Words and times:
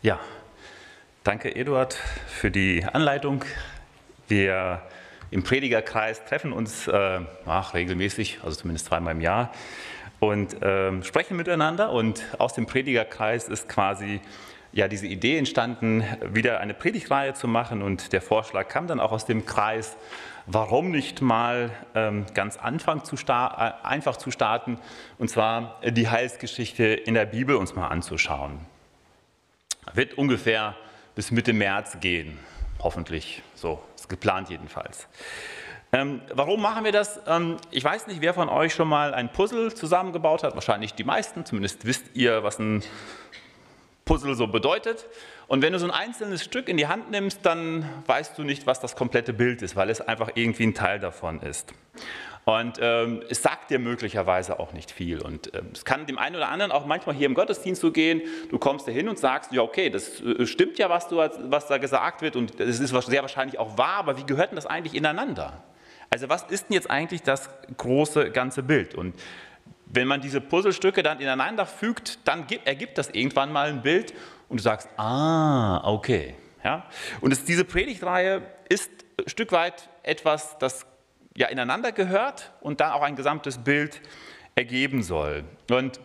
Ja, 0.00 0.20
danke 1.24 1.56
Eduard 1.56 1.94
für 2.28 2.52
die 2.52 2.84
Anleitung. 2.84 3.44
Wir 4.28 4.80
im 5.32 5.42
Predigerkreis 5.42 6.24
treffen 6.24 6.52
uns 6.52 6.86
äh, 6.86 7.20
ach, 7.46 7.74
regelmäßig, 7.74 8.38
also 8.44 8.60
zumindest 8.60 8.86
zweimal 8.86 9.16
im 9.16 9.20
Jahr, 9.20 9.50
und 10.20 10.62
äh, 10.62 11.02
sprechen 11.02 11.36
miteinander. 11.36 11.90
Und 11.90 12.22
aus 12.38 12.54
dem 12.54 12.66
Predigerkreis 12.66 13.48
ist 13.48 13.68
quasi 13.68 14.20
ja 14.70 14.86
diese 14.86 15.08
Idee 15.08 15.36
entstanden, 15.36 16.04
wieder 16.22 16.60
eine 16.60 16.74
Predigtreihe 16.74 17.34
zu 17.34 17.48
machen. 17.48 17.82
Und 17.82 18.12
der 18.12 18.22
Vorschlag 18.22 18.68
kam 18.68 18.86
dann 18.86 19.00
auch 19.00 19.10
aus 19.10 19.26
dem 19.26 19.46
Kreis, 19.46 19.96
warum 20.46 20.92
nicht 20.92 21.22
mal 21.22 21.72
ähm, 21.96 22.24
ganz 22.34 22.56
Anfang 22.56 23.02
zu 23.02 23.16
äh, 23.16 23.72
einfach 23.82 24.16
zu 24.16 24.30
starten, 24.30 24.78
und 25.18 25.28
zwar 25.28 25.80
die 25.84 26.08
Heilsgeschichte 26.08 26.84
in 26.84 27.14
der 27.14 27.26
Bibel 27.26 27.56
uns 27.56 27.74
mal 27.74 27.88
anzuschauen. 27.88 28.60
Wird 29.94 30.14
ungefähr 30.14 30.76
bis 31.14 31.30
Mitte 31.30 31.52
März 31.52 31.98
gehen, 32.00 32.38
hoffentlich. 32.80 33.42
So 33.54 33.82
ist 33.94 34.08
geplant 34.08 34.50
jedenfalls. 34.50 35.08
Ähm, 35.90 36.20
warum 36.32 36.60
machen 36.60 36.84
wir 36.84 36.92
das? 36.92 37.20
Ähm, 37.26 37.56
ich 37.70 37.82
weiß 37.82 38.08
nicht, 38.08 38.20
wer 38.20 38.34
von 38.34 38.48
euch 38.48 38.74
schon 38.74 38.88
mal 38.88 39.14
ein 39.14 39.32
Puzzle 39.32 39.74
zusammengebaut 39.74 40.42
hat. 40.42 40.54
Wahrscheinlich 40.54 40.94
die 40.94 41.04
meisten. 41.04 41.46
Zumindest 41.46 41.86
wisst 41.86 42.14
ihr, 42.14 42.42
was 42.42 42.58
ein 42.58 42.82
Puzzle 44.04 44.34
so 44.34 44.46
bedeutet. 44.46 45.06
Und 45.46 45.62
wenn 45.62 45.72
du 45.72 45.78
so 45.78 45.86
ein 45.86 45.90
einzelnes 45.90 46.44
Stück 46.44 46.68
in 46.68 46.76
die 46.76 46.88
Hand 46.88 47.10
nimmst, 47.10 47.40
dann 47.44 47.88
weißt 48.06 48.36
du 48.36 48.44
nicht, 48.44 48.66
was 48.66 48.80
das 48.80 48.96
komplette 48.96 49.32
Bild 49.32 49.62
ist, 49.62 49.76
weil 49.76 49.88
es 49.88 50.02
einfach 50.02 50.32
irgendwie 50.34 50.64
ein 50.64 50.74
Teil 50.74 51.00
davon 51.00 51.40
ist. 51.40 51.72
Und 52.48 52.78
ähm, 52.80 53.22
es 53.28 53.42
sagt 53.42 53.68
dir 53.68 53.78
möglicherweise 53.78 54.58
auch 54.58 54.72
nicht 54.72 54.90
viel. 54.90 55.20
Und 55.20 55.54
ähm, 55.54 55.66
es 55.74 55.84
kann 55.84 56.06
dem 56.06 56.16
einen 56.16 56.34
oder 56.34 56.48
anderen 56.48 56.72
auch 56.72 56.86
manchmal 56.86 57.14
hier 57.14 57.26
im 57.26 57.34
Gottesdienst 57.34 57.78
so 57.78 57.92
gehen, 57.92 58.22
du 58.48 58.58
kommst 58.58 58.88
da 58.88 58.90
hin 58.90 59.10
und 59.10 59.18
sagst, 59.18 59.52
ja 59.52 59.60
okay, 59.60 59.90
das 59.90 60.22
äh, 60.22 60.46
stimmt 60.46 60.78
ja, 60.78 60.88
was, 60.88 61.08
du, 61.08 61.18
was 61.18 61.66
da 61.66 61.76
gesagt 61.76 62.22
wird 62.22 62.36
und 62.36 62.58
das 62.58 62.80
ist 62.80 62.88
sehr 62.88 63.20
wahrscheinlich 63.20 63.58
auch 63.58 63.76
wahr, 63.76 63.96
aber 63.96 64.16
wie 64.16 64.24
gehört 64.24 64.50
denn 64.50 64.56
das 64.56 64.64
eigentlich 64.64 64.94
ineinander? 64.94 65.62
Also 66.08 66.30
was 66.30 66.44
ist 66.44 66.70
denn 66.70 66.74
jetzt 66.74 66.90
eigentlich 66.90 67.20
das 67.20 67.50
große 67.76 68.30
ganze 68.30 68.62
Bild? 68.62 68.94
Und 68.94 69.14
wenn 69.84 70.08
man 70.08 70.22
diese 70.22 70.40
Puzzlestücke 70.40 71.02
dann 71.02 71.20
ineinander 71.20 71.66
fügt, 71.66 72.26
dann 72.26 72.46
gibt, 72.46 72.66
ergibt 72.66 72.96
das 72.96 73.10
irgendwann 73.10 73.52
mal 73.52 73.68
ein 73.68 73.82
Bild 73.82 74.14
und 74.48 74.60
du 74.60 74.62
sagst, 74.62 74.88
ah, 74.96 75.82
okay. 75.84 76.34
Ja? 76.64 76.86
Und 77.20 77.30
es, 77.30 77.44
diese 77.44 77.66
Predigtreihe 77.66 78.40
ist 78.70 78.90
ein 79.18 79.28
Stück 79.28 79.52
weit 79.52 79.90
etwas, 80.02 80.56
das 80.56 80.86
ja 81.38 81.46
ineinander 81.48 81.92
gehört 81.92 82.52
und 82.60 82.80
dann 82.80 82.92
auch 82.92 83.02
ein 83.02 83.16
gesamtes 83.16 83.58
Bild 83.58 84.00
ergeben 84.54 85.02
soll. 85.02 85.44
Und 85.70 86.00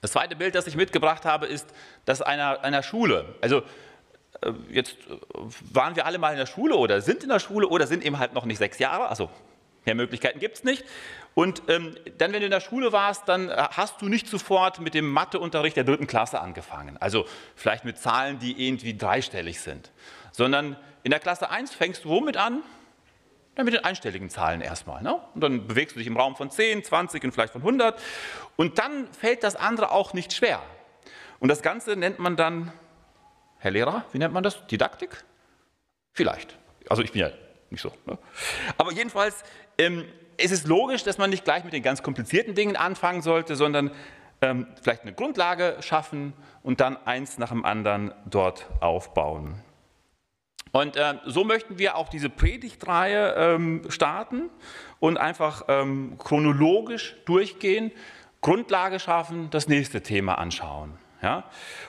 das 0.00 0.12
zweite 0.12 0.36
Bild, 0.36 0.54
das 0.54 0.66
ich 0.66 0.76
mitgebracht 0.76 1.24
habe, 1.24 1.46
ist 1.46 1.66
das 2.04 2.22
einer, 2.22 2.62
einer 2.62 2.82
Schule. 2.82 3.34
Also 3.40 3.62
äh, 4.42 4.52
jetzt 4.70 4.96
äh, 5.08 5.16
waren 5.72 5.96
wir 5.96 6.06
alle 6.06 6.18
mal 6.18 6.30
in 6.30 6.38
der 6.38 6.46
Schule 6.46 6.76
oder 6.76 7.00
sind 7.00 7.22
in 7.22 7.30
der 7.30 7.40
Schule 7.40 7.66
oder 7.66 7.86
sind 7.86 8.04
eben 8.04 8.18
halt 8.18 8.34
noch 8.34 8.44
nicht 8.44 8.58
sechs 8.58 8.78
Jahre, 8.78 9.08
also 9.08 9.30
mehr 9.86 9.94
Möglichkeiten 9.94 10.38
gibt 10.38 10.56
es 10.56 10.64
nicht. 10.64 10.84
Und 11.34 11.62
ähm, 11.68 11.96
dann, 12.18 12.32
wenn 12.32 12.40
du 12.40 12.46
in 12.46 12.50
der 12.50 12.60
Schule 12.60 12.92
warst, 12.92 13.28
dann 13.28 13.48
äh, 13.48 13.68
hast 13.70 14.02
du 14.02 14.08
nicht 14.08 14.28
sofort 14.28 14.80
mit 14.80 14.92
dem 14.92 15.10
Matheunterricht 15.10 15.76
der 15.76 15.84
dritten 15.84 16.06
Klasse 16.06 16.40
angefangen. 16.40 16.98
Also 16.98 17.24
vielleicht 17.56 17.84
mit 17.84 17.96
Zahlen, 17.96 18.38
die 18.38 18.66
irgendwie 18.66 18.96
dreistellig 18.96 19.60
sind. 19.60 19.90
Sondern 20.32 20.76
in 21.02 21.10
der 21.10 21.20
Klasse 21.20 21.48
1 21.48 21.74
fängst 21.74 22.04
du 22.04 22.10
womit 22.10 22.36
an? 22.36 22.62
Dann 23.58 23.64
mit 23.64 23.74
den 23.74 23.84
einstelligen 23.84 24.30
Zahlen 24.30 24.60
erstmal. 24.60 25.02
Ne? 25.02 25.20
Und 25.34 25.42
dann 25.42 25.66
bewegst 25.66 25.96
du 25.96 25.98
dich 25.98 26.06
im 26.06 26.16
Raum 26.16 26.36
von 26.36 26.48
10, 26.48 26.84
20 26.84 27.24
und 27.24 27.32
vielleicht 27.32 27.52
von 27.52 27.62
100. 27.62 28.00
Und 28.54 28.78
dann 28.78 29.12
fällt 29.12 29.42
das 29.42 29.56
andere 29.56 29.90
auch 29.90 30.12
nicht 30.12 30.32
schwer. 30.32 30.62
Und 31.40 31.48
das 31.48 31.60
Ganze 31.60 31.96
nennt 31.96 32.20
man 32.20 32.36
dann, 32.36 32.72
Herr 33.58 33.72
Lehrer, 33.72 34.04
wie 34.12 34.18
nennt 34.18 34.32
man 34.32 34.44
das? 34.44 34.64
Didaktik? 34.68 35.24
Vielleicht. 36.12 36.56
Also 36.88 37.02
ich 37.02 37.10
bin 37.10 37.22
ja 37.22 37.30
nicht 37.70 37.82
so. 37.82 37.92
Ne? 38.06 38.16
Aber 38.76 38.92
jedenfalls 38.92 39.42
ähm, 39.76 40.04
es 40.36 40.52
ist 40.52 40.66
logisch, 40.68 41.02
dass 41.02 41.18
man 41.18 41.30
nicht 41.30 41.44
gleich 41.44 41.64
mit 41.64 41.72
den 41.72 41.82
ganz 41.82 42.02
komplizierten 42.02 42.54
Dingen 42.54 42.76
anfangen 42.76 43.22
sollte, 43.22 43.56
sondern 43.56 43.90
ähm, 44.40 44.68
vielleicht 44.80 45.02
eine 45.02 45.12
Grundlage 45.12 45.76
schaffen 45.80 46.32
und 46.62 46.80
dann 46.80 46.96
eins 46.96 47.38
nach 47.38 47.48
dem 47.48 47.64
anderen 47.64 48.14
dort 48.24 48.68
aufbauen. 48.80 49.60
Und 50.72 50.96
äh, 50.96 51.14
so 51.24 51.44
möchten 51.44 51.78
wir 51.78 51.96
auch 51.96 52.08
diese 52.08 52.28
Predigtreihe 52.28 53.34
ähm, 53.36 53.82
starten 53.88 54.50
und 55.00 55.16
einfach 55.16 55.64
ähm, 55.68 56.16
chronologisch 56.18 57.16
durchgehen, 57.24 57.92
Grundlage 58.40 59.00
schaffen, 59.00 59.50
das 59.50 59.68
nächste 59.68 60.02
Thema 60.02 60.38
anschauen. 60.38 60.98
Ja? 61.22 61.44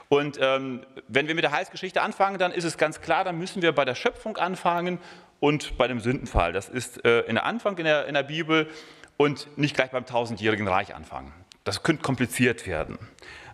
Und 0.07 0.39
ähm, 0.41 0.81
wenn 1.07 1.27
wir 1.27 1.35
mit 1.35 1.43
der 1.43 1.51
Heilsgeschichte 1.51 2.01
anfangen, 2.01 2.39
dann 2.39 2.51
ist 2.51 2.63
es 2.63 2.77
ganz 2.77 3.01
klar, 3.01 3.23
dann 3.23 3.37
müssen 3.37 3.61
wir 3.61 3.73
bei 3.73 3.85
der 3.85 3.95
Schöpfung 3.95 4.37
anfangen 4.37 4.99
und 5.39 5.77
bei 5.77 5.87
dem 5.87 5.99
Sündenfall. 5.99 6.53
Das 6.53 6.69
ist 6.69 7.05
äh, 7.05 7.21
in 7.21 7.35
der 7.35 7.45
Anfang 7.45 7.77
in 7.77 7.85
der, 7.85 8.07
in 8.07 8.13
der 8.13 8.23
Bibel 8.23 8.69
und 9.17 9.57
nicht 9.57 9.75
gleich 9.75 9.91
beim 9.91 10.05
tausendjährigen 10.05 10.67
Reich 10.67 10.95
anfangen. 10.95 11.33
Das 11.63 11.83
könnte 11.83 12.01
kompliziert 12.01 12.65
werden. 12.65 12.97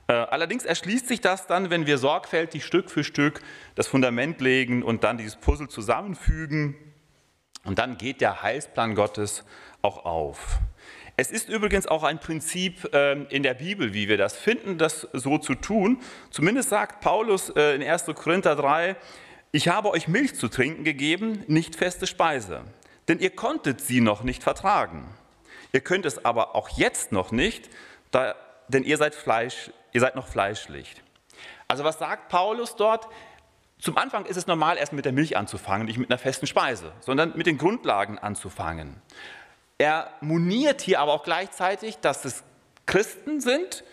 Äh, 0.08 0.14
allerdings 0.14 0.66
erschließt 0.66 1.08
sich 1.08 1.22
das 1.22 1.48
dann, 1.48 1.70
wenn 1.70 1.88
wir 1.88 1.98
sorgfältig 1.98 2.64
Stück 2.64 2.92
für 2.92 3.04
Stück 3.04 3.42
das 3.74 3.88
Fundament 3.88 4.40
legen 4.40 4.84
und 4.84 5.04
dann 5.04 5.18
dieses 5.18 5.36
Puzzle 5.36 5.68
zusammenfügen. 5.68 6.76
Und 7.64 7.80
dann 7.80 7.98
geht 7.98 8.22
der 8.22 8.44
Heilsplan 8.44 8.94
Gottes 8.94 9.44
auch 9.82 10.06
auf. 10.06 10.60
Es 11.18 11.32
ist 11.32 11.50
übrigens 11.50 11.88
auch 11.88 12.04
ein 12.04 12.20
Prinzip 12.20 12.90
ähm, 12.92 13.26
in 13.30 13.42
der 13.42 13.54
Bibel, 13.54 13.94
wie 13.94 14.10
wir 14.10 14.18
das 14.18 14.36
finden, 14.36 14.78
das 14.78 15.08
so 15.14 15.38
zu 15.38 15.56
tun. 15.56 16.02
Zumindest 16.30 16.70
sagt 16.70 17.00
Paulus 17.00 17.50
äh, 17.52 17.74
in 17.76 17.82
1. 17.82 18.06
Korinther 18.14 18.56
3, 18.56 18.98
ich 19.54 19.70
habe 19.70 19.90
euch 19.92 20.10
Milch 20.10 20.36
zu 20.36 20.50
trinken 20.50 20.84
gegeben, 20.84 21.44
nicht 21.48 21.78
feste 21.78 22.06
Speise, 22.06 22.64
denn 23.08 23.20
ihr 23.20 23.30
konntet 23.30 23.80
sie 23.80 24.02
noch 24.02 24.24
nicht 24.24 24.44
vertragen. 24.44 25.08
Ihr 25.72 25.80
könnt 25.80 26.06
es 26.06 26.26
aber 26.26 26.56
auch 26.56 26.70
jetzt 26.70 27.14
noch 27.14 27.32
nicht, 27.32 27.70
da, 28.12 28.36
denn 28.68 28.84
ihr 28.84 28.98
seid 28.98 29.16
Fleisch, 29.16 29.72
ihr 29.92 30.02
seid 30.02 30.16
noch 30.16 30.28
fleischlich. 30.28 31.02
Also 31.68 31.84
was 31.84 32.00
sagt 32.00 32.30
Paulus 32.30 32.76
dort? 32.76 33.08
Zum 33.80 33.98
Anfang 33.98 34.26
ist 34.26 34.38
es 34.38 34.48
normal, 34.48 34.78
erst 34.78 34.94
mit 34.94 35.06
der 35.06 35.12
Milch 35.12 35.38
anzufangen, 35.38 35.88
nicht 35.88 35.98
mit 35.98 36.10
einer 36.10 36.18
festen 36.18 36.48
Speise, 36.48 36.94
sondern 37.02 37.36
mit 37.36 37.46
den 37.46 37.58
Grundlagen 37.58 38.18
anzufangen. 38.18 39.02
Er 39.78 40.10
moniert 40.22 40.82
hier 40.82 41.00
aber 41.02 41.14
auch 41.14 41.24
gleichzeitig, 41.24 41.98
dass 41.98 42.24
es 42.24 42.44
Christen 42.86 43.42
sind, 43.42 43.84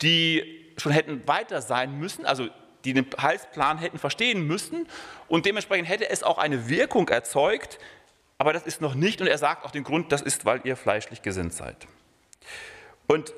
die 0.00 0.72
schon 0.76 0.92
hätten 0.92 1.26
weiter 1.26 1.60
sein 1.62 1.98
müssen, 1.98 2.24
also 2.24 2.48
die 2.84 2.94
den 2.94 3.06
Heilsplan 3.20 3.78
hätten 3.78 3.98
verstehen 3.98 4.46
müssen 4.46 4.88
und 5.28 5.46
dementsprechend 5.46 5.88
hätte 5.88 6.08
es 6.08 6.22
auch 6.22 6.38
eine 6.38 6.68
Wirkung 6.68 7.08
erzeugt, 7.08 7.78
aber 8.38 8.52
das 8.52 8.64
ist 8.64 8.80
noch 8.80 8.94
nicht 8.94 9.20
und 9.20 9.26
er 9.26 9.38
sagt 9.38 9.64
auch 9.64 9.70
den 9.70 9.84
Grund, 9.84 10.10
das 10.12 10.22
ist, 10.22 10.44
weil 10.44 10.60
ihr 10.64 10.76
fleischlich 10.76 11.22
gesinnt 11.22 11.54
seid. 11.54 11.76
Und 13.06 13.32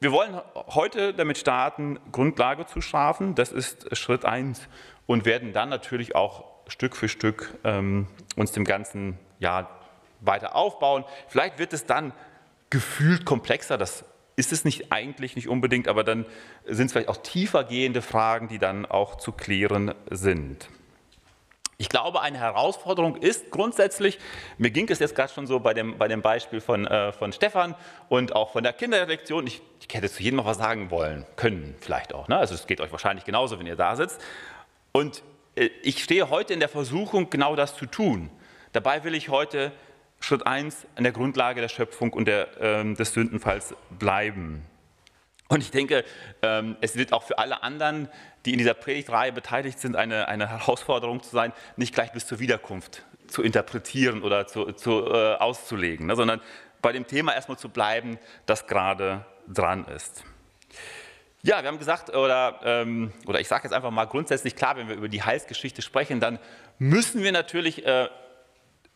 wir 0.00 0.12
wollen 0.12 0.40
heute 0.54 1.12
damit 1.12 1.36
starten, 1.36 2.00
Grundlage 2.10 2.64
zu 2.64 2.80
schaffen. 2.80 3.34
Das 3.34 3.52
ist 3.52 3.94
Schritt 3.96 4.24
1 4.24 4.66
und 5.06 5.26
werden 5.26 5.52
dann 5.52 5.68
natürlich 5.68 6.14
auch 6.14 6.44
Stück 6.68 6.96
für 6.96 7.08
Stück 7.08 7.58
ähm, 7.64 8.06
uns 8.34 8.52
dem 8.52 8.64
Ganzen 8.64 9.18
ja, 9.40 9.68
weiter 10.20 10.56
aufbauen. 10.56 11.04
Vielleicht 11.28 11.58
wird 11.58 11.74
es 11.74 11.84
dann 11.84 12.14
gefühlt 12.70 13.26
komplexer, 13.26 13.76
das 13.76 14.04
ist 14.36 14.52
es 14.52 14.64
nicht 14.64 14.90
eigentlich 14.90 15.36
nicht 15.36 15.48
unbedingt, 15.48 15.86
aber 15.86 16.02
dann 16.02 16.24
sind 16.64 16.86
es 16.86 16.92
vielleicht 16.92 17.08
auch 17.08 17.18
tiefer 17.18 17.64
gehende 17.64 18.00
Fragen, 18.00 18.48
die 18.48 18.58
dann 18.58 18.86
auch 18.86 19.16
zu 19.16 19.32
klären 19.32 19.94
sind. 20.08 20.70
Ich 21.80 21.88
glaube, 21.88 22.20
eine 22.20 22.36
Herausforderung 22.36 23.16
ist 23.16 23.50
grundsätzlich, 23.50 24.18
mir 24.58 24.70
ging 24.70 24.86
es 24.90 24.98
jetzt 24.98 25.14
gerade 25.14 25.32
schon 25.32 25.46
so 25.46 25.60
bei 25.60 25.72
dem, 25.72 25.96
bei 25.96 26.08
dem 26.08 26.20
Beispiel 26.20 26.60
von, 26.60 26.86
äh, 26.86 27.10
von 27.10 27.32
Stefan 27.32 27.74
und 28.10 28.36
auch 28.36 28.52
von 28.52 28.62
der 28.62 28.74
Kinderlektion, 28.74 29.46
ich, 29.46 29.62
ich 29.80 29.94
hätte 29.94 30.10
zu 30.10 30.22
jedem 30.22 30.36
noch 30.36 30.44
was 30.44 30.58
sagen 30.58 30.90
wollen, 30.90 31.24
können 31.36 31.74
vielleicht 31.80 32.12
auch. 32.12 32.28
Ne? 32.28 32.36
Also 32.36 32.54
es 32.54 32.66
geht 32.66 32.82
euch 32.82 32.92
wahrscheinlich 32.92 33.24
genauso, 33.24 33.58
wenn 33.58 33.66
ihr 33.66 33.76
da 33.76 33.96
sitzt. 33.96 34.20
Und 34.92 35.22
äh, 35.54 35.70
ich 35.82 36.04
stehe 36.04 36.28
heute 36.28 36.52
in 36.52 36.60
der 36.60 36.68
Versuchung, 36.68 37.30
genau 37.30 37.56
das 37.56 37.74
zu 37.74 37.86
tun. 37.86 38.28
Dabei 38.74 39.02
will 39.04 39.14
ich 39.14 39.30
heute 39.30 39.72
Schritt 40.20 40.46
1 40.46 40.86
an 40.96 41.04
der 41.04 41.14
Grundlage 41.14 41.62
der 41.62 41.68
Schöpfung 41.68 42.12
und 42.12 42.26
der, 42.26 42.60
äh, 42.60 42.92
des 42.92 43.14
Sündenfalls 43.14 43.74
bleiben. 43.88 44.66
Und 45.50 45.62
ich 45.62 45.72
denke, 45.72 46.04
ähm, 46.42 46.76
es 46.80 46.94
wird 46.94 47.12
auch 47.12 47.24
für 47.24 47.38
alle 47.38 47.64
anderen, 47.64 48.08
die 48.44 48.52
in 48.52 48.58
dieser 48.58 48.72
Predigtreihe 48.72 49.32
beteiligt 49.32 49.80
sind, 49.80 49.96
eine, 49.96 50.28
eine 50.28 50.48
Herausforderung 50.48 51.22
zu 51.24 51.30
sein, 51.30 51.52
nicht 51.76 51.92
gleich 51.92 52.12
bis 52.12 52.24
zur 52.26 52.38
Wiederkunft 52.38 53.04
zu 53.26 53.42
interpretieren 53.42 54.22
oder 54.22 54.46
zu, 54.46 54.72
zu, 54.72 55.06
äh, 55.06 55.34
auszulegen, 55.34 56.06
ne, 56.06 56.14
sondern 56.14 56.40
bei 56.82 56.92
dem 56.92 57.04
Thema 57.06 57.34
erstmal 57.34 57.58
zu 57.58 57.68
bleiben, 57.68 58.18
das 58.46 58.68
gerade 58.68 59.24
dran 59.48 59.86
ist. 59.86 60.22
Ja, 61.42 61.62
wir 61.62 61.68
haben 61.68 61.78
gesagt, 61.78 62.14
oder, 62.14 62.60
ähm, 62.62 63.12
oder 63.26 63.40
ich 63.40 63.48
sage 63.48 63.64
jetzt 63.64 63.72
einfach 63.72 63.90
mal 63.90 64.04
grundsätzlich 64.04 64.54
klar, 64.54 64.76
wenn 64.76 64.88
wir 64.88 64.94
über 64.94 65.08
die 65.08 65.22
Heilsgeschichte 65.22 65.82
sprechen, 65.82 66.20
dann 66.20 66.38
müssen 66.78 67.24
wir 67.24 67.32
natürlich 67.32 67.84
äh, 67.84 68.08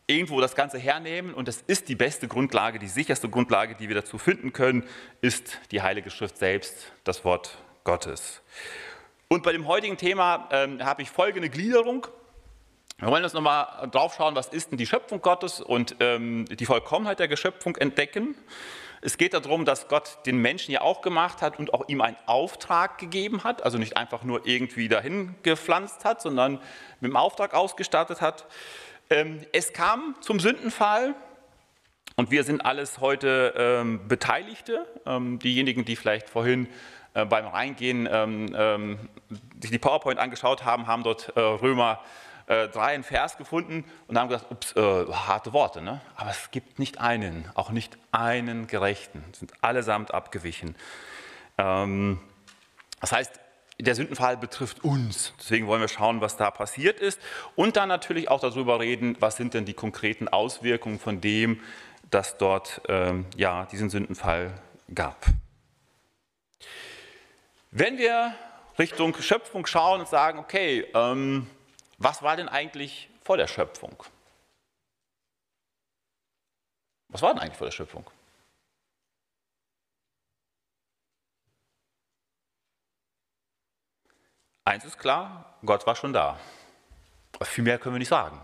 irgendwo 0.07 0.39
das 0.39 0.55
Ganze 0.55 0.77
hernehmen 0.77 1.33
und 1.33 1.47
das 1.47 1.63
ist 1.65 1.89
die 1.89 1.95
beste 1.95 2.27
Grundlage, 2.27 2.79
die 2.79 2.87
sicherste 2.87 3.29
Grundlage, 3.29 3.75
die 3.75 3.87
wir 3.87 3.95
dazu 3.95 4.17
finden 4.17 4.53
können, 4.53 4.83
ist 5.21 5.59
die 5.71 5.81
Heilige 5.81 6.11
Schrift 6.11 6.37
selbst, 6.37 6.91
das 7.03 7.25
Wort 7.25 7.57
Gottes. 7.83 8.41
Und 9.27 9.43
bei 9.43 9.51
dem 9.51 9.67
heutigen 9.67 9.97
Thema 9.97 10.47
ähm, 10.51 10.83
habe 10.83 11.01
ich 11.01 11.09
folgende 11.09 11.49
Gliederung. 11.49 12.05
Wir 12.99 13.09
wollen 13.09 13.23
uns 13.23 13.33
nochmal 13.33 13.89
drauf 13.91 14.15
schauen, 14.15 14.35
was 14.35 14.47
ist 14.49 14.71
denn 14.71 14.77
die 14.77 14.85
Schöpfung 14.85 15.21
Gottes 15.21 15.59
und 15.59 15.95
ähm, 15.99 16.45
die 16.45 16.65
Vollkommenheit 16.65 17.19
der 17.19 17.27
Geschöpfung 17.27 17.75
entdecken. 17.75 18.35
Es 19.01 19.17
geht 19.17 19.33
darum, 19.33 19.65
dass 19.65 19.87
Gott 19.87 20.19
den 20.25 20.37
Menschen 20.37 20.71
ja 20.71 20.81
auch 20.81 21.01
gemacht 21.01 21.41
hat 21.41 21.59
und 21.59 21.73
auch 21.73 21.87
ihm 21.89 22.01
einen 22.01 22.17
Auftrag 22.25 22.97
gegeben 22.97 23.43
hat, 23.43 23.63
also 23.63 23.77
nicht 23.77 23.97
einfach 23.97 24.23
nur 24.23 24.47
irgendwie 24.47 24.87
dahin 24.87 25.35
gepflanzt 25.43 26.05
hat, 26.05 26.21
sondern 26.21 26.53
mit 27.01 27.11
dem 27.11 27.15
Auftrag 27.15 27.53
ausgestattet 27.53 28.21
hat. 28.21 28.47
Ähm, 29.09 29.41
es 29.51 29.73
kam 29.73 30.15
zum 30.21 30.39
Sündenfall 30.39 31.15
und 32.15 32.31
wir 32.31 32.43
sind 32.43 32.65
alles 32.65 32.99
heute 32.99 33.53
ähm, 33.57 34.07
Beteiligte. 34.07 34.87
Ähm, 35.05 35.39
diejenigen, 35.39 35.85
die 35.85 35.95
vielleicht 35.95 36.29
vorhin 36.29 36.67
äh, 37.13 37.25
beim 37.25 37.45
Reingehen 37.45 38.07
sich 39.61 39.71
die 39.71 39.79
PowerPoint 39.79 40.19
angeschaut 40.19 40.65
haben, 40.65 40.87
haben 40.87 41.03
dort 41.03 41.33
äh, 41.35 41.39
Römer 41.39 42.01
äh, 42.47 42.67
3 42.67 42.81
einen 42.93 43.03
Vers 43.03 43.37
gefunden 43.37 43.85
und 44.07 44.17
haben 44.17 44.29
gesagt, 44.29 44.51
ups, 44.51 44.75
äh, 44.75 45.05
harte 45.11 45.53
Worte, 45.53 45.81
ne? 45.81 46.01
aber 46.15 46.29
es 46.29 46.51
gibt 46.51 46.79
nicht 46.79 46.99
einen, 46.99 47.49
auch 47.55 47.71
nicht 47.71 47.97
einen 48.11 48.67
Gerechten, 48.67 49.23
sind 49.33 49.53
allesamt 49.61 50.13
abgewichen. 50.13 50.75
Ähm, 51.57 52.19
das 53.01 53.11
heißt, 53.11 53.39
der 53.79 53.95
Sündenfall 53.95 54.37
betrifft 54.37 54.83
uns. 54.83 55.33
Deswegen 55.39 55.67
wollen 55.67 55.81
wir 55.81 55.87
schauen, 55.87 56.21
was 56.21 56.37
da 56.37 56.49
passiert 56.51 56.99
ist 56.99 57.19
und 57.55 57.75
dann 57.75 57.89
natürlich 57.89 58.29
auch 58.29 58.39
darüber 58.39 58.79
reden, 58.79 59.17
was 59.19 59.35
sind 59.35 59.53
denn 59.53 59.65
die 59.65 59.73
konkreten 59.73 60.27
Auswirkungen 60.27 60.99
von 60.99 61.19
dem, 61.21 61.61
dass 62.09 62.37
dort 62.37 62.81
ähm, 62.87 63.25
ja, 63.35 63.65
diesen 63.65 63.89
Sündenfall 63.89 64.53
gab. 64.93 65.25
Wenn 67.71 67.97
wir 67.97 68.33
Richtung 68.79 69.15
Schöpfung 69.15 69.65
schauen 69.65 69.99
und 70.01 70.07
sagen, 70.07 70.39
okay, 70.39 70.85
ähm, 70.93 71.49
was 71.97 72.23
war 72.23 72.37
denn 72.37 72.47
eigentlich 72.47 73.09
vor 73.23 73.37
der 73.37 73.47
Schöpfung? 73.47 74.03
Was 77.09 77.21
war 77.21 77.33
denn 77.33 77.41
eigentlich 77.41 77.57
vor 77.57 77.67
der 77.67 77.71
Schöpfung? 77.71 78.09
Eins 84.65 84.83
ist 84.83 84.97
klar, 84.97 85.57
Gott 85.63 85.85
war 85.85 85.95
schon 85.95 86.11
da. 86.11 86.39
Viel 87.43 87.63
mehr 87.63 87.77
können 87.77 87.95
wir 87.95 87.99
nicht 87.99 88.09
sagen. 88.09 88.41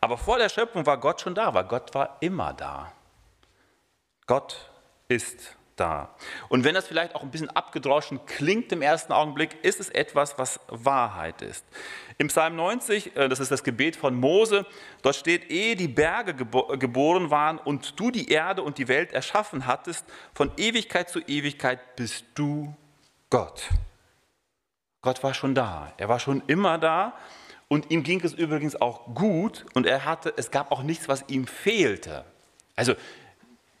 Aber 0.00 0.18
vor 0.18 0.38
der 0.38 0.50
Schöpfung 0.50 0.84
war 0.84 0.98
Gott 0.98 1.22
schon 1.22 1.34
da, 1.34 1.54
weil 1.54 1.64
Gott 1.64 1.94
war 1.94 2.18
immer 2.20 2.52
da. 2.52 2.92
Gott 4.26 4.70
ist 5.08 5.56
da. 5.76 6.14
Und 6.50 6.64
wenn 6.64 6.74
das 6.74 6.86
vielleicht 6.86 7.14
auch 7.14 7.22
ein 7.22 7.30
bisschen 7.30 7.48
abgedroschen 7.48 8.24
klingt 8.26 8.70
im 8.70 8.82
ersten 8.82 9.14
Augenblick, 9.14 9.56
ist 9.64 9.80
es 9.80 9.88
etwas, 9.88 10.38
was 10.38 10.60
Wahrheit 10.68 11.40
ist. 11.40 11.64
Im 12.18 12.28
Psalm 12.28 12.56
90, 12.56 13.16
äh, 13.16 13.28
das 13.30 13.40
ist 13.40 13.50
das 13.50 13.64
Gebet 13.64 13.96
von 13.96 14.14
Mose, 14.14 14.66
dort 15.00 15.16
steht, 15.16 15.50
ehe 15.50 15.74
die 15.74 15.88
Berge 15.88 16.34
geboren 16.34 17.30
waren 17.30 17.56
und 17.56 17.98
du 17.98 18.10
die 18.10 18.30
Erde 18.30 18.62
und 18.62 18.76
die 18.76 18.88
Welt 18.88 19.12
erschaffen 19.12 19.66
hattest, 19.66 20.04
von 20.34 20.52
Ewigkeit 20.58 21.08
zu 21.08 21.20
Ewigkeit 21.20 21.96
bist 21.96 22.26
du 22.34 22.74
Gott. 23.30 23.70
Gott 25.02 25.22
war 25.22 25.34
schon 25.34 25.54
da. 25.54 25.92
Er 25.96 26.08
war 26.08 26.18
schon 26.18 26.42
immer 26.46 26.78
da. 26.78 27.14
Und 27.68 27.90
ihm 27.90 28.02
ging 28.02 28.20
es 28.24 28.32
übrigens 28.32 28.80
auch 28.80 29.14
gut 29.14 29.64
und 29.74 29.86
er 29.86 30.04
hatte, 30.04 30.34
es 30.36 30.50
gab 30.50 30.72
auch 30.72 30.82
nichts, 30.82 31.08
was 31.08 31.24
ihm 31.28 31.46
fehlte. 31.46 32.24
Also 32.74 32.94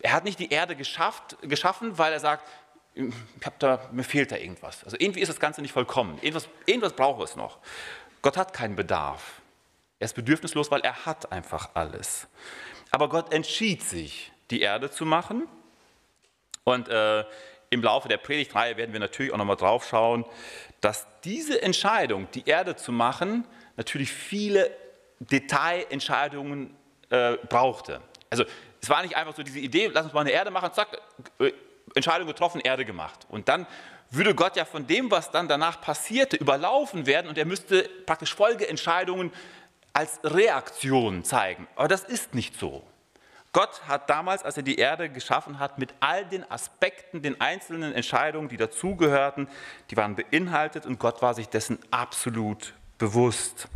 er 0.00 0.12
hat 0.12 0.24
nicht 0.24 0.38
die 0.38 0.50
Erde 0.50 0.76
geschafft, 0.76 1.36
geschaffen, 1.42 1.98
weil 1.98 2.12
er 2.12 2.20
sagt, 2.20 2.46
da, 3.58 3.80
mir 3.90 4.04
fehlt 4.04 4.30
da 4.30 4.36
irgendwas. 4.36 4.84
Also 4.84 4.96
irgendwie 4.98 5.20
ist 5.20 5.28
das 5.28 5.40
Ganze 5.40 5.60
nicht 5.60 5.72
vollkommen. 5.72 6.18
Irgendwas, 6.22 6.48
irgendwas 6.66 6.92
braucht 6.92 7.22
es 7.28 7.36
noch. 7.36 7.58
Gott 8.22 8.36
hat 8.36 8.52
keinen 8.52 8.76
Bedarf. 8.76 9.40
Er 9.98 10.06
ist 10.06 10.14
bedürfnislos, 10.14 10.70
weil 10.70 10.80
er 10.82 11.04
hat 11.04 11.32
einfach 11.32 11.70
alles. 11.74 12.28
Aber 12.90 13.08
Gott 13.08 13.32
entschied 13.32 13.82
sich, 13.82 14.32
die 14.50 14.60
Erde 14.60 14.90
zu 14.90 15.04
machen. 15.04 15.48
Und 16.64 16.88
äh, 16.88 17.24
im 17.70 17.82
Laufe 17.82 18.08
der 18.08 18.16
Predigtreihe 18.16 18.76
werden 18.76 18.92
wir 18.92 19.00
natürlich 19.00 19.32
auch 19.32 19.38
nochmal 19.38 19.56
drauf 19.56 19.86
schauen, 19.88 20.24
dass 20.80 21.06
diese 21.24 21.62
Entscheidung, 21.62 22.28
die 22.32 22.46
Erde 22.48 22.76
zu 22.76 22.92
machen, 22.92 23.46
natürlich 23.76 24.12
viele 24.12 24.70
Detailentscheidungen 25.20 26.74
äh, 27.10 27.36
brauchte. 27.48 28.00
Also 28.28 28.44
es 28.82 28.88
war 28.88 29.02
nicht 29.02 29.16
einfach 29.16 29.36
so 29.36 29.42
diese 29.42 29.60
Idee, 29.60 29.90
lass 29.92 30.04
uns 30.04 30.14
mal 30.14 30.22
eine 30.22 30.30
Erde 30.30 30.50
machen, 30.50 30.72
zack, 30.72 30.98
äh, 31.38 31.52
Entscheidung 31.94 32.26
getroffen, 32.26 32.60
Erde 32.60 32.84
gemacht. 32.84 33.26
Und 33.28 33.48
dann 33.48 33.66
würde 34.10 34.34
Gott 34.34 34.56
ja 34.56 34.64
von 34.64 34.86
dem, 34.86 35.10
was 35.10 35.30
dann 35.30 35.46
danach 35.46 35.80
passierte, 35.80 36.36
überlaufen 36.36 37.06
werden 37.06 37.28
und 37.28 37.38
er 37.38 37.44
müsste 37.44 37.88
praktisch 38.06 38.34
Folgeentscheidungen 38.34 39.32
als 39.92 40.20
Reaktion 40.24 41.24
zeigen. 41.24 41.68
Aber 41.76 41.88
das 41.88 42.04
ist 42.04 42.34
nicht 42.34 42.58
so. 42.58 42.84
Gott 43.52 43.82
hat 43.88 44.08
damals, 44.08 44.44
als 44.44 44.56
er 44.56 44.62
die 44.62 44.76
Erde 44.76 45.10
geschaffen 45.10 45.58
hat, 45.58 45.78
mit 45.78 45.92
all 45.98 46.24
den 46.24 46.48
Aspekten, 46.50 47.20
den 47.20 47.40
einzelnen 47.40 47.92
Entscheidungen, 47.92 48.48
die 48.48 48.56
dazugehörten, 48.56 49.48
die 49.90 49.96
waren 49.96 50.14
beinhaltet 50.14 50.86
und 50.86 51.00
Gott 51.00 51.20
war 51.20 51.34
sich 51.34 51.48
dessen 51.48 51.78
absolut 51.90 52.74
bewusst. 52.98 53.68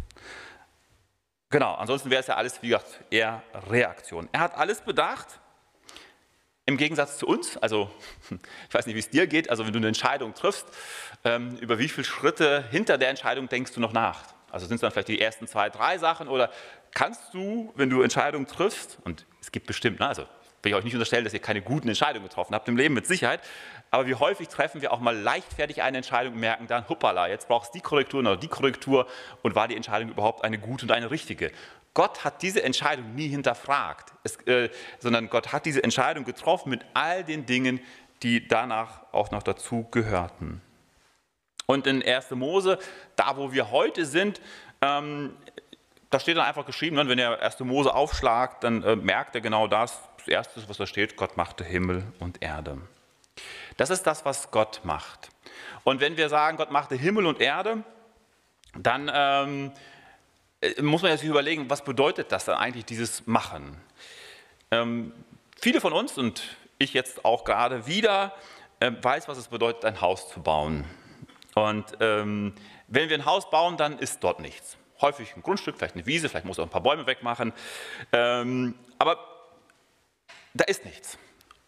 Genau, 1.50 1.74
ansonsten 1.74 2.10
wäre 2.10 2.20
es 2.20 2.28
ja 2.28 2.36
alles, 2.36 2.62
wie 2.62 2.68
gesagt, 2.68 3.00
eher 3.10 3.42
Reaktion. 3.68 4.28
Er 4.32 4.40
hat 4.40 4.56
alles 4.56 4.80
bedacht, 4.80 5.40
im 6.66 6.76
Gegensatz 6.76 7.18
zu 7.18 7.26
uns. 7.26 7.56
Also, 7.56 7.90
ich 8.68 8.74
weiß 8.74 8.86
nicht, 8.86 8.94
wie 8.94 9.00
es 9.00 9.10
dir 9.10 9.26
geht, 9.26 9.50
also 9.50 9.66
wenn 9.66 9.72
du 9.72 9.78
eine 9.78 9.88
Entscheidung 9.88 10.34
triffst, 10.34 10.66
ähm, 11.24 11.56
über 11.58 11.78
wie 11.78 11.88
viele 11.88 12.04
Schritte 12.04 12.64
hinter 12.70 12.96
der 12.96 13.08
Entscheidung 13.08 13.48
denkst 13.48 13.72
du 13.72 13.80
noch 13.80 13.92
nach? 13.92 14.22
Also 14.50 14.66
sind 14.66 14.76
es 14.76 14.80
dann 14.82 14.92
vielleicht 14.92 15.08
die 15.08 15.20
ersten 15.20 15.48
zwei, 15.48 15.68
drei 15.68 15.98
Sachen 15.98 16.28
oder 16.28 16.50
kannst 16.92 17.34
du, 17.34 17.72
wenn 17.74 17.90
du 17.90 18.02
Entscheidungen 18.02 18.46
triffst, 18.46 18.98
und 19.04 19.26
es 19.44 19.52
gibt 19.52 19.66
bestimmt, 19.66 20.00
ne, 20.00 20.08
also 20.08 20.22
will 20.62 20.72
ich 20.72 20.74
euch 20.74 20.84
nicht 20.84 20.94
unterstellen, 20.94 21.24
dass 21.24 21.34
ihr 21.34 21.40
keine 21.40 21.60
guten 21.60 21.88
Entscheidungen 21.88 22.26
getroffen 22.26 22.54
habt 22.54 22.66
im 22.68 22.76
Leben, 22.76 22.94
mit 22.94 23.06
Sicherheit, 23.06 23.40
aber 23.90 24.06
wie 24.06 24.14
häufig 24.14 24.48
treffen 24.48 24.80
wir 24.80 24.92
auch 24.92 25.00
mal 25.00 25.14
leichtfertig 25.14 25.82
eine 25.82 25.98
Entscheidung 25.98 26.32
und 26.34 26.40
merken 26.40 26.66
dann, 26.66 26.88
hoppala, 26.88 27.28
jetzt 27.28 27.48
brauchst 27.48 27.74
du 27.74 27.78
die 27.78 27.82
Korrektur 27.82 28.20
oder 28.20 28.36
die 28.36 28.48
Korrektur 28.48 29.06
und 29.42 29.54
war 29.54 29.68
die 29.68 29.76
Entscheidung 29.76 30.08
überhaupt 30.08 30.42
eine 30.44 30.58
gute 30.58 30.86
und 30.86 30.92
eine 30.92 31.10
richtige? 31.10 31.52
Gott 31.92 32.24
hat 32.24 32.42
diese 32.42 32.62
Entscheidung 32.62 33.14
nie 33.14 33.28
hinterfragt, 33.28 34.14
es, 34.24 34.36
äh, 34.46 34.70
sondern 34.98 35.28
Gott 35.28 35.52
hat 35.52 35.66
diese 35.66 35.84
Entscheidung 35.84 36.24
getroffen 36.24 36.70
mit 36.70 36.84
all 36.94 37.22
den 37.22 37.44
Dingen, 37.44 37.80
die 38.22 38.48
danach 38.48 39.02
auch 39.12 39.30
noch 39.30 39.42
dazu 39.42 39.86
gehörten. 39.90 40.62
Und 41.66 41.86
in 41.86 42.02
1. 42.02 42.32
Mose, 42.32 42.78
da 43.16 43.36
wo 43.36 43.52
wir 43.52 43.70
heute 43.70 44.06
sind, 44.06 44.40
ähm, 44.80 45.36
da 46.14 46.20
steht 46.20 46.36
dann 46.36 46.46
einfach 46.46 46.64
geschrieben, 46.64 46.94
ne, 46.94 47.08
wenn 47.08 47.18
ihr 47.18 47.42
1. 47.42 47.58
Mose 47.60 47.92
aufschlagt, 47.92 48.62
dann 48.62 48.84
äh, 48.84 48.94
merkt 48.94 49.34
er 49.34 49.40
genau 49.40 49.66
das. 49.66 50.00
Das 50.18 50.28
Erste, 50.28 50.68
was 50.68 50.76
da 50.76 50.86
steht, 50.86 51.16
Gott 51.16 51.36
machte 51.36 51.64
Himmel 51.64 52.04
und 52.20 52.40
Erde. 52.40 52.78
Das 53.76 53.90
ist 53.90 54.04
das, 54.04 54.24
was 54.24 54.52
Gott 54.52 54.82
macht. 54.84 55.30
Und 55.82 56.00
wenn 56.00 56.16
wir 56.16 56.28
sagen, 56.28 56.56
Gott 56.56 56.70
machte 56.70 56.94
Himmel 56.94 57.26
und 57.26 57.40
Erde, 57.40 57.82
dann 58.76 59.10
ähm, 59.12 59.72
äh, 60.60 60.80
muss 60.82 61.02
man 61.02 61.18
sich 61.18 61.28
überlegen, 61.28 61.68
was 61.68 61.82
bedeutet 61.82 62.30
das 62.30 62.44
dann 62.44 62.58
eigentlich, 62.58 62.84
dieses 62.84 63.26
Machen? 63.26 63.76
Ähm, 64.70 65.12
viele 65.60 65.80
von 65.80 65.92
uns 65.92 66.16
und 66.16 66.56
ich 66.78 66.94
jetzt 66.94 67.24
auch 67.24 67.42
gerade 67.42 67.88
wieder 67.88 68.36
äh, 68.78 68.92
weiß, 69.02 69.26
was 69.26 69.36
es 69.36 69.48
bedeutet, 69.48 69.84
ein 69.84 70.00
Haus 70.00 70.28
zu 70.28 70.40
bauen. 70.40 70.84
Und 71.56 71.86
ähm, 71.98 72.54
wenn 72.86 73.08
wir 73.08 73.18
ein 73.18 73.24
Haus 73.24 73.50
bauen, 73.50 73.76
dann 73.76 73.98
ist 73.98 74.22
dort 74.22 74.38
nichts. 74.38 74.78
Häufig 75.04 75.36
ein 75.36 75.42
Grundstück, 75.42 75.76
vielleicht 75.76 75.96
eine 75.96 76.06
Wiese, 76.06 76.30
vielleicht 76.30 76.46
muss 76.46 76.56
man 76.56 76.66
ein 76.66 76.70
paar 76.70 76.82
Bäume 76.82 77.06
wegmachen. 77.06 77.52
Ähm, 78.10 78.74
aber 78.98 79.18
da 80.54 80.64
ist 80.64 80.86
nichts. 80.86 81.18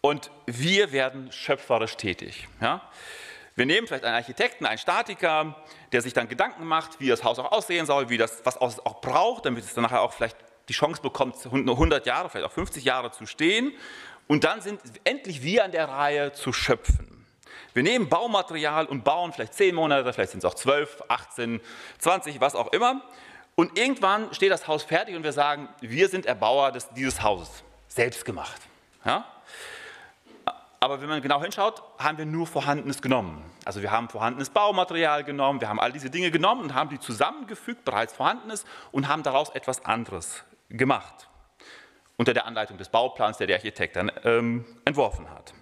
Und 0.01 0.31
wir 0.47 0.91
werden 0.91 1.31
schöpferisch 1.31 1.97
tätig. 1.97 2.47
Ja? 2.61 2.81
Wir 3.53 3.67
nehmen 3.67 3.85
vielleicht 3.85 4.05
einen 4.05 4.15
Architekten, 4.15 4.65
einen 4.65 4.79
Statiker, 4.79 5.55
der 5.91 6.01
sich 6.01 6.13
dann 6.13 6.27
Gedanken 6.27 6.65
macht, 6.65 6.99
wie 6.99 7.09
das 7.09 7.23
Haus 7.23 7.37
auch 7.37 7.51
aussehen 7.51 7.85
soll, 7.85 8.09
wie 8.09 8.17
das, 8.17 8.43
was 8.43 8.55
es 8.55 8.83
auch 8.83 9.01
braucht, 9.01 9.45
damit 9.45 9.63
es 9.63 9.75
dann 9.75 9.83
nachher 9.83 10.01
auch 10.01 10.13
vielleicht 10.13 10.37
die 10.67 10.73
Chance 10.73 11.03
bekommt, 11.03 11.35
100 11.45 12.07
Jahre, 12.07 12.31
vielleicht 12.31 12.47
auch 12.47 12.51
50 12.51 12.83
Jahre 12.83 13.11
zu 13.11 13.27
stehen. 13.27 13.71
Und 14.25 14.45
dann 14.45 14.61
sind 14.61 14.81
endlich 15.03 15.43
wir 15.43 15.63
an 15.63 15.71
der 15.71 15.89
Reihe 15.89 16.33
zu 16.33 16.51
schöpfen. 16.53 17.17
Wir 17.77 17.83
nehmen 17.83 18.09
Baumaterial 18.09 18.87
und 18.87 19.03
bauen 19.03 19.31
vielleicht 19.31 19.53
10 19.53 19.75
Monate, 19.75 20.11
vielleicht 20.11 20.31
sind 20.31 20.39
es 20.39 20.45
auch 20.45 20.55
12, 20.55 21.03
18, 21.09 21.61
20, 21.99 22.41
was 22.41 22.55
auch 22.55 22.73
immer. 22.73 23.03
Und 23.59 23.75
irgendwann 23.75 24.31
steht 24.35 24.51
das 24.51 24.67
Haus 24.67 24.83
fertig 24.83 25.15
und 25.15 25.23
wir 25.23 25.33
sagen, 25.33 25.67
wir 25.81 26.07
sind 26.09 26.27
Erbauer 26.27 26.71
des, 26.71 26.89
dieses 26.89 27.23
Hauses, 27.23 27.63
selbst 27.87 28.23
gemacht. 28.23 28.61
Ja? 29.03 29.25
Aber 30.79 31.01
wenn 31.01 31.09
man 31.09 31.23
genau 31.23 31.41
hinschaut, 31.41 31.81
haben 31.97 32.19
wir 32.19 32.27
nur 32.27 32.45
Vorhandenes 32.45 33.01
genommen. 33.01 33.43
Also 33.65 33.81
wir 33.81 33.89
haben 33.89 34.09
vorhandenes 34.09 34.51
Baumaterial 34.51 35.23
genommen, 35.23 35.59
wir 35.59 35.69
haben 35.69 35.79
all 35.79 35.91
diese 35.91 36.11
Dinge 36.11 36.29
genommen 36.29 36.61
und 36.61 36.75
haben 36.75 36.91
die 36.91 36.99
zusammengefügt, 36.99 37.83
bereits 37.83 38.13
vorhandenes, 38.13 38.63
und 38.91 39.07
haben 39.07 39.23
daraus 39.23 39.49
etwas 39.49 39.83
anderes 39.85 40.43
gemacht. 40.69 41.27
Unter 42.15 42.35
der 42.35 42.45
Anleitung 42.45 42.77
des 42.77 42.89
Bauplans, 42.89 43.39
der 43.39 43.47
der 43.47 43.55
Architekt 43.55 43.95
dann 43.95 44.11
ähm, 44.23 44.65
entworfen 44.85 45.31
hat. 45.31 45.55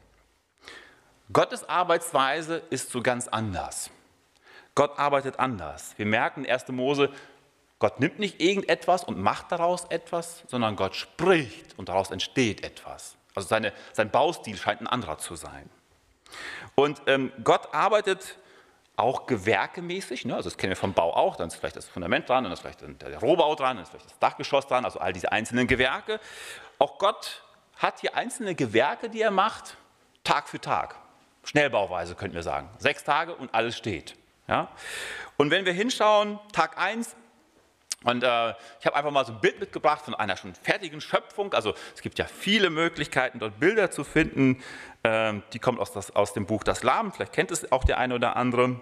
Gottes 1.31 1.67
Arbeitsweise 1.69 2.61
ist 2.71 2.89
so 2.89 3.01
ganz 3.01 3.29
anders. 3.29 3.89
Gott 4.75 4.99
arbeitet 4.99 5.39
anders. 5.39 5.93
Wir 5.95 6.05
merken 6.05 6.43
in 6.43 6.51
1. 6.51 6.67
Mose, 6.67 7.09
Gott 7.79 7.99
nimmt 7.99 8.19
nicht 8.19 8.41
irgendetwas 8.41 9.03
und 9.03 9.17
macht 9.19 9.51
daraus 9.51 9.85
etwas, 9.85 10.43
sondern 10.47 10.75
Gott 10.75 10.95
spricht 10.95 11.77
und 11.77 11.89
daraus 11.89 12.11
entsteht 12.11 12.63
etwas. 12.63 13.17
Also 13.33 13.49
seine, 13.49 13.73
sein 13.91 14.09
Baustil 14.09 14.57
scheint 14.57 14.81
ein 14.81 14.87
anderer 14.87 15.17
zu 15.17 15.35
sein. 15.35 15.69
Und 16.75 17.01
ähm, 17.07 17.31
Gott 17.43 17.73
arbeitet 17.73 18.37
auch 18.97 19.27
gewerkemäßig, 19.27 20.25
ne? 20.25 20.35
also 20.35 20.49
das 20.49 20.57
kennen 20.57 20.71
wir 20.71 20.77
vom 20.77 20.93
Bau 20.93 21.13
auch, 21.13 21.35
dann 21.35 21.47
ist 21.47 21.55
vielleicht 21.55 21.75
das 21.75 21.87
Fundament 21.87 22.29
dran, 22.29 22.45
dann 22.45 22.53
ist 22.53 22.61
vielleicht 22.61 22.81
der 22.81 23.19
Rohbau 23.19 23.55
dran, 23.55 23.75
dann 23.75 23.83
ist 23.83 23.89
vielleicht 23.89 24.05
das 24.05 24.19
Dachgeschoss 24.19 24.67
dran, 24.67 24.85
also 24.85 24.99
all 24.99 25.11
diese 25.11 25.33
einzelnen 25.33 25.67
Gewerke. 25.67 26.21
Auch 26.79 26.97
Gott 26.97 27.43
hat 27.75 27.99
hier 27.99 28.15
einzelne 28.15 28.55
Gewerke, 28.55 29.09
die 29.09 29.21
er 29.21 29.31
macht, 29.31 29.75
Tag 30.23 30.47
für 30.47 30.61
Tag. 30.61 30.95
Schnellbauweise 31.43 32.15
könnten 32.15 32.35
wir 32.35 32.43
sagen. 32.43 32.69
Sechs 32.79 33.03
Tage 33.03 33.35
und 33.35 33.53
alles 33.53 33.77
steht. 33.77 34.15
Ja? 34.47 34.69
Und 35.37 35.51
wenn 35.51 35.65
wir 35.65 35.73
hinschauen, 35.73 36.39
Tag 36.53 36.77
1, 36.77 37.15
und 38.05 38.23
äh, 38.23 38.51
ich 38.79 38.85
habe 38.85 38.95
einfach 38.95 39.09
mal 39.09 39.25
so 39.25 39.33
ein 39.33 39.41
Bild 39.41 39.59
mitgebracht 39.59 40.05
von 40.05 40.13
einer 40.13 40.37
schon 40.37 40.53
fertigen 40.53 41.01
Schöpfung. 41.01 41.53
Also 41.53 41.73
es 41.95 42.01
gibt 42.03 42.19
ja 42.19 42.25
viele 42.25 42.69
Möglichkeiten, 42.69 43.39
dort 43.39 43.59
Bilder 43.59 43.89
zu 43.89 44.03
finden. 44.03 44.63
Ähm, 45.03 45.41
die 45.53 45.59
kommen 45.59 45.79
aus, 45.79 45.91
das, 45.91 46.15
aus 46.15 46.33
dem 46.33 46.45
Buch 46.45 46.63
Das 46.63 46.83
Lamm. 46.83 47.11
Vielleicht 47.11 47.33
kennt 47.33 47.49
es 47.49 47.71
auch 47.71 47.83
der 47.83 47.97
eine 47.97 48.13
oder 48.13 48.35
andere. 48.35 48.79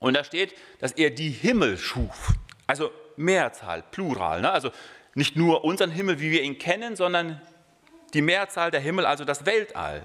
Und 0.00 0.14
da 0.14 0.24
steht, 0.24 0.54
dass 0.80 0.92
er 0.92 1.10
die 1.10 1.30
Himmel 1.30 1.78
schuf. 1.78 2.32
Also 2.66 2.90
Mehrzahl, 3.16 3.84
Plural. 3.92 4.40
Ne? 4.40 4.50
Also 4.50 4.72
nicht 5.14 5.36
nur 5.36 5.64
unseren 5.64 5.92
Himmel, 5.92 6.18
wie 6.18 6.32
wir 6.32 6.42
ihn 6.42 6.58
kennen, 6.58 6.96
sondern 6.96 7.40
die 8.14 8.22
Mehrzahl 8.22 8.72
der 8.72 8.80
Himmel, 8.80 9.06
also 9.06 9.24
das 9.24 9.46
Weltall. 9.46 10.04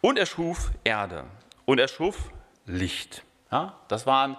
Und 0.00 0.18
er 0.18 0.26
schuf 0.26 0.72
Erde. 0.82 1.24
Und 1.64 1.78
er 1.78 1.86
schuf 1.86 2.16
Licht. 2.64 3.22
Ja? 3.52 3.78
Das 3.86 4.04
waren 4.04 4.36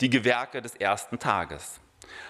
die 0.00 0.08
Gewerke 0.08 0.62
des 0.62 0.74
ersten 0.74 1.18
Tages. 1.18 1.80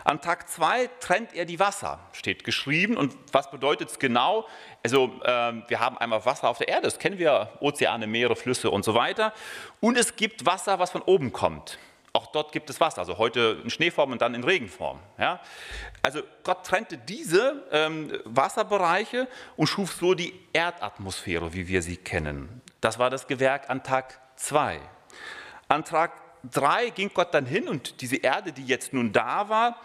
An 0.04 0.20
Tag 0.20 0.48
2 0.48 0.88
trennt 1.00 1.34
er 1.34 1.44
die 1.44 1.58
Wasser, 1.58 1.98
steht 2.12 2.44
geschrieben. 2.44 2.96
Und 2.96 3.16
was 3.32 3.50
bedeutet 3.50 3.90
es 3.90 3.98
genau? 3.98 4.46
Also 4.82 5.12
äh, 5.24 5.52
wir 5.68 5.80
haben 5.80 5.98
einmal 5.98 6.24
Wasser 6.24 6.48
auf 6.48 6.58
der 6.58 6.68
Erde, 6.68 6.82
das 6.82 6.98
kennen 6.98 7.18
wir, 7.18 7.50
Ozeane, 7.60 8.06
Meere, 8.06 8.36
Flüsse 8.36 8.70
und 8.70 8.84
so 8.84 8.94
weiter. 8.94 9.32
Und 9.80 9.96
es 9.96 10.16
gibt 10.16 10.46
Wasser, 10.46 10.78
was 10.78 10.90
von 10.90 11.02
oben 11.02 11.32
kommt. 11.32 11.78
Auch 12.16 12.28
dort 12.28 12.52
gibt 12.52 12.70
es 12.70 12.80
Wasser, 12.80 13.00
also 13.00 13.18
heute 13.18 13.60
in 13.62 13.68
Schneeform 13.68 14.12
und 14.12 14.22
dann 14.22 14.34
in 14.34 14.42
Regenform. 14.42 15.00
Ja? 15.18 15.38
Also 16.02 16.22
Gott 16.44 16.64
trennte 16.64 16.96
diese 16.96 17.66
ähm, 17.72 18.10
Wasserbereiche 18.24 19.28
und 19.56 19.66
schuf 19.66 19.92
so 19.92 20.14
die 20.14 20.32
Erdatmosphäre, 20.54 21.52
wie 21.52 21.68
wir 21.68 21.82
sie 21.82 21.98
kennen. 21.98 22.62
Das 22.80 22.98
war 22.98 23.10
das 23.10 23.26
Gewerk 23.26 23.68
an 23.68 23.82
Tag 23.82 24.18
2. 24.36 24.80
An 25.68 25.84
Tag 25.84 26.12
3 26.50 26.90
ging 26.90 27.10
Gott 27.12 27.34
dann 27.34 27.46
hin 27.46 27.68
und 27.68 28.00
diese 28.00 28.16
Erde, 28.16 28.52
die 28.52 28.64
jetzt 28.64 28.92
nun 28.92 29.12
da 29.12 29.48
war, 29.48 29.80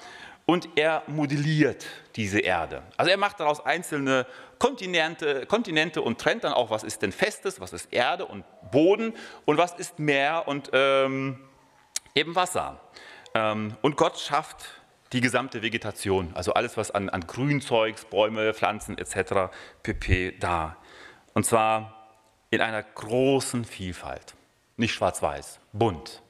und 0.46 0.70
er 0.76 1.04
modelliert 1.08 1.86
diese 2.16 2.40
Erde. 2.40 2.84
Also 2.98 3.12
er 3.12 3.18
macht 3.18 3.40
daraus 3.40 3.64
einzelne 3.66 4.26
Kontinente, 4.60 5.46
Kontinente 5.46 6.02
und 6.02 6.20
trennt 6.20 6.44
dann 6.44 6.54
auch, 6.54 6.70
was 6.70 6.84
ist 6.84 7.02
denn 7.02 7.12
Festes, 7.12 7.62
was 7.62 7.74
ist 7.74 7.94
Erde 7.94 8.26
und 8.26 8.44
Boden 8.70 9.14
und 9.46 9.58
was 9.58 9.74
ist 9.74 10.00
Meer 10.00 10.48
und 10.48 10.70
ähm, 10.74 11.40
eben 12.16 12.36
Wasser. 12.36 12.82
Ähm, 13.34 13.78
und 13.82 13.98
Gott 13.98 14.20
schafft 14.20 14.82
die 15.14 15.22
gesamte 15.22 15.62
Vegetation, 15.62 16.32
also 16.36 16.54
alles, 16.54 16.78
was 16.78 16.92
an, 16.92 17.10
an 17.10 17.28
Grünzeugs, 17.28 18.06
Bäume, 18.06 18.54
Pflanzen 18.54 18.98
etc. 18.98 19.54
pp. 19.84 20.38
da. 20.40 20.78
Und 21.34 21.46
zwar 21.46 22.10
in 22.50 22.62
einer 22.62 22.84
großen 22.84 23.66
Vielfalt. 23.66 24.36
Nicht 24.78 24.94
schwarz-weiß, 24.94 25.60
bunt 25.74 26.22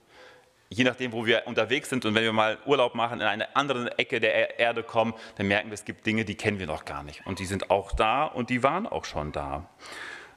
je 0.73 0.85
nachdem, 0.85 1.11
wo 1.11 1.25
wir 1.25 1.43
unterwegs 1.45 1.89
sind 1.89 2.05
und 2.05 2.15
wenn 2.15 2.23
wir 2.23 2.31
mal 2.31 2.57
Urlaub 2.65 2.95
machen, 2.95 3.19
in 3.19 3.27
eine 3.27 3.55
andere 3.55 3.97
Ecke 3.99 4.19
der 4.19 4.57
Erde 4.57 4.83
kommen, 4.83 5.13
dann 5.35 5.47
merken 5.47 5.69
wir, 5.69 5.73
es 5.73 5.85
gibt 5.85 6.05
Dinge, 6.05 6.23
die 6.23 6.35
kennen 6.35 6.59
wir 6.59 6.67
noch 6.67 6.85
gar 6.85 7.03
nicht. 7.03 7.25
Und 7.27 7.39
die 7.39 7.45
sind 7.45 7.69
auch 7.69 7.91
da 7.91 8.25
und 8.25 8.49
die 8.49 8.63
waren 8.63 8.87
auch 8.87 9.03
schon 9.03 9.33
da. 9.33 9.69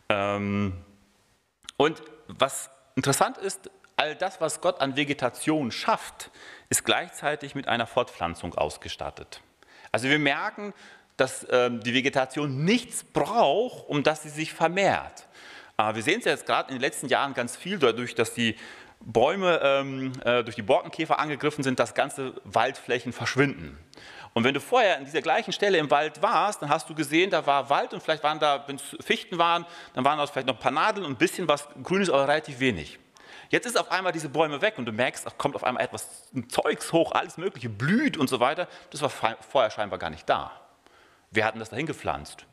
Ähm, 0.09 0.75
und 1.77 2.03
was 2.27 2.69
interessant 2.97 3.39
ist, 3.39 3.71
all 3.97 4.17
das, 4.17 4.41
was 4.41 4.61
Gott 4.61 4.81
an 4.81 4.97
Vegetation 4.97 5.71
schafft, 5.71 6.33
ist 6.69 6.85
gleichzeitig 6.85 7.55
mit 7.55 7.69
einer 7.69 7.87
Fortpflanzung 7.87 8.57
ausgestattet. 8.57 9.41
Also 9.93 10.09
wir 10.09 10.19
merken, 10.19 10.75
dass 11.17 11.47
ähm, 11.49 11.81
die 11.81 11.95
Vegetation 11.95 12.65
nichts 12.65 13.05
braucht, 13.05 13.89
um 13.89 14.03
dass 14.03 14.25
sie 14.25 14.31
sich 14.31 14.53
vermehrt. 14.53 15.29
wir 15.77 16.03
sehen 16.03 16.19
es 16.19 16.25
jetzt 16.25 16.47
gerade 16.47 16.71
in 16.71 16.77
den 16.77 16.81
letzten 16.81 17.07
Jahren 17.07 17.35
ganz 17.35 17.57
viel 17.57 17.79
dadurch, 17.79 18.17
dass 18.17 18.35
die 18.35 18.57
Bäume 19.05 19.61
ähm, 19.63 20.13
äh, 20.25 20.43
durch 20.43 20.57
die 20.57 20.63
Borkenkäfer 20.63 21.19
angegriffen 21.19 21.63
sind, 21.63 21.79
dass 21.79 21.95
ganze 21.95 22.35
Waldflächen 22.45 23.13
verschwinden. 23.13 23.79
Und 24.33 24.45
wenn 24.45 24.55
du 24.55 24.61
vorher 24.61 24.97
an 24.97 25.05
dieser 25.05 25.23
gleichen 25.23 25.53
Stelle 25.53 25.79
im 25.79 25.91
Wald 25.91 26.23
warst, 26.23 26.63
dann 26.63 26.69
hast 26.69 26.89
du 26.89 26.95
gesehen, 26.95 27.31
da 27.31 27.47
war 27.47 27.71
Wald 27.71 27.93
und 27.95 28.03
vielleicht 28.03 28.25
waren 28.25 28.41
da, 28.41 28.65
wenn 28.67 28.77
es 28.77 28.97
Fichten 29.01 29.39
waren, 29.39 29.67
dann 29.93 30.05
waren 30.05 30.19
da 30.19 30.27
vielleicht 30.27 30.49
noch 30.49 30.57
ein 30.57 30.61
paar 30.61 30.73
Nadeln 30.73 31.07
und 31.07 31.13
ein 31.13 31.19
bisschen 31.19 31.47
was 31.47 31.69
Grünes, 31.83 32.11
aber 32.11 32.27
relativ 32.27 32.59
wenig. 32.59 32.99
Jetzt 33.51 33.67
ist 33.67 33.79
auf 33.79 33.93
einmal 33.93 34.13
diese 34.13 34.29
Bäume 34.29 34.61
weg 34.63 34.79
und 34.79 34.87
du 34.87 34.93
merkst, 34.93 35.27
ach, 35.29 35.39
kommt 35.39 35.55
auf 35.55 35.63
einmal 35.63 35.85
etwas 35.85 36.09
Zeugs 36.49 36.93
hoch, 36.93 37.13
alles 37.13 37.37
Mögliche 37.37 37.69
blüht 37.69 38.17
und 38.17 38.29
so 38.29 38.41
weiter. 38.41 38.69
Das 38.91 39.03
war 39.03 39.11
vorher 39.11 39.71
scheinbar 39.71 39.99
gar 39.99 40.11
nicht 40.11 40.29
da. 40.29 40.51
Wer 41.31 41.45
hat 41.45 41.55
denn 41.55 41.61
das 41.61 41.71
dahin 41.71 41.87
gepflanzt? 41.87 42.47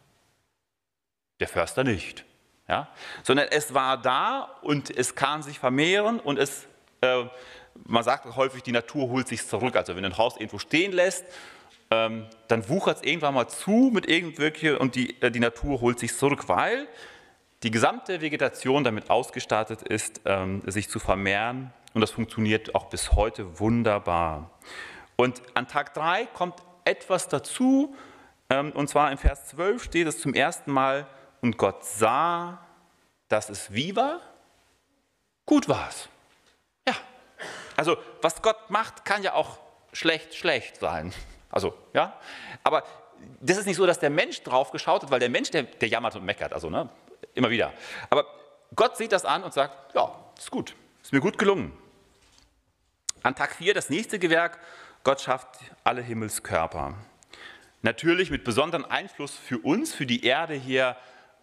Der 1.40 1.48
Förster 1.48 1.84
nicht 1.84 2.26
ja? 2.72 2.88
sondern 3.24 3.48
es 3.52 3.74
war 3.74 4.02
da 4.02 4.50
und 4.62 4.90
es 4.90 5.14
kann 5.14 5.44
sich 5.44 5.60
vermehren 5.60 6.20
und 6.20 6.40
es, 6.40 6.68
äh, 7.02 7.26
man 7.86 8.04
sagt 8.04 8.36
häufig, 8.36 8.64
die 8.64 8.72
Natur 8.72 9.10
holt 9.10 9.28
sich 9.28 9.46
zurück. 9.46 9.76
Also 9.76 9.96
wenn 9.96 10.06
ein 10.06 10.18
Haus 10.18 10.38
irgendwo 10.38 10.58
stehen 10.58 10.94
lässt, 10.94 11.26
ähm, 11.92 12.26
dann 12.48 12.70
wuchert 12.70 12.98
es 12.98 13.04
irgendwann 13.04 13.34
mal 13.34 13.50
zu 13.50 13.92
mit 13.94 14.08
irgendwelche 14.08 14.80
und 14.80 14.96
die, 14.96 15.22
äh, 15.22 15.30
die 15.30 15.42
Natur 15.42 15.82
holt 15.82 16.00
sich 16.00 16.16
zurück, 16.16 16.48
weil 16.48 16.88
die 17.64 17.72
gesamte 17.72 18.22
Vegetation 18.22 18.84
damit 18.84 19.10
ausgestattet 19.10 19.82
ist, 19.84 20.22
ähm, 20.26 20.64
sich 20.66 20.90
zu 20.90 21.00
vermehren 21.00 21.74
und 21.94 22.00
das 22.00 22.12
funktioniert 22.12 22.74
auch 22.74 22.86
bis 22.86 23.12
heute 23.12 23.60
wunderbar. 23.60 24.50
Und 25.18 25.42
an 25.54 25.68
Tag 25.68 25.94
3 25.94 26.26
kommt 26.28 26.56
etwas 26.86 27.28
dazu, 27.28 27.94
ähm, 28.50 28.72
und 28.72 28.88
zwar 28.88 29.12
im 29.12 29.18
Vers 29.18 29.48
12 29.50 29.84
steht 29.84 30.08
es 30.08 30.20
zum 30.22 30.34
ersten 30.34 30.72
Mal, 30.72 31.06
und 31.42 31.58
Gott 31.58 31.84
sah, 31.84 32.60
dass 33.28 33.50
es 33.50 33.74
wie 33.74 33.96
war? 33.96 34.22
Gut 35.46 35.68
war 35.68 35.90
es. 35.90 36.08
Ja. 36.88 36.96
Also, 37.76 37.98
was 38.22 38.42
Gott 38.42 38.70
macht, 38.70 39.06
kann 39.06 39.24
ja 39.24 39.34
auch 39.34 39.58
schlecht, 39.92 40.36
schlecht 40.36 40.78
sein. 40.78 41.14
Also, 41.50 41.74
ja. 41.94 42.18
Aber 42.64 42.84
das 43.40 43.58
ist 43.58 43.66
nicht 43.66 43.76
so, 43.76 43.86
dass 43.86 44.00
der 44.00 44.10
Mensch 44.10 44.42
drauf 44.44 44.72
geschaut 44.72 45.04
hat, 45.04 45.12
weil 45.12 45.20
der 45.20 45.30
Mensch, 45.30 45.52
der, 45.52 45.64
der 45.64 45.90
jammert 45.90 46.16
und 46.16 46.24
meckert, 46.24 46.54
also, 46.54 46.70
ne, 46.70 46.90
immer 47.34 47.50
wieder. 47.50 47.74
Aber 48.10 48.26
Gott 48.76 48.98
sieht 48.98 49.12
das 49.12 49.26
an 49.26 49.44
und 49.44 49.54
sagt: 49.54 49.96
Ja, 49.96 50.16
ist 50.38 50.52
gut, 50.52 50.76
ist 51.02 51.12
mir 51.12 51.20
gut 51.20 51.38
gelungen. 51.38 51.78
An 53.24 53.36
Tag 53.36 53.56
4 53.56 53.74
das 53.74 53.90
nächste 53.90 54.20
Gewerk: 54.20 54.60
Gott 55.04 55.22
schafft 55.22 55.48
alle 55.84 56.02
Himmelskörper. 56.02 56.96
Natürlich 57.82 58.30
mit 58.30 58.44
besonderem 58.44 58.86
Einfluss 58.86 59.36
für 59.36 59.58
uns, 59.58 59.94
für 59.94 60.06
die 60.06 60.24
Erde 60.24 60.54
hier 60.54 60.96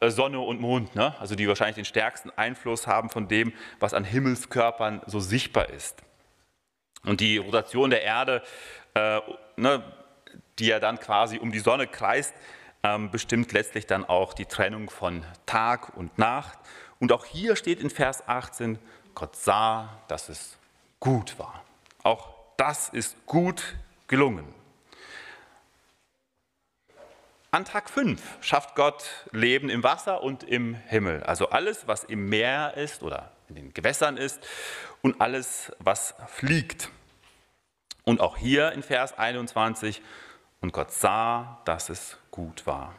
Sonne 0.02 0.40
und 0.40 0.60
Mond, 0.60 0.94
ne? 0.94 1.14
also 1.18 1.34
die 1.34 1.48
wahrscheinlich 1.48 1.76
den 1.76 1.84
stärksten 1.84 2.30
Einfluss 2.36 2.86
haben 2.86 3.10
von 3.10 3.28
dem, 3.28 3.52
was 3.80 3.94
an 3.94 4.04
Himmelskörpern 4.04 5.02
so 5.06 5.20
sichtbar 5.20 5.70
ist. 5.70 6.02
Und 7.04 7.20
die 7.20 7.38
Rotation 7.38 7.90
der 7.90 8.02
Erde, 8.02 8.42
äh, 8.94 9.20
ne, 9.56 9.82
die 10.58 10.66
ja 10.66 10.80
dann 10.80 10.98
quasi 10.98 11.38
um 11.38 11.52
die 11.52 11.58
Sonne 11.58 11.86
kreist, 11.86 12.34
ähm, 12.82 13.10
bestimmt 13.10 13.52
letztlich 13.52 13.86
dann 13.86 14.04
auch 14.04 14.34
die 14.34 14.46
Trennung 14.46 14.90
von 14.90 15.24
Tag 15.46 15.96
und 15.96 16.16
Nacht. 16.18 16.58
Und 17.00 17.12
auch 17.12 17.24
hier 17.24 17.56
steht 17.56 17.80
in 17.80 17.90
Vers 17.90 18.26
18, 18.26 18.78
Gott 19.14 19.36
sah, 19.36 20.00
dass 20.08 20.28
es 20.28 20.58
gut 21.00 21.38
war. 21.38 21.64
Auch 22.02 22.34
das 22.56 22.88
ist 22.88 23.16
gut 23.26 23.76
gelungen. 24.06 24.57
An 27.50 27.64
Tag 27.64 27.88
5 27.88 28.20
schafft 28.42 28.74
Gott 28.74 29.26
Leben 29.32 29.70
im 29.70 29.82
Wasser 29.82 30.22
und 30.22 30.44
im 30.44 30.74
Himmel. 30.74 31.22
Also 31.22 31.48
alles, 31.48 31.88
was 31.88 32.04
im 32.04 32.28
Meer 32.28 32.74
ist 32.76 33.02
oder 33.02 33.32
in 33.48 33.54
den 33.54 33.72
Gewässern 33.72 34.18
ist 34.18 34.46
und 35.00 35.22
alles, 35.22 35.72
was 35.78 36.14
fliegt. 36.26 36.90
Und 38.04 38.20
auch 38.20 38.36
hier 38.36 38.72
in 38.72 38.82
Vers 38.82 39.16
21, 39.16 40.02
und 40.60 40.72
Gott 40.72 40.90
sah, 40.92 41.62
dass 41.64 41.88
es 41.88 42.18
gut 42.30 42.66
war. 42.66 42.94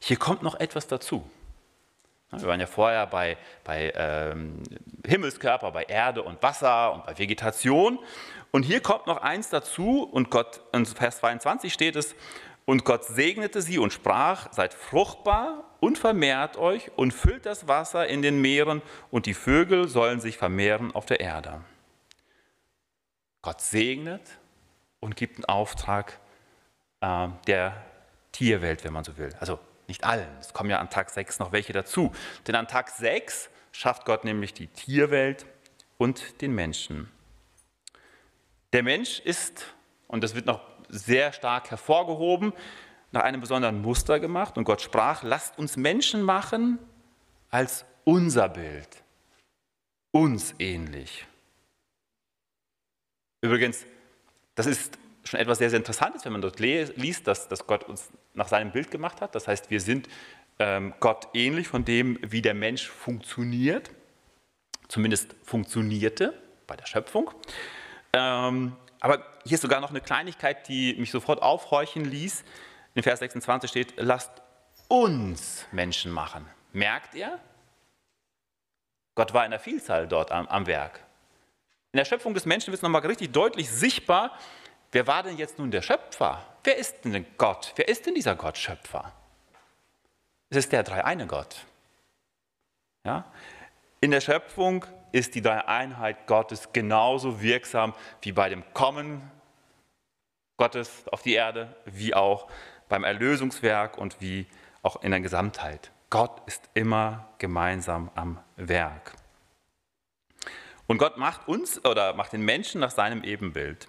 Hier 0.00 0.16
kommt 0.16 0.42
noch 0.42 0.58
etwas 0.58 0.88
dazu. 0.88 1.28
Wir 2.30 2.48
waren 2.48 2.60
ja 2.60 2.66
vorher 2.66 3.06
bei, 3.06 3.38
bei 3.64 3.92
ähm, 3.94 4.62
Himmelskörper, 5.06 5.70
bei 5.70 5.84
Erde 5.84 6.22
und 6.22 6.42
Wasser 6.42 6.92
und 6.92 7.06
bei 7.06 7.16
Vegetation. 7.16 7.98
Und 8.50 8.64
hier 8.64 8.80
kommt 8.80 9.06
noch 9.06 9.18
eins 9.18 9.50
dazu, 9.50 10.02
und 10.02 10.30
Gott, 10.30 10.62
in 10.72 10.84
Vers 10.84 11.18
22 11.18 11.72
steht 11.72 11.96
es, 11.96 12.14
und 12.68 12.84
Gott 12.84 13.06
segnete 13.06 13.62
sie 13.62 13.78
und 13.78 13.94
sprach, 13.94 14.52
seid 14.52 14.74
fruchtbar 14.74 15.64
und 15.80 15.96
vermehrt 15.96 16.58
euch 16.58 16.90
und 16.96 17.14
füllt 17.14 17.46
das 17.46 17.66
Wasser 17.66 18.06
in 18.06 18.20
den 18.20 18.42
Meeren 18.42 18.82
und 19.10 19.24
die 19.24 19.32
Vögel 19.32 19.88
sollen 19.88 20.20
sich 20.20 20.36
vermehren 20.36 20.94
auf 20.94 21.06
der 21.06 21.20
Erde. 21.20 21.62
Gott 23.40 23.62
segnet 23.62 24.20
und 25.00 25.16
gibt 25.16 25.36
einen 25.36 25.46
Auftrag 25.46 26.20
äh, 27.00 27.28
der 27.46 27.86
Tierwelt, 28.32 28.84
wenn 28.84 28.92
man 28.92 29.02
so 29.02 29.16
will. 29.16 29.34
Also 29.40 29.58
nicht 29.86 30.04
allen, 30.04 30.28
es 30.38 30.52
kommen 30.52 30.68
ja 30.68 30.78
an 30.78 30.90
Tag 30.90 31.08
6 31.08 31.38
noch 31.38 31.52
welche 31.52 31.72
dazu. 31.72 32.12
Denn 32.46 32.54
an 32.54 32.68
Tag 32.68 32.90
6 32.90 33.48
schafft 33.72 34.04
Gott 34.04 34.24
nämlich 34.24 34.52
die 34.52 34.66
Tierwelt 34.66 35.46
und 35.96 36.42
den 36.42 36.54
Menschen. 36.54 37.10
Der 38.74 38.82
Mensch 38.82 39.20
ist, 39.20 39.64
und 40.06 40.22
das 40.22 40.34
wird 40.34 40.44
noch 40.44 40.60
sehr 40.88 41.32
stark 41.32 41.70
hervorgehoben, 41.70 42.52
nach 43.10 43.22
einem 43.22 43.40
besonderen 43.40 43.80
Muster 43.82 44.20
gemacht. 44.20 44.58
Und 44.58 44.64
Gott 44.64 44.82
sprach, 44.82 45.22
lasst 45.22 45.58
uns 45.58 45.76
Menschen 45.76 46.22
machen 46.22 46.78
als 47.50 47.84
unser 48.04 48.48
Bild, 48.48 49.02
uns 50.12 50.54
ähnlich. 50.58 51.26
Übrigens, 53.40 53.86
das 54.54 54.66
ist 54.66 54.98
schon 55.24 55.40
etwas 55.40 55.58
sehr, 55.58 55.70
sehr 55.70 55.78
Interessantes, 55.78 56.24
wenn 56.24 56.32
man 56.32 56.40
dort 56.40 56.58
liest, 56.58 57.26
dass, 57.26 57.48
dass 57.48 57.66
Gott 57.66 57.84
uns 57.84 58.10
nach 58.34 58.48
seinem 58.48 58.72
Bild 58.72 58.90
gemacht 58.90 59.20
hat. 59.20 59.34
Das 59.34 59.46
heißt, 59.46 59.70
wir 59.70 59.80
sind 59.80 60.08
ähm, 60.58 60.94
Gott 61.00 61.28
ähnlich 61.34 61.68
von 61.68 61.84
dem, 61.84 62.18
wie 62.22 62.42
der 62.42 62.54
Mensch 62.54 62.88
funktioniert, 62.88 63.90
zumindest 64.88 65.36
funktionierte 65.44 66.34
bei 66.66 66.76
der 66.76 66.86
Schöpfung. 66.86 67.30
Ähm, 68.12 68.74
aber 69.00 69.24
hier 69.48 69.54
ist 69.54 69.62
sogar 69.62 69.80
noch 69.80 69.90
eine 69.90 70.00
Kleinigkeit, 70.00 70.68
die 70.68 70.94
mich 70.94 71.10
sofort 71.10 71.42
aufhorchen 71.42 72.04
ließ. 72.04 72.44
In 72.94 73.02
Vers 73.02 73.20
26 73.20 73.70
steht, 73.70 73.94
lasst 73.96 74.30
uns 74.88 75.66
Menschen 75.72 76.12
machen. 76.12 76.46
Merkt 76.72 77.14
ihr? 77.14 77.38
Gott 79.14 79.32
war 79.32 79.44
in 79.44 79.50
der 79.50 79.60
Vielzahl 79.60 80.06
dort 80.06 80.30
am, 80.30 80.46
am 80.48 80.66
Werk. 80.66 81.00
In 81.92 81.96
der 81.96 82.04
Schöpfung 82.04 82.34
des 82.34 82.44
Menschen 82.44 82.68
wird 82.68 82.76
es 82.76 82.82
nochmal 82.82 83.04
richtig 83.06 83.32
deutlich 83.32 83.70
sichtbar, 83.70 84.36
wer 84.92 85.06
war 85.06 85.22
denn 85.22 85.38
jetzt 85.38 85.58
nun 85.58 85.70
der 85.70 85.82
Schöpfer? 85.82 86.44
Wer 86.62 86.76
ist 86.76 87.04
denn 87.04 87.24
Gott? 87.38 87.72
Wer 87.76 87.88
ist 87.88 88.04
denn 88.04 88.14
dieser 88.14 88.36
Gott 88.36 88.58
Schöpfer? 88.58 89.12
Es 90.50 90.58
ist 90.58 90.72
der 90.72 90.82
dreieine 90.82 91.26
Gott. 91.26 91.64
Ja? 93.04 93.24
In 94.00 94.10
der 94.10 94.20
Schöpfung 94.20 94.84
ist 95.12 95.34
die 95.34 95.42
Dreieinheit 95.42 96.26
Gottes 96.26 96.72
genauso 96.72 97.40
wirksam 97.40 97.94
wie 98.20 98.32
bei 98.32 98.50
dem 98.50 98.62
Kommen 98.74 99.30
Gottes 100.58 101.04
auf 101.10 101.22
die 101.22 101.34
Erde, 101.34 101.74
wie 101.86 102.14
auch 102.14 102.48
beim 102.88 103.04
Erlösungswerk 103.04 103.96
und 103.96 104.20
wie 104.20 104.46
auch 104.82 105.02
in 105.02 105.12
der 105.12 105.20
Gesamtheit. 105.20 105.90
Gott 106.10 106.42
ist 106.46 106.68
immer 106.74 107.28
gemeinsam 107.38 108.10
am 108.14 108.40
Werk. 108.56 109.14
Und 110.86 110.98
Gott 110.98 111.16
macht 111.16 111.46
uns 111.46 111.84
oder 111.84 112.14
macht 112.14 112.32
den 112.32 112.42
Menschen 112.42 112.80
nach 112.80 112.90
seinem 112.90 113.22
Ebenbild. 113.22 113.86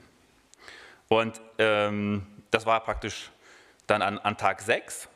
Und 1.08 1.42
ähm, 1.58 2.28
das 2.52 2.66
war 2.66 2.82
praktisch 2.82 3.32
dann 3.88 4.02
an, 4.02 4.20
an, 4.20 4.38
Tag 4.38 4.62
6. 4.62 5.10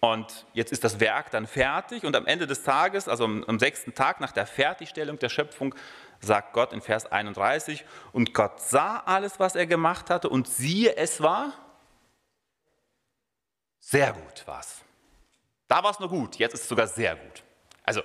Und 0.00 0.46
jetzt 0.54 0.72
ist 0.72 0.82
das 0.82 0.98
Werk 0.98 1.30
dann 1.30 1.46
fertig. 1.46 2.04
Und 2.04 2.16
am 2.16 2.26
Ende 2.26 2.46
des 2.46 2.62
Tages, 2.62 3.06
also 3.06 3.24
am, 3.24 3.44
am 3.44 3.58
sechsten 3.58 3.94
Tag 3.94 4.20
nach 4.20 4.32
der 4.32 4.46
Fertigstellung 4.46 5.18
der 5.18 5.28
Schöpfung, 5.28 5.74
sagt 6.20 6.52
Gott 6.52 6.72
in 6.72 6.80
Vers 6.80 7.06
31, 7.06 7.84
und 8.12 8.34
Gott 8.34 8.60
sah 8.60 9.02
alles, 9.06 9.38
was 9.38 9.54
er 9.54 9.66
gemacht 9.66 10.10
hatte, 10.10 10.28
und 10.28 10.48
siehe, 10.48 10.96
es 10.96 11.22
war 11.22 11.52
sehr 13.80 14.12
gut 14.12 14.42
was. 14.46 14.82
Da 15.68 15.82
war 15.82 15.90
es 15.90 16.00
nur 16.00 16.08
gut, 16.08 16.36
jetzt 16.36 16.54
ist 16.54 16.62
es 16.62 16.68
sogar 16.68 16.86
sehr 16.86 17.16
gut. 17.16 17.42
Also, 17.84 18.02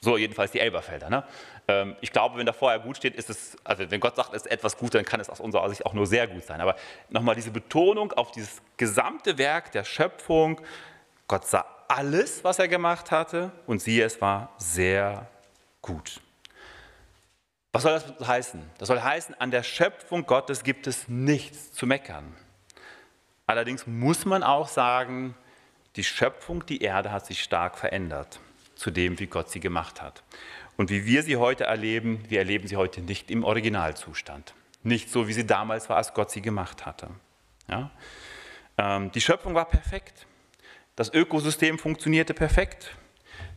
so 0.00 0.16
jedenfalls 0.16 0.52
die 0.52 0.60
Elberfelder. 0.60 1.10
Ne? 1.10 1.24
Ähm, 1.66 1.96
ich 2.00 2.12
glaube, 2.12 2.38
wenn 2.38 2.46
da 2.46 2.52
vorher 2.52 2.78
gut 2.78 2.96
steht, 2.96 3.14
ist 3.14 3.30
es, 3.30 3.56
also 3.64 3.90
wenn 3.90 4.00
Gott 4.00 4.16
sagt, 4.16 4.34
es 4.34 4.42
ist 4.42 4.50
etwas 4.50 4.76
gut, 4.76 4.94
dann 4.94 5.04
kann 5.04 5.20
es 5.20 5.28
aus 5.28 5.40
unserer 5.40 5.68
Sicht 5.68 5.84
auch 5.86 5.92
nur 5.92 6.06
sehr 6.06 6.26
gut 6.26 6.44
sein. 6.44 6.60
Aber 6.60 6.76
nochmal 7.08 7.34
diese 7.34 7.50
Betonung 7.50 8.12
auf 8.12 8.30
dieses 8.30 8.62
gesamte 8.76 9.38
Werk 9.38 9.72
der 9.72 9.84
Schöpfung. 9.84 10.60
Gott 11.26 11.46
sah 11.46 11.66
alles, 11.88 12.44
was 12.44 12.58
er 12.58 12.68
gemacht 12.68 13.10
hatte 13.10 13.50
und 13.66 13.80
siehe, 13.82 14.04
es 14.04 14.20
war 14.20 14.52
sehr 14.58 15.26
gut. 15.82 16.20
Was 17.72 17.82
soll 17.82 18.00
das 18.00 18.26
heißen? 18.26 18.62
Das 18.78 18.88
soll 18.88 19.00
heißen, 19.00 19.34
an 19.40 19.50
der 19.50 19.62
Schöpfung 19.62 20.26
Gottes 20.26 20.64
gibt 20.64 20.86
es 20.86 21.08
nichts 21.08 21.72
zu 21.72 21.86
meckern. 21.86 22.34
Allerdings 23.46 23.86
muss 23.86 24.24
man 24.24 24.42
auch 24.42 24.68
sagen, 24.68 25.34
die 25.96 26.04
Schöpfung, 26.04 26.64
die 26.66 26.82
Erde 26.82 27.12
hat 27.12 27.26
sich 27.26 27.42
stark 27.42 27.78
verändert 27.78 28.40
zu 28.74 28.90
dem, 28.90 29.18
wie 29.18 29.26
Gott 29.26 29.50
sie 29.50 29.60
gemacht 29.60 30.00
hat. 30.00 30.22
Und 30.76 30.90
wie 30.90 31.04
wir 31.04 31.22
sie 31.22 31.36
heute 31.36 31.64
erleben, 31.64 32.24
wir 32.28 32.38
erleben 32.38 32.68
sie 32.68 32.76
heute 32.76 33.00
nicht 33.00 33.30
im 33.30 33.42
Originalzustand. 33.42 34.54
Nicht 34.84 35.10
so, 35.10 35.26
wie 35.26 35.32
sie 35.32 35.46
damals 35.46 35.88
war, 35.88 35.96
als 35.96 36.14
Gott 36.14 36.30
sie 36.30 36.40
gemacht 36.40 36.86
hatte. 36.86 37.08
Ja? 37.68 37.90
Ähm, 38.76 39.10
die 39.10 39.20
Schöpfung 39.20 39.54
war 39.54 39.64
perfekt. 39.64 40.26
Das 40.94 41.12
Ökosystem 41.12 41.78
funktionierte 41.78 42.32
perfekt. 42.32 42.94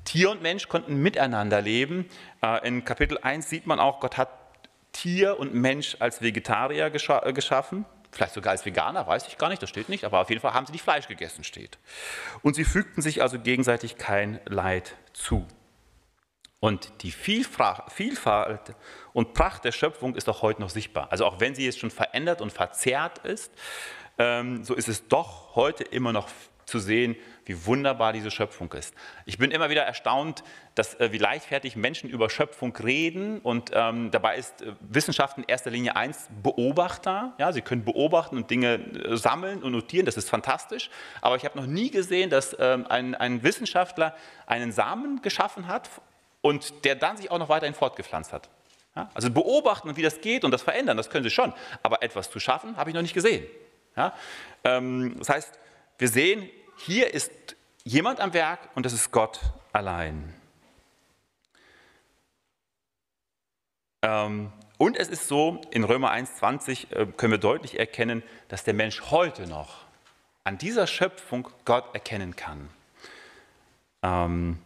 Tier 0.06 0.32
und 0.32 0.42
Mensch 0.42 0.68
konnten 0.68 1.02
miteinander 1.02 1.62
leben. 1.62 2.10
Äh, 2.44 2.68
in 2.68 2.86
Kapitel 2.86 3.18
1 3.18 3.50
sieht 3.50 3.68
man 3.68 3.80
auch, 3.80 4.00
Gott 4.00 4.18
hat 4.18 4.30
Tier 4.92 5.40
und 5.40 5.54
Mensch 5.54 5.98
als 6.00 6.22
Vegetarier 6.22 6.90
gescha 6.90 7.26
äh, 7.26 7.34
geschaffen. 7.34 7.86
Vielleicht 8.12 8.34
sogar 8.34 8.52
als 8.52 8.66
Veganer, 8.66 9.08
weiß 9.08 9.28
ich 9.28 9.38
gar 9.38 9.50
nicht, 9.50 9.62
das 9.62 9.70
steht 9.70 9.88
nicht, 9.88 10.04
aber 10.04 10.20
auf 10.20 10.30
jeden 10.30 10.42
Fall 10.42 10.54
haben 10.54 10.66
sie 10.66 10.74
nicht 10.74 10.84
Fleisch 10.84 11.08
gegessen, 11.08 11.46
steht. 11.46 11.78
Und 12.42 12.56
sie 12.56 12.66
fügten 12.66 13.02
sich 13.02 13.22
also 13.22 13.40
gegenseitig 13.40 13.98
kein 13.98 14.42
Leid 14.46 14.96
zu. 15.14 15.48
Und 16.60 16.92
die 17.02 17.12
Vielfalt 17.12 18.76
und 19.14 19.34
Pracht 19.34 19.64
der 19.66 19.72
Schöpfung 19.72 20.16
ist 20.16 20.30
auch 20.30 20.42
heute 20.42 20.62
noch 20.62 20.70
sichtbar. 20.70 21.08
Also 21.12 21.26
auch 21.26 21.40
wenn 21.40 21.56
sie 21.56 21.66
jetzt 21.66 21.80
schon 21.80 21.90
verändert 21.90 22.42
und 22.42 22.52
verzerrt 22.52 23.20
ist, 23.20 23.52
ähm, 24.20 24.64
so 24.64 24.76
ist 24.76 24.88
es 24.88 25.08
doch 25.08 25.56
heute 25.56 25.84
immer 25.84 26.14
noch 26.14 26.30
zu 26.72 26.80
sehen, 26.80 27.16
wie 27.46 27.66
wunderbar 27.66 28.14
diese 28.14 28.32
Schöpfung 28.32 28.72
ist. 28.74 28.96
Ich 29.26 29.38
bin 29.38 29.52
immer 29.52 29.70
wieder 29.70 29.84
erstaunt, 29.84 30.44
dass, 30.74 31.00
äh, 31.00 31.12
wie 31.12 31.18
leichtfertig 31.18 31.76
Menschen 31.76 32.10
über 32.10 32.30
Schöpfung 32.30 32.76
reden 32.78 33.40
und 33.40 33.72
ähm, 33.74 34.10
dabei 34.10 34.38
ist 34.38 34.62
äh, 34.62 34.74
Wissenschaft 34.80 35.38
in 35.38 35.44
erster 35.44 35.70
Linie 35.70 35.96
eins 35.96 36.30
Beobachter. 36.42 37.34
Ja, 37.38 37.52
sie 37.52 37.62
können 37.62 37.84
beobachten 37.84 38.38
und 38.38 38.50
Dinge 38.50 38.76
äh, 38.76 39.18
sammeln 39.18 39.62
und 39.62 39.74
notieren, 39.74 40.06
das 40.06 40.18
ist 40.18 40.30
fantastisch. 40.30 40.90
Aber 41.22 41.36
ich 41.36 41.46
habe 41.46 41.60
noch 41.60 41.68
nie 41.68 41.92
gesehen, 41.92 42.30
dass 42.30 42.56
ähm, 42.60 42.88
ein, 42.88 43.16
ein 43.16 43.44
Wissenschaftler 43.44 44.16
einen 44.48 44.72
Samen 44.72 45.22
geschaffen 45.22 45.68
hat 45.68 45.90
und 46.42 46.86
der 46.86 46.96
dann 46.96 47.18
sich 47.18 47.30
auch 47.30 47.40
noch 47.40 47.50
weiterhin 47.50 47.76
fortgepflanzt 47.76 48.34
hat. 48.34 48.50
Ja, 48.96 49.10
also 49.14 49.30
beobachten 49.30 49.88
und 49.88 49.96
wie 49.96 50.02
das 50.02 50.20
geht 50.20 50.44
und 50.44 50.52
das 50.52 50.62
verändern, 50.62 50.98
das 50.98 51.10
können 51.10 51.24
sie 51.24 51.30
schon. 51.30 51.54
Aber 51.82 52.04
etwas 52.04 52.30
zu 52.30 52.40
schaffen, 52.40 52.76
habe 52.78 52.90
ich 52.90 52.94
noch 52.94 53.02
nicht 53.02 53.14
gesehen. 53.14 53.46
Ja, 53.96 54.14
ähm, 54.64 55.16
das 55.18 55.30
heißt, 55.30 55.60
wir 55.98 56.08
sehen, 56.08 56.50
hier 56.86 57.14
ist 57.14 57.32
jemand 57.84 58.20
am 58.20 58.34
Werk 58.34 58.70
und 58.76 58.86
das 58.86 58.94
ist 58.94 59.12
Gott 59.12 59.40
allein. 59.72 60.34
Ähm, 64.02 64.52
und 64.78 64.98
es 64.98 65.10
ist 65.10 65.28
so, 65.28 65.62
in 65.70 65.84
Römer 65.84 66.12
1,20 66.12 66.92
äh, 66.92 67.06
können 67.06 67.32
wir 67.32 67.38
deutlich 67.38 67.80
erkennen, 67.80 68.24
dass 68.48 68.64
der 68.64 68.74
Mensch 68.74 69.12
heute 69.12 69.48
noch 69.48 69.86
an 70.44 70.58
dieser 70.58 70.88
Schöpfung 70.88 71.48
Gott 71.66 71.94
erkennen 71.94 72.36
kann. 72.36 72.70
Ähm, 74.02 74.58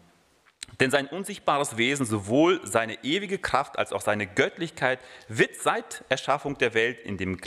denn 0.80 0.92
sein 0.92 1.08
unsichtbares 1.08 1.78
Wesen, 1.78 2.06
sowohl 2.06 2.66
seine 2.66 3.04
ewige 3.04 3.38
Kraft 3.38 3.78
als 3.78 3.94
auch 3.94 4.02
seine 4.02 4.26
Göttlichkeit, 4.26 5.00
wird 5.28 5.56
seit 5.58 6.04
Erschaffung 6.10 6.58
der 6.58 6.74
Welt 6.74 7.00
in 7.00 7.18
dem, 7.18 7.38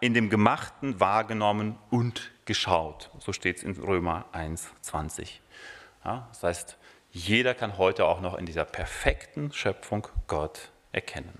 in 0.00 0.14
dem 0.14 0.30
Gemachten 0.30 1.00
wahrgenommen 1.00 1.78
und 1.90 2.32
geschaut. 2.46 3.10
So 3.18 3.32
steht 3.32 3.58
es 3.58 3.62
in 3.62 3.72
Römer 3.76 4.24
1, 4.32 4.68
20. 4.80 5.42
Ja, 6.04 6.28
das 6.30 6.42
heißt, 6.42 6.78
jeder 7.10 7.54
kann 7.54 7.78
heute 7.78 8.04
auch 8.06 8.20
noch 8.20 8.36
in 8.38 8.46
dieser 8.46 8.64
perfekten 8.64 9.52
Schöpfung 9.52 10.08
Gott 10.26 10.70
erkennen. 10.92 11.38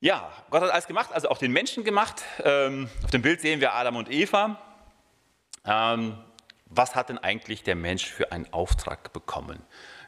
Ja, 0.00 0.32
Gott 0.50 0.62
hat 0.62 0.70
alles 0.70 0.86
gemacht, 0.86 1.10
also 1.12 1.28
auch 1.28 1.38
den 1.38 1.52
Menschen 1.52 1.82
gemacht. 1.82 2.22
Ähm, 2.44 2.88
auf 3.02 3.10
dem 3.10 3.22
Bild 3.22 3.40
sehen 3.40 3.60
wir 3.60 3.74
Adam 3.74 3.96
und 3.96 4.10
Eva. 4.10 4.60
Ähm, 5.64 6.16
was 6.66 6.94
hat 6.94 7.08
denn 7.08 7.18
eigentlich 7.18 7.62
der 7.62 7.74
Mensch 7.74 8.06
für 8.06 8.30
einen 8.30 8.52
Auftrag 8.52 9.12
bekommen? 9.12 9.60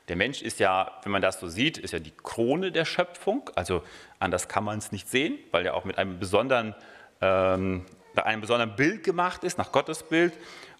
Der 0.08 0.16
Mensch 0.16 0.42
ist 0.42 0.60
ja, 0.60 1.00
wenn 1.02 1.12
man 1.12 1.22
das 1.22 1.40
so 1.40 1.48
sieht, 1.48 1.78
ist 1.78 1.92
ja 1.92 1.98
die 1.98 2.12
Krone 2.12 2.72
der 2.72 2.84
Schöpfung. 2.84 3.50
Also 3.54 3.82
anders 4.18 4.48
kann 4.48 4.64
man 4.64 4.78
es 4.78 4.92
nicht 4.92 5.08
sehen, 5.08 5.38
weil 5.50 5.66
er 5.66 5.74
auch 5.74 5.84
mit 5.84 5.98
einem 5.98 6.18
besonderen, 6.18 6.74
ähm, 7.20 7.86
einem 8.16 8.40
besonderen 8.40 8.76
Bild 8.76 9.04
gemacht 9.04 9.44
ist, 9.44 9.58
nach 9.58 9.72
Gottes 9.72 10.02
Bild. 10.02 10.32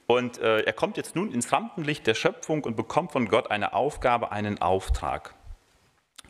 Und 0.07 0.39
äh, 0.39 0.63
er 0.63 0.73
kommt 0.73 0.97
jetzt 0.97 1.15
nun 1.15 1.33
ins 1.33 1.53
Rampenlicht 1.53 2.07
der 2.07 2.15
Schöpfung 2.15 2.65
und 2.65 2.77
bekommt 2.77 3.13
von 3.13 3.29
Gott 3.29 3.51
eine 3.51 3.73
Aufgabe, 3.73 4.33
einen 4.33 4.61
Auftrag. 4.61 5.35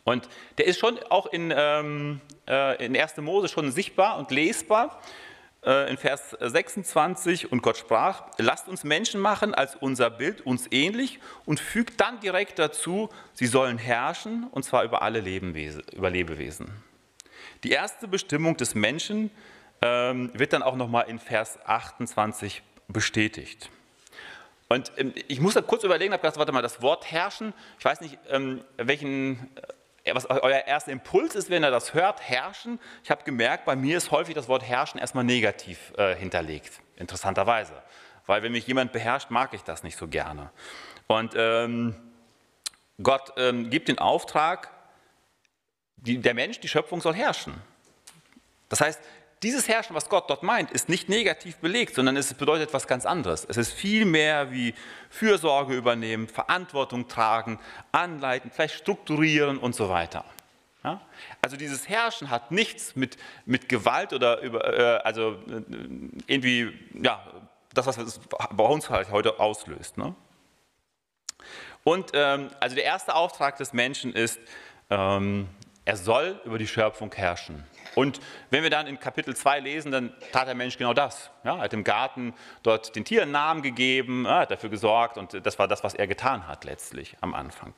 Und 0.03 0.29
der 0.57 0.65
ist 0.67 0.79
schon 0.79 0.99
auch 1.09 1.27
in, 1.27 1.53
ähm, 1.55 2.21
äh, 2.47 2.83
in 2.85 2.95
1. 2.95 3.17
Mose 3.17 3.47
schon 3.47 3.71
sichtbar 3.71 4.17
und 4.17 4.31
lesbar. 4.31 4.99
Äh, 5.63 5.91
in 5.91 5.97
Vers 5.97 6.35
26, 6.39 7.51
und 7.51 7.61
Gott 7.61 7.77
sprach, 7.77 8.23
lasst 8.37 8.67
uns 8.67 8.83
Menschen 8.83 9.21
machen 9.21 9.53
als 9.53 9.75
unser 9.75 10.09
Bild, 10.09 10.41
uns 10.41 10.67
ähnlich, 10.71 11.19
und 11.45 11.59
fügt 11.59 12.01
dann 12.01 12.19
direkt 12.19 12.57
dazu, 12.57 13.09
sie 13.33 13.45
sollen 13.45 13.77
herrschen, 13.77 14.47
und 14.49 14.63
zwar 14.63 14.83
über 14.83 15.03
alle 15.03 15.19
Lebewesen. 15.19 16.71
Die 17.63 17.69
erste 17.69 18.07
Bestimmung 18.07 18.57
des 18.57 18.73
Menschen 18.73 19.29
wird 19.81 20.53
dann 20.53 20.61
auch 20.61 20.75
nochmal 20.75 21.09
in 21.09 21.17
Vers 21.17 21.57
28 21.65 22.61
bestätigt. 22.87 23.69
Und 24.71 24.89
ähm, 24.95 25.13
ich 25.27 25.41
muss 25.41 25.55
da 25.55 25.61
kurz 25.61 25.83
überlegen, 25.83 26.13
habe 26.13 26.21
gedacht, 26.21 26.37
warte 26.37 26.53
mal, 26.53 26.61
das 26.61 26.81
Wort 26.81 27.11
herrschen, 27.11 27.53
ich 27.77 27.83
weiß 27.83 27.99
nicht, 27.99 28.17
ähm, 28.29 28.63
welchen, 28.77 29.49
äh, 30.05 30.15
was 30.15 30.27
euer 30.27 30.65
erster 30.65 30.93
Impuls 30.93 31.35
ist, 31.35 31.49
wenn 31.49 31.65
ihr 31.65 31.71
das 31.71 31.93
hört, 31.93 32.21
herrschen. 32.21 32.79
Ich 33.03 33.11
habe 33.11 33.25
gemerkt, 33.25 33.65
bei 33.65 33.75
mir 33.75 33.97
ist 33.97 34.11
häufig 34.11 34.33
das 34.33 34.47
Wort 34.47 34.63
herrschen 34.63 34.97
erstmal 34.97 35.25
negativ 35.25 35.91
äh, 35.97 36.15
hinterlegt, 36.15 36.79
interessanterweise. 36.95 37.73
Weil 38.27 38.43
wenn 38.43 38.53
mich 38.53 38.65
jemand 38.65 38.93
beherrscht, 38.93 39.29
mag 39.29 39.53
ich 39.53 39.63
das 39.63 39.83
nicht 39.83 39.97
so 39.97 40.07
gerne. 40.07 40.51
Und 41.07 41.33
ähm, 41.35 41.93
Gott 43.03 43.33
ähm, 43.35 43.71
gibt 43.71 43.89
den 43.89 43.99
Auftrag, 43.99 44.71
die, 45.97 46.19
der 46.19 46.33
Mensch, 46.33 46.61
die 46.61 46.69
Schöpfung 46.69 47.01
soll 47.01 47.13
herrschen. 47.13 47.55
Das 48.69 48.79
heißt, 48.79 49.01
dieses 49.43 49.67
Herrschen, 49.67 49.95
was 49.95 50.07
Gott 50.07 50.29
dort 50.29 50.43
meint, 50.43 50.71
ist 50.71 50.87
nicht 50.87 51.09
negativ 51.09 51.57
belegt, 51.57 51.95
sondern 51.95 52.15
es 52.15 52.33
bedeutet 52.33 52.69
etwas 52.69 52.87
ganz 52.87 53.05
anderes. 53.05 53.45
Es 53.49 53.57
ist 53.57 53.73
viel 53.73 54.05
mehr 54.05 54.51
wie 54.51 54.75
Fürsorge 55.09 55.75
übernehmen, 55.75 56.27
Verantwortung 56.27 57.07
tragen, 57.07 57.59
anleiten, 57.91 58.51
vielleicht 58.51 58.75
strukturieren 58.75 59.57
und 59.57 59.75
so 59.75 59.89
weiter. 59.89 60.25
Ja? 60.83 61.01
Also 61.41 61.57
dieses 61.57 61.89
Herrschen 61.89 62.29
hat 62.29 62.51
nichts 62.51 62.95
mit, 62.95 63.17
mit 63.45 63.67
Gewalt 63.67 64.13
oder 64.13 64.41
über, 64.41 64.77
äh, 64.77 65.01
also 65.03 65.31
äh, 65.31 65.61
irgendwie, 66.27 66.71
ja, 66.93 67.25
das, 67.73 67.87
was 67.87 67.97
es 67.97 68.19
bei 68.51 68.63
uns 68.63 68.89
halt 68.89 69.09
heute 69.09 69.39
auslöst. 69.39 69.97
Ne? 69.97 70.13
Und 71.83 72.11
ähm, 72.13 72.49
also 72.59 72.75
der 72.75 72.85
erste 72.85 73.15
Auftrag 73.15 73.57
des 73.57 73.73
Menschen 73.73 74.13
ist, 74.13 74.39
ähm, 74.89 75.47
er 75.85 75.97
soll 75.97 76.39
über 76.45 76.57
die 76.57 76.67
Schöpfung 76.67 77.11
herrschen. 77.13 77.65
Und 77.95 78.19
wenn 78.49 78.63
wir 78.63 78.69
dann 78.69 78.87
in 78.87 78.99
Kapitel 78.99 79.35
2 79.35 79.59
lesen, 79.59 79.91
dann 79.91 80.13
tat 80.31 80.47
der 80.47 80.55
Mensch 80.55 80.77
genau 80.77 80.93
das. 80.93 81.29
Ja, 81.43 81.55
er 81.55 81.63
hat 81.63 81.73
im 81.73 81.83
Garten 81.83 82.33
dort 82.63 82.95
den 82.95 83.03
Tieren 83.03 83.31
Namen 83.31 83.61
gegeben, 83.61 84.25
ja, 84.25 84.41
hat 84.41 84.51
dafür 84.51 84.69
gesorgt 84.69 85.17
und 85.17 85.45
das 85.45 85.59
war 85.59 85.67
das, 85.67 85.83
was 85.83 85.93
er 85.93 86.07
getan 86.07 86.47
hat 86.47 86.63
letztlich 86.63 87.17
am 87.21 87.33
Anfang. 87.33 87.73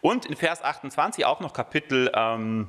Und 0.00 0.26
in 0.26 0.36
Vers 0.36 0.62
28, 0.62 1.24
auch 1.24 1.40
noch 1.40 1.52
Kapitel 1.52 2.10
ähm, 2.14 2.68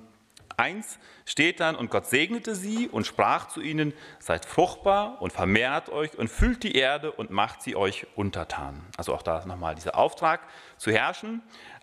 1, 0.56 1.00
steht 1.26 1.60
dann, 1.60 1.76
und 1.76 1.90
Gott 1.90 2.06
segnete 2.06 2.56
sie 2.56 2.88
und 2.88 3.08
sprach 3.08 3.48
zu 3.48 3.60
ihnen, 3.60 3.94
seid 4.20 4.46
fruchtbar 4.46 5.22
und 5.22 5.34
vermehrt 5.34 5.90
euch 5.90 6.18
und 6.18 6.30
füllt 6.30 6.64
die 6.64 6.76
Erde 6.76 7.12
und 7.12 7.32
macht 7.32 7.64
sie 7.64 7.76
euch 7.76 8.06
untertan. 8.16 8.86
Also 8.98 9.16
auch 9.16 9.24
da 9.24 9.44
nochmal 9.46 9.74
dieser 9.76 9.98
Auftrag 9.98 10.42
zu 10.78 10.92
herrschen, 10.92 11.42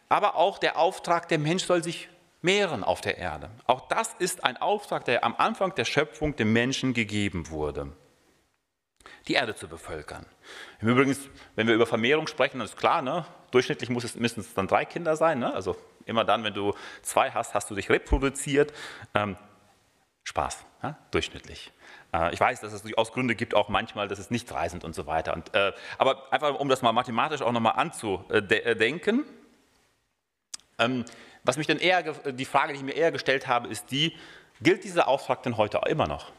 aber 0.09 0.37
auch 0.37 0.59
der 0.59 0.78
Auftrag, 0.78 1.28
der 1.28 1.38
Mensch 1.38 1.64
soll 1.64 1.83
sich 1.83 2.09
mehren 2.42 2.85
auf 2.85 3.00
der 3.00 3.18
Erde. 3.18 3.50
Auch 3.66 3.88
das 3.88 4.14
ist 4.18 4.44
ein 4.44 4.57
Auftrag, 4.57 5.05
der 5.05 5.24
am 5.24 5.35
Anfang 5.37 5.74
der 5.74 5.85
Schöpfung 5.85 6.37
dem 6.37 6.53
Menschen 6.53 6.94
gegeben 6.94 7.50
wurde. 7.50 7.92
Die 9.29 9.35
Erde 9.35 9.55
zu 9.55 9.68
bevölkern. 9.68 10.26
Übrigens, 10.81 11.29
wenn 11.55 11.66
wir 11.66 11.74
über 11.74 11.87
Vermehrung 11.87 12.26
sprechen, 12.26 12.59
dann 12.59 12.66
ist 12.66 12.76
klar, 12.76 13.03
ne? 13.03 13.26
durchschnittlich 13.50 13.90
muss 13.90 14.05
es 14.05 14.14
mindestens 14.14 14.55
dann 14.55 14.66
drei 14.66 14.85
Kinder 14.85 15.16
sein. 15.16 15.38
Ne? 15.38 15.53
Also 15.53 15.76
immer 16.07 16.24
dann, 16.24 16.44
wenn 16.44 16.55
du 16.55 16.74
zwei 17.03 17.31
hast, 17.31 17.55
hast 17.55 17.70
du 17.70 17.74
dich 17.74 17.90
reproduziert. 17.90 18.72
Ähm, 19.14 19.37
Spaß, 20.24 20.64
ja? 20.83 20.96
durchschnittlich. 21.11 21.72
Äh, 22.12 22.33
ich 22.33 22.40
weiß, 22.40 22.61
dass 22.61 22.72
es 22.72 22.83
durchaus 22.83 23.12
Gründe 23.12 23.35
gibt, 23.35 23.55
auch 23.55 23.68
manchmal, 23.68 24.09
dass 24.09 24.18
es 24.18 24.31
nicht 24.31 24.50
drei 24.50 24.68
sind 24.68 24.85
und 24.85 24.94
so 24.94 25.07
weiter. 25.07 25.35
Und, 25.35 25.55
äh, 25.55 25.72
aber 25.98 26.33
einfach, 26.33 26.55
um 26.59 26.68
das 26.68 26.83
mal 26.83 26.92
mathematisch 26.92 27.42
auch 27.42 27.53
nochmal 27.53 27.74
anzudenken, 27.76 29.24
ähm, 30.79 31.05
was 31.44 31.57
mich 31.57 31.66
dann 31.66 31.79
eher, 31.79 32.03
die 32.03 32.44
Frage, 32.44 32.72
die 32.72 32.79
ich 32.79 32.85
mir 32.85 32.92
eher 32.92 33.12
gestellt 33.12 33.46
habe, 33.48 33.68
ist 33.68 33.90
die, 33.90 34.16
gilt 34.61 34.85
dieser 34.85 35.09
Auftrag 35.09 35.42
denn 35.42 35.57
heute 35.57 35.81
immer 35.87 36.07
noch? 36.07 36.33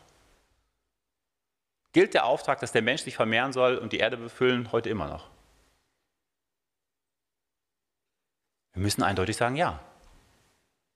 Gilt 1.93 2.13
der 2.13 2.25
Auftrag, 2.25 2.59
dass 2.59 2.71
der 2.71 2.81
Mensch 2.81 3.01
sich 3.01 3.15
vermehren 3.15 3.51
soll 3.51 3.77
und 3.77 3.91
die 3.91 3.97
Erde 3.97 4.17
befüllen, 4.17 4.71
heute 4.71 4.89
immer 4.89 5.07
noch? 5.07 5.29
Wir 8.73 8.81
müssen 8.81 9.03
eindeutig 9.03 9.35
sagen, 9.35 9.55
ja. 9.55 9.79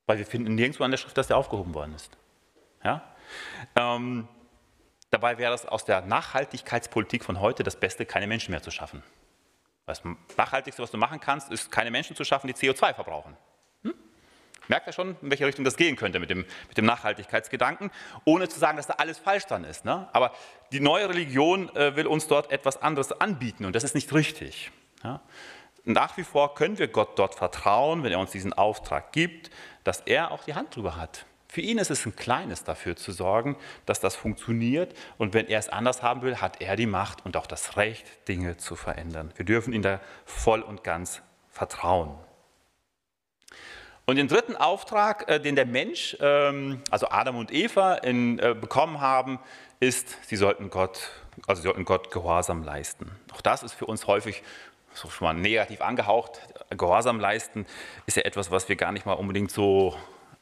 Weil 0.05 0.19
wir 0.19 0.25
finden 0.25 0.55
nirgendwo 0.55 0.83
an 0.83 0.91
der 0.91 0.97
Schrift, 0.97 1.17
dass 1.17 1.27
der 1.27 1.37
aufgehoben 1.37 1.73
worden 1.73 1.95
ist. 1.95 2.15
Ja? 2.83 3.03
Ähm, 3.75 4.27
dabei 5.09 5.37
wäre 5.37 5.53
es 5.53 5.65
aus 5.65 5.83
der 5.83 6.01
Nachhaltigkeitspolitik 6.01 7.25
von 7.25 7.41
heute 7.41 7.63
das 7.63 7.77
Beste, 7.77 8.05
keine 8.05 8.27
Menschen 8.27 8.51
mehr 8.51 8.61
zu 8.61 8.71
schaffen. 8.71 9.03
Das 9.85 10.01
Nachhaltigste, 10.37 10.81
was 10.81 10.91
du 10.91 10.97
machen 10.97 11.19
kannst, 11.19 11.51
ist, 11.51 11.71
keine 11.71 11.91
Menschen 11.91 12.15
zu 12.15 12.23
schaffen, 12.23 12.47
die 12.47 12.53
CO2 12.53 12.93
verbrauchen. 12.93 13.35
Merkt 14.67 14.87
ihr 14.87 14.93
schon, 14.93 15.15
in 15.21 15.29
welche 15.29 15.45
Richtung 15.45 15.65
das 15.65 15.77
gehen 15.77 15.95
könnte 15.95 16.19
mit 16.19 16.29
dem, 16.29 16.45
mit 16.67 16.77
dem 16.77 16.85
Nachhaltigkeitsgedanken, 16.85 17.91
ohne 18.23 18.49
zu 18.49 18.59
sagen, 18.59 18.77
dass 18.77 18.87
da 18.87 18.95
alles 18.95 19.17
falsch 19.17 19.45
dran 19.45 19.63
ist. 19.63 19.85
Ne? 19.85 20.07
Aber 20.13 20.31
die 20.71 20.79
neue 20.79 21.09
Religion 21.09 21.73
äh, 21.75 21.95
will 21.95 22.07
uns 22.07 22.27
dort 22.27 22.51
etwas 22.51 22.81
anderes 22.81 23.11
anbieten 23.11 23.65
und 23.65 23.75
das 23.75 23.83
ist 23.83 23.95
nicht 23.95 24.13
richtig. 24.13 24.71
Ja? 25.03 25.21
Nach 25.83 26.17
wie 26.17 26.23
vor 26.23 26.55
können 26.55 26.79
wir 26.79 26.87
Gott 26.87 27.19
dort 27.19 27.35
vertrauen, 27.35 28.03
wenn 28.03 28.11
er 28.11 28.19
uns 28.19 28.31
diesen 28.31 28.53
Auftrag 28.53 29.11
gibt, 29.11 29.51
dass 29.83 30.01
er 30.01 30.31
auch 30.31 30.43
die 30.43 30.55
Hand 30.55 30.75
drüber 30.75 30.95
hat. 30.95 31.25
Für 31.47 31.61
ihn 31.61 31.77
ist 31.77 31.91
es 31.91 32.05
ein 32.05 32.15
kleines 32.15 32.63
dafür 32.63 32.97
zu 32.97 33.11
sorgen, 33.11 33.55
dass 33.85 33.99
das 33.99 34.15
funktioniert. 34.15 34.93
Und 35.17 35.33
wenn 35.33 35.47
er 35.47 35.59
es 35.59 35.69
anders 35.69 36.03
haben 36.03 36.21
will, 36.21 36.41
hat 36.41 36.59
er 36.59 36.75
die 36.75 36.87
Macht 36.87 37.25
und 37.25 37.37
auch 37.37 37.47
das 37.47 37.77
Recht, 37.77 38.27
Dinge 38.27 38.57
zu 38.57 38.75
verändern. 38.75 39.31
Wir 39.37 39.45
dürfen 39.45 39.71
ihm 39.71 39.81
da 39.81 40.01
voll 40.25 40.61
und 40.61 40.83
ganz 40.83 41.21
vertrauen. 41.49 42.15
Und 44.05 44.17
den 44.17 44.27
dritten 44.27 44.55
Auftrag, 44.55 45.27
äh, 45.29 45.39
den 45.39 45.55
der 45.55 45.65
Mensch, 45.65 46.15
ähm, 46.19 46.81
also 46.91 47.09
Adam 47.09 47.37
und 47.37 47.51
Eva, 47.51 47.95
in, 47.95 48.37
äh, 48.39 48.55
bekommen 48.59 49.01
haben, 49.01 49.39
ist, 49.79 50.17
sie 50.27 50.35
sollten 50.35 50.69
Gott, 50.69 51.09
also 51.47 51.61
sie 51.61 51.67
sollten 51.67 51.85
Gott 51.85 52.11
Gehorsam 52.11 52.63
leisten. 52.63 53.11
Auch 53.33 53.41
das 53.41 53.63
ist 53.63 53.73
für 53.73 53.85
uns 53.85 54.07
häufig 54.07 54.43
so 54.93 55.09
schon 55.09 55.25
mal 55.25 55.33
negativ 55.33 55.81
angehaucht. 55.81 56.39
Gehorsam 56.69 57.19
leisten 57.19 57.65
ist 58.05 58.15
ja 58.17 58.23
etwas, 58.23 58.51
was 58.51 58.69
wir 58.69 58.75
gar 58.75 58.91
nicht 58.91 59.05
mal 59.05 59.13
unbedingt 59.13 59.51
so, 59.51 59.95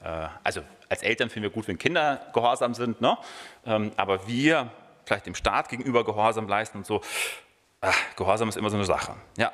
äh, 0.04 0.28
also 0.44 0.62
als 0.90 1.02
Eltern 1.02 1.30
finden 1.30 1.50
wir 1.50 1.54
gut, 1.54 1.68
wenn 1.68 1.78
Kinder 1.78 2.22
gehorsam 2.34 2.74
sind, 2.74 3.02
ne? 3.02 3.18
Ähm, 3.66 3.92
aber 3.98 4.28
wir 4.28 4.70
vielleicht 5.06 5.26
dem 5.26 5.36
Staat 5.36 5.70
gegenüber 5.70 6.06
Gehorsam 6.06 6.48
leisten 6.48 6.80
und 6.80 6.86
so, 6.86 7.02
ach, 7.82 7.98
Gehorsam 8.16 8.50
ist 8.50 8.58
immer 8.58 8.70
so 8.70 8.76
eine 8.76 8.86
Sache. 8.86 9.16
Ja. 9.38 9.52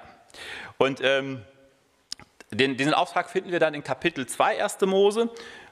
Und 0.78 1.00
ähm, 1.02 1.44
den, 2.52 2.78
diesen 2.78 2.94
Auftrag 2.94 3.30
finden 3.30 3.52
wir 3.52 3.60
dann 3.60 3.74
in 3.74 3.84
Kapitel 3.84 4.26
2 4.26 4.62
1. 4.64 4.82
Mose. 4.82 5.30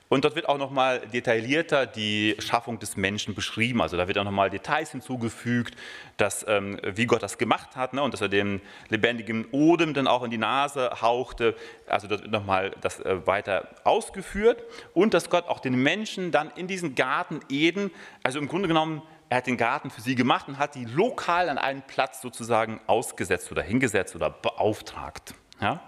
Und 0.10 0.24
dort 0.24 0.36
wird 0.36 0.48
auch 0.48 0.58
nochmal 0.58 1.02
detaillierter 1.02 1.86
die 1.86 2.36
Schaffung 2.40 2.80
des 2.80 2.96
Menschen 2.96 3.36
beschrieben. 3.36 3.82
Also 3.82 3.98
da 3.98 4.08
wird 4.08 4.18
auch 4.18 4.24
nochmal 4.24 4.50
Details 4.50 4.92
hinzugefügt, 4.92 5.76
dass, 6.16 6.46
ähm, 6.48 6.80
wie 6.82 7.06
Gott 7.06 7.24
das 7.24 7.38
gemacht 7.38 7.76
hat 7.76 7.94
ne, 7.94 8.02
und 8.02 8.14
dass 8.14 8.22
er 8.22 8.30
den 8.30 8.62
lebendigen 8.88 9.46
Odem 9.52 9.94
dann 9.94 10.08
auch 10.08 10.24
in 10.24 10.32
die 10.32 10.38
Nase 10.38 10.92
hauchte. 11.02 11.56
Also 11.88 12.08
dort 12.08 12.22
wird 12.22 12.32
nochmal 12.32 12.72
das 12.80 13.02
äh, 13.02 13.28
weiter 13.28 13.68
ausgeführt. 13.84 14.64
Und 14.94 15.14
dass 15.14 15.30
Gott 15.30 15.50
auch 15.50 15.60
den 15.60 15.76
Menschen 15.76 16.32
dann 16.32 16.52
in 16.56 16.68
diesen 16.68 16.96
Garten 16.96 17.42
Eden, 17.50 17.92
also 18.24 18.40
im 18.40 18.48
Grunde 18.48 18.70
genommen, 18.70 19.02
er 19.30 19.38
hat 19.38 19.48
den 19.48 19.58
Garten 19.58 19.90
für 19.90 20.00
sie 20.00 20.16
gemacht 20.16 20.48
und 20.48 20.58
hat 20.58 20.76
die 20.76 20.86
lokal 20.86 21.50
an 21.50 21.58
einen 21.58 21.82
Platz 21.82 22.22
sozusagen 22.22 22.80
ausgesetzt 22.88 23.52
oder 23.52 23.62
hingesetzt 23.62 24.16
oder 24.16 24.30
beauftragt. 24.30 25.34
Ja? 25.60 25.82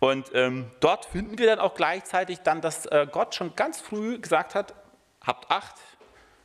Und 0.00 0.30
ähm, 0.34 0.70
dort 0.80 1.06
finden 1.06 1.38
wir 1.38 1.46
dann 1.46 1.58
auch 1.58 1.74
gleichzeitig 1.74 2.40
dann, 2.40 2.60
dass 2.60 2.86
äh, 2.86 3.06
Gott 3.10 3.34
schon 3.34 3.56
ganz 3.56 3.80
früh 3.80 4.18
gesagt 4.20 4.54
hat, 4.54 4.74
habt 5.24 5.50
Acht, 5.50 5.74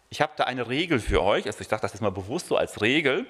ich 0.10 0.22
habe 0.22 0.34
da 0.36 0.44
eine 0.44 0.70
Regel 0.70 1.00
für 1.00 1.24
euch. 1.24 1.46
Also 1.46 1.62
ich 1.62 1.68
dachte 1.68 1.84
das 1.84 1.94
ist 1.94 2.02
mal 2.02 2.12
bewusst 2.12 2.48
so 2.48 2.58
als 2.58 2.82
Regel. 2.82 3.26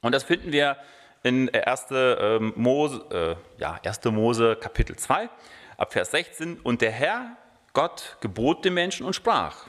Und 0.00 0.12
das 0.12 0.24
finden 0.24 0.52
wir 0.52 0.76
in 1.22 1.52
1. 1.52 1.86
Ähm, 1.90 2.52
Mose, 2.56 3.38
äh, 3.58 3.60
ja, 3.60 3.80
1. 3.84 4.04
Mose 4.06 4.56
Kapitel 4.56 4.96
2 4.96 5.28
ab 5.76 5.92
Vers 5.92 6.10
16. 6.10 6.60
Und 6.60 6.82
der 6.82 6.90
Herr 6.90 7.36
Gott 7.72 8.18
gebot 8.20 8.64
dem 8.64 8.74
Menschen 8.74 9.04
und 9.04 9.14
sprach, 9.14 9.68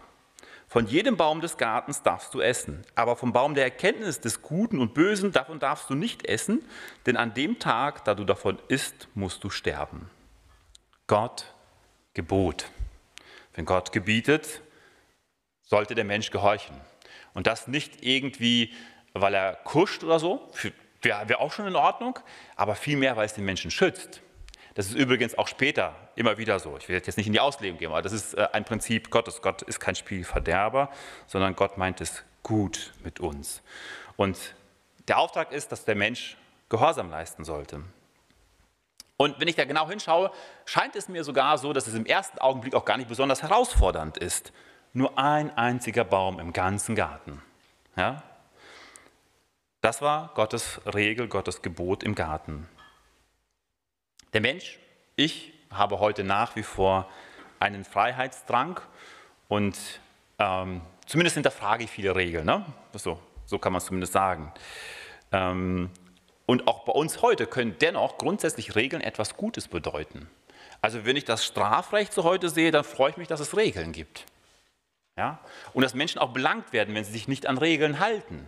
von 0.75 0.87
jedem 0.87 1.15
Baum 1.15 1.39
des 1.39 1.55
Gartens 1.55 2.03
darfst 2.03 2.33
du 2.33 2.41
essen, 2.41 2.85
aber 2.95 3.15
vom 3.15 3.31
Baum 3.31 3.55
der 3.55 3.63
Erkenntnis 3.63 4.19
des 4.19 4.41
Guten 4.41 4.79
und 4.79 4.93
Bösen, 4.93 5.31
davon 5.31 5.57
darfst 5.57 5.89
du 5.89 5.95
nicht 5.95 6.25
essen, 6.25 6.65
denn 7.05 7.15
an 7.15 7.33
dem 7.33 7.59
Tag, 7.59 8.03
da 8.03 8.13
du 8.13 8.25
davon 8.25 8.59
isst, 8.67 9.07
musst 9.13 9.41
du 9.45 9.49
sterben. 9.49 10.09
Gott 11.07 11.53
gebot. 12.13 12.65
Wenn 13.53 13.63
Gott 13.63 13.93
gebietet, 13.93 14.59
sollte 15.61 15.95
der 15.95 16.03
Mensch 16.03 16.29
gehorchen. 16.29 16.75
Und 17.33 17.47
das 17.47 17.69
nicht 17.69 18.03
irgendwie, 18.03 18.73
weil 19.13 19.33
er 19.33 19.53
kuscht 19.53 20.03
oder 20.03 20.19
so, 20.19 20.51
wäre 21.01 21.29
wär 21.29 21.39
auch 21.39 21.53
schon 21.53 21.67
in 21.67 21.77
Ordnung, 21.77 22.19
aber 22.57 22.75
vielmehr, 22.75 23.15
weil 23.15 23.27
es 23.27 23.33
den 23.33 23.45
Menschen 23.45 23.71
schützt. 23.71 24.19
Das 24.75 24.87
ist 24.87 24.95
übrigens 24.95 25.37
auch 25.37 25.47
später 25.47 25.95
immer 26.15 26.37
wieder 26.37 26.59
so. 26.59 26.77
Ich 26.77 26.87
will 26.89 26.95
jetzt 26.95 27.17
nicht 27.17 27.27
in 27.27 27.33
die 27.33 27.39
Auslegung 27.39 27.79
gehen, 27.79 27.91
aber 27.91 28.01
das 28.01 28.11
ist 28.11 28.35
äh, 28.35 28.47
ein 28.51 28.65
Prinzip 28.65 29.09
Gottes. 29.09 29.41
Gott 29.41 29.61
ist 29.63 29.79
kein 29.79 29.95
Spielverderber, 29.95 30.91
sondern 31.27 31.55
Gott 31.55 31.77
meint 31.77 32.01
es 32.01 32.23
gut 32.43 32.93
mit 33.03 33.21
uns. 33.21 33.63
Und 34.17 34.53
der 35.07 35.17
Auftrag 35.17 35.51
ist, 35.51 35.71
dass 35.71 35.85
der 35.85 35.95
Mensch 35.95 36.37
Gehorsam 36.67 37.09
leisten 37.09 37.45
sollte. 37.45 37.83
Und 39.17 39.39
wenn 39.39 39.47
ich 39.47 39.55
da 39.55 39.63
genau 39.63 39.87
hinschaue, 39.87 40.31
scheint 40.65 40.95
es 40.95 41.07
mir 41.07 41.23
sogar 41.23 41.57
so, 41.57 41.71
dass 41.71 41.87
es 41.87 41.93
im 41.93 42.05
ersten 42.05 42.39
Augenblick 42.39 42.75
auch 42.75 42.83
gar 42.83 42.97
nicht 42.97 43.07
besonders 43.07 43.43
herausfordernd 43.43 44.17
ist. 44.17 44.51
Nur 44.91 45.17
ein 45.17 45.55
einziger 45.57 46.03
Baum 46.03 46.39
im 46.39 46.51
ganzen 46.53 46.95
Garten. 46.95 47.41
Ja? 47.95 48.23
Das 49.79 50.01
war 50.01 50.31
Gottes 50.33 50.81
Regel, 50.85 51.27
Gottes 51.29 51.61
Gebot 51.61 52.03
im 52.03 52.15
Garten. 52.15 52.67
Der 54.35 54.41
Mensch, 54.41 54.79
ich, 55.15 55.53
habe 55.71 56.01
heute 56.01 56.25
nach 56.25 56.57
wie 56.57 56.63
vor 56.63 57.09
einen 57.61 57.85
Freiheitsdrang 57.85 58.81
und 59.47 59.77
ähm, 60.39 60.81
zumindest 61.05 61.35
hinterfrage 61.35 61.85
ich 61.85 61.89
viele 61.89 62.17
Regeln. 62.17 62.45
Ne? 62.45 62.65
So, 62.95 63.17
so 63.45 63.59
kann 63.59 63.71
man 63.71 63.77
es 63.77 63.85
zumindest 63.85 64.11
sagen. 64.11 64.51
Ähm, 65.31 65.89
und 66.45 66.67
auch 66.67 66.83
bei 66.83 66.91
uns 66.91 67.21
heute 67.21 67.47
können 67.47 67.77
dennoch 67.79 68.17
grundsätzlich 68.17 68.75
Regeln 68.75 69.01
etwas 69.01 69.37
Gutes 69.37 69.69
bedeuten. 69.69 70.29
Also 70.81 71.05
wenn 71.05 71.15
ich 71.15 71.23
das 71.23 71.45
Strafrecht 71.45 72.11
so 72.11 72.25
heute 72.25 72.49
sehe, 72.49 72.71
dann 72.71 72.83
freue 72.83 73.11
ich 73.11 73.17
mich, 73.17 73.29
dass 73.29 73.39
es 73.39 73.55
Regeln 73.55 73.93
gibt. 73.93 74.25
Ja? 75.17 75.39
Und 75.71 75.81
dass 75.83 75.93
Menschen 75.93 76.19
auch 76.19 76.33
belangt 76.33 76.73
werden, 76.73 76.93
wenn 76.93 77.05
sie 77.05 77.13
sich 77.13 77.29
nicht 77.29 77.47
an 77.47 77.57
Regeln 77.57 78.01
halten. 78.01 78.45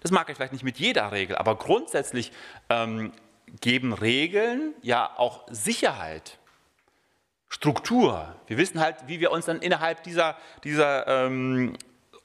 Das 0.00 0.12
mag 0.12 0.30
ich 0.30 0.36
vielleicht 0.36 0.52
nicht 0.52 0.62
mit 0.62 0.78
jeder 0.78 1.10
Regel, 1.10 1.34
aber 1.34 1.56
grundsätzlich 1.56 2.30
ähm, 2.70 3.10
geben 3.60 3.92
Regeln 3.92 4.74
ja 4.82 5.10
auch 5.16 5.46
Sicherheit, 5.50 6.38
Struktur. 7.48 8.34
Wir 8.46 8.58
wissen 8.58 8.80
halt, 8.80 8.96
wie 9.06 9.20
wir 9.20 9.30
uns 9.30 9.46
dann 9.46 9.60
innerhalb 9.60 10.02
dieser, 10.02 10.36
dieser 10.64 11.06
ähm, 11.06 11.76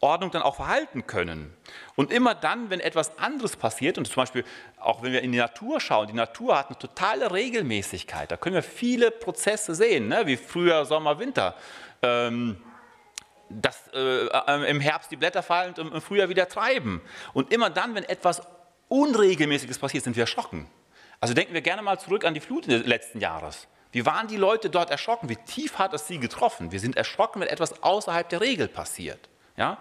Ordnung 0.01 0.31
dann 0.31 0.41
auch 0.41 0.55
verhalten 0.55 1.05
können. 1.05 1.53
Und 1.95 2.11
immer 2.11 2.33
dann, 2.33 2.69
wenn 2.69 2.79
etwas 2.79 3.17
anderes 3.19 3.55
passiert, 3.55 3.97
und 3.97 4.05
zum 4.05 4.15
Beispiel 4.15 4.45
auch 4.79 5.03
wenn 5.03 5.11
wir 5.11 5.21
in 5.21 5.31
die 5.31 5.37
Natur 5.37 5.79
schauen, 5.81 6.07
die 6.07 6.13
Natur 6.13 6.57
hat 6.57 6.67
eine 6.67 6.79
totale 6.79 7.31
Regelmäßigkeit. 7.31 8.31
Da 8.31 8.37
können 8.37 8.55
wir 8.55 8.63
viele 8.63 9.11
Prozesse 9.11 9.75
sehen, 9.75 10.07
ne? 10.07 10.25
wie 10.25 10.37
früher 10.37 10.85
Sommer, 10.85 11.19
Winter. 11.19 11.55
Ähm, 12.01 12.61
dass 13.49 13.87
äh, 13.93 14.27
äh, 14.27 14.69
im 14.69 14.79
Herbst 14.79 15.11
die 15.11 15.15
Blätter 15.15 15.43
fallen 15.43 15.73
und 15.73 15.93
im 15.93 16.01
Frühjahr 16.01 16.29
wieder 16.29 16.47
treiben. 16.47 17.01
Und 17.33 17.51
immer 17.51 17.69
dann, 17.69 17.95
wenn 17.95 18.03
etwas 18.03 18.41
Unregelmäßiges 18.87 19.79
passiert, 19.79 20.03
sind 20.03 20.15
wir 20.15 20.23
erschrocken. 20.23 20.67
Also 21.19 21.33
denken 21.33 21.53
wir 21.53 21.61
gerne 21.61 21.81
mal 21.81 21.99
zurück 21.99 22.25
an 22.25 22.33
die 22.33 22.39
Flut 22.39 22.67
des 22.67 22.85
letzten 22.85 23.19
Jahres. 23.19 23.67
Wie 23.91 24.05
waren 24.05 24.27
die 24.27 24.37
Leute 24.37 24.69
dort 24.69 24.91
erschrocken? 24.91 25.29
Wie 25.29 25.35
tief 25.35 25.79
hat 25.79 25.93
es 25.93 26.07
sie 26.07 26.19
getroffen? 26.19 26.71
Wir 26.71 26.79
sind 26.79 26.95
erschrocken, 26.95 27.41
wenn 27.41 27.47
etwas 27.47 27.81
außerhalb 27.81 28.29
der 28.29 28.41
Regel 28.41 28.67
passiert. 28.67 29.29
Ja? 29.57 29.79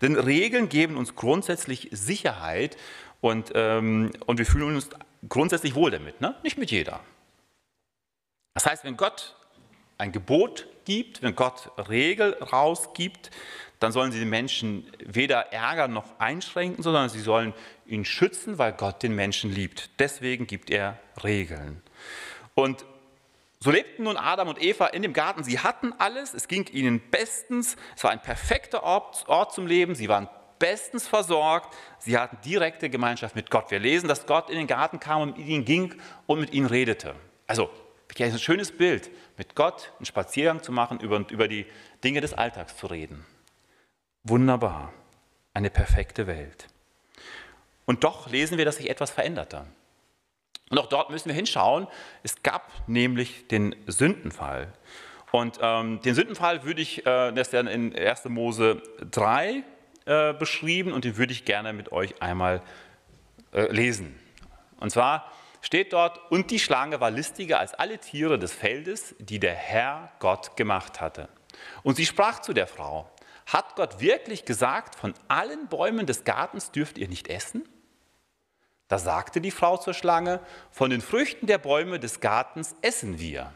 Denn 0.00 0.16
Regeln 0.16 0.68
geben 0.68 0.96
uns 0.96 1.16
grundsätzlich 1.16 1.88
Sicherheit 1.90 2.76
und, 3.20 3.52
ähm, 3.54 4.12
und 4.26 4.38
wir 4.38 4.46
fühlen 4.46 4.76
uns 4.76 4.88
grundsätzlich 5.28 5.74
wohl 5.74 5.90
damit. 5.90 6.20
Ne? 6.20 6.36
Nicht 6.42 6.58
mit 6.58 6.70
jeder. 6.70 7.00
Das 8.54 8.66
heißt, 8.66 8.84
wenn 8.84 8.96
Gott 8.96 9.36
ein 9.98 10.12
Gebot 10.12 10.66
gibt, 10.84 11.22
wenn 11.22 11.36
Gott 11.36 11.70
Regel 11.88 12.34
rausgibt, 12.34 13.30
dann 13.80 13.92
sollen 13.92 14.12
sie 14.12 14.20
den 14.20 14.28
Menschen 14.28 14.86
weder 15.04 15.52
ärgern 15.52 15.92
noch 15.92 16.20
einschränken, 16.20 16.82
sondern 16.82 17.08
sie 17.08 17.20
sollen 17.20 17.54
ihn 17.86 18.04
schützen, 18.04 18.58
weil 18.58 18.72
Gott 18.72 19.02
den 19.02 19.14
Menschen 19.14 19.52
liebt. 19.52 19.90
Deswegen 19.98 20.46
gibt 20.46 20.70
er 20.70 20.98
Regeln. 21.24 21.82
Und 22.54 22.84
so 23.58 23.70
lebten 23.70 24.04
nun 24.04 24.16
Adam 24.16 24.48
und 24.48 24.62
Eva 24.62 24.86
in 24.86 25.02
dem 25.02 25.12
Garten. 25.12 25.44
Sie 25.44 25.58
hatten 25.58 25.92
alles, 25.98 26.34
es 26.34 26.46
ging 26.46 26.66
ihnen 26.72 27.00
bestens, 27.10 27.76
es 27.96 28.04
war 28.04 28.10
ein 28.10 28.22
perfekter 28.22 28.82
Ort, 28.82 29.24
Ort 29.28 29.52
zum 29.52 29.66
Leben, 29.66 29.94
sie 29.94 30.08
waren 30.08 30.28
bestens 30.58 31.08
versorgt, 31.08 31.74
sie 31.98 32.16
hatten 32.16 32.38
direkte 32.44 32.90
Gemeinschaft 32.90 33.34
mit 33.34 33.50
Gott. 33.50 33.70
Wir 33.70 33.78
lesen, 33.78 34.08
dass 34.08 34.26
Gott 34.26 34.50
in 34.50 34.56
den 34.56 34.66
Garten 34.66 35.00
kam 35.00 35.22
und 35.22 35.38
mit 35.38 35.46
ihnen 35.46 35.64
ging 35.64 35.94
und 36.26 36.40
mit 36.40 36.52
ihnen 36.52 36.66
redete. 36.66 37.14
Also, 37.46 37.70
ein 38.18 38.38
schönes 38.38 38.76
Bild, 38.76 39.10
mit 39.38 39.54
Gott 39.54 39.92
einen 39.98 40.04
Spaziergang 40.04 40.62
zu 40.62 40.72
machen 40.72 41.00
über, 41.00 41.24
über 41.30 41.48
die 41.48 41.66
Dinge 42.04 42.20
des 42.20 42.34
Alltags 42.34 42.76
zu 42.76 42.86
reden. 42.86 43.24
Wunderbar, 44.24 44.92
eine 45.54 45.70
perfekte 45.70 46.26
Welt. 46.26 46.68
Und 47.86 48.04
doch 48.04 48.30
lesen 48.30 48.58
wir, 48.58 48.64
dass 48.64 48.76
sich 48.76 48.90
etwas 48.90 49.10
veränderte. 49.10 49.66
Und 50.68 50.78
auch 50.78 50.86
dort 50.86 51.10
müssen 51.10 51.28
wir 51.28 51.34
hinschauen. 51.34 51.88
Es 52.22 52.42
gab 52.42 52.70
nämlich 52.86 53.48
den 53.48 53.74
Sündenfall. 53.86 54.72
Und 55.32 55.58
ähm, 55.60 56.00
den 56.02 56.14
Sündenfall 56.14 56.64
würde 56.64 56.82
ich, 56.82 57.00
äh, 57.06 57.32
das 57.32 57.48
ist 57.48 57.52
ja 57.52 57.60
in 57.60 57.96
1. 57.96 58.26
Mose 58.26 58.82
3 59.10 59.64
äh, 60.06 60.32
beschrieben 60.34 60.92
und 60.92 61.04
den 61.04 61.16
würde 61.16 61.32
ich 61.32 61.44
gerne 61.44 61.72
mit 61.72 61.92
euch 61.92 62.20
einmal 62.20 62.62
äh, 63.52 63.72
lesen. 63.72 64.18
Und 64.78 64.90
zwar 64.90 65.30
steht 65.60 65.92
dort, 65.92 66.30
und 66.30 66.50
die 66.50 66.58
Schlange 66.58 67.00
war 67.00 67.10
listiger 67.10 67.60
als 67.60 67.74
alle 67.74 67.98
Tiere 67.98 68.38
des 68.38 68.52
Feldes, 68.52 69.14
die 69.18 69.38
der 69.38 69.54
Herr 69.54 70.10
Gott 70.18 70.56
gemacht 70.56 71.00
hatte. 71.00 71.28
Und 71.82 71.96
sie 71.96 72.06
sprach 72.06 72.40
zu 72.40 72.52
der 72.52 72.66
Frau, 72.66 73.10
hat 73.52 73.76
Gott 73.76 74.00
wirklich 74.00 74.44
gesagt, 74.44 74.94
von 74.94 75.14
allen 75.28 75.68
Bäumen 75.68 76.06
des 76.06 76.24
Gartens 76.24 76.70
dürft 76.70 76.98
ihr 76.98 77.08
nicht 77.08 77.28
essen? 77.28 77.68
Da 78.88 78.98
sagte 78.98 79.40
die 79.40 79.50
Frau 79.50 79.76
zur 79.76 79.94
Schlange, 79.94 80.40
von 80.70 80.90
den 80.90 81.00
Früchten 81.00 81.46
der 81.46 81.58
Bäume 81.58 82.00
des 82.00 82.20
Gartens 82.20 82.74
essen 82.82 83.18
wir. 83.18 83.52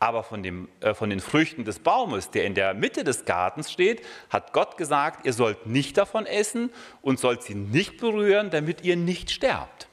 Aber 0.00 0.22
von, 0.22 0.42
dem, 0.42 0.68
äh, 0.80 0.94
von 0.94 1.10
den 1.10 1.20
Früchten 1.20 1.64
des 1.64 1.78
Baumes, 1.78 2.30
der 2.30 2.44
in 2.44 2.54
der 2.54 2.74
Mitte 2.74 3.04
des 3.04 3.24
Gartens 3.24 3.70
steht, 3.70 4.04
hat 4.30 4.52
Gott 4.52 4.76
gesagt, 4.76 5.24
ihr 5.26 5.32
sollt 5.32 5.66
nicht 5.66 5.96
davon 5.96 6.26
essen 6.26 6.72
und 7.00 7.18
sollt 7.18 7.42
sie 7.42 7.54
nicht 7.54 7.98
berühren, 7.98 8.50
damit 8.50 8.82
ihr 8.82 8.96
nicht 8.96 9.30
sterbt. 9.30 9.88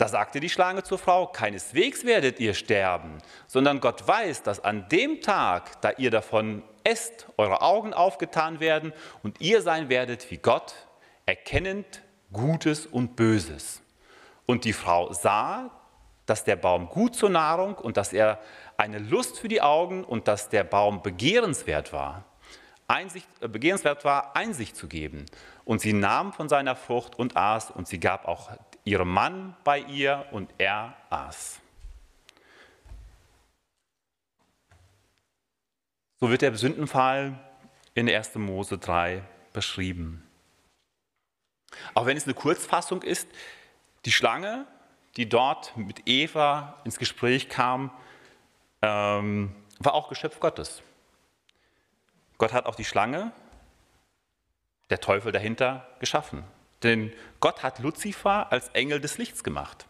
Da 0.00 0.08
sagte 0.08 0.40
die 0.40 0.48
Schlange 0.48 0.82
zur 0.82 0.98
Frau, 0.98 1.26
keineswegs 1.26 2.06
werdet 2.06 2.40
ihr 2.40 2.54
sterben, 2.54 3.18
sondern 3.46 3.80
Gott 3.80 4.08
weiß, 4.08 4.42
dass 4.42 4.64
an 4.64 4.88
dem 4.88 5.20
Tag, 5.20 5.80
da 5.82 5.92
ihr 5.98 6.10
davon 6.10 6.62
esst, 6.84 7.26
eure 7.36 7.62
Augen 7.62 7.94
aufgetan 7.94 8.60
werden 8.60 8.92
und 9.22 9.40
ihr 9.40 9.62
sein 9.62 9.88
werdet 9.88 10.30
wie 10.30 10.38
Gott, 10.38 10.74
erkennend 11.26 12.02
Gutes 12.32 12.86
und 12.86 13.16
Böses. 13.16 13.82
Und 14.46 14.64
die 14.64 14.72
Frau 14.72 15.12
sah, 15.12 15.70
dass 16.26 16.44
der 16.44 16.56
Baum 16.56 16.88
gut 16.88 17.16
zur 17.16 17.30
Nahrung 17.30 17.74
und 17.74 17.96
dass 17.96 18.12
er 18.12 18.38
eine 18.76 18.98
Lust 18.98 19.38
für 19.38 19.48
die 19.48 19.62
Augen 19.62 20.04
und 20.04 20.28
dass 20.28 20.48
der 20.48 20.64
Baum 20.64 21.02
begehrenswert 21.02 21.92
war, 21.92 22.24
Einsicht, 22.86 23.28
äh, 23.40 23.48
begehrenswert 23.48 24.04
war, 24.04 24.36
Einsicht 24.36 24.76
zu 24.76 24.88
geben. 24.88 25.26
Und 25.64 25.80
sie 25.80 25.92
nahm 25.92 26.32
von 26.32 26.48
seiner 26.48 26.76
Frucht 26.76 27.18
und 27.18 27.36
aß 27.36 27.70
und 27.70 27.88
sie 27.88 28.00
gab 28.00 28.26
auch 28.26 28.50
ihrem 28.84 29.10
Mann 29.10 29.56
bei 29.64 29.80
ihr 29.80 30.26
und 30.30 30.50
er 30.58 30.94
aß. 31.10 31.60
So 36.22 36.28
wird 36.28 36.42
der 36.42 36.54
Sündenfall 36.54 37.38
in 37.94 38.08
1. 38.08 38.34
Mose 38.34 38.76
3 38.76 39.22
beschrieben. 39.54 40.22
Auch 41.94 42.04
wenn 42.04 42.18
es 42.18 42.24
eine 42.24 42.34
Kurzfassung 42.34 43.00
ist, 43.00 43.26
die 44.04 44.12
Schlange, 44.12 44.66
die 45.16 45.30
dort 45.30 45.74
mit 45.78 46.02
Eva 46.06 46.78
ins 46.84 46.98
Gespräch 46.98 47.48
kam, 47.48 47.90
ähm, 48.82 49.54
war 49.78 49.94
auch 49.94 50.10
Geschöpf 50.10 50.40
Gottes. 50.40 50.82
Gott 52.36 52.52
hat 52.52 52.66
auch 52.66 52.74
die 52.74 52.84
Schlange, 52.84 53.32
der 54.90 55.00
Teufel 55.00 55.32
dahinter, 55.32 55.88
geschaffen. 56.00 56.44
Denn 56.82 57.14
Gott 57.40 57.62
hat 57.62 57.78
Luzifer 57.78 58.52
als 58.52 58.68
Engel 58.70 59.00
des 59.00 59.16
Lichts 59.16 59.42
gemacht. 59.42 59.86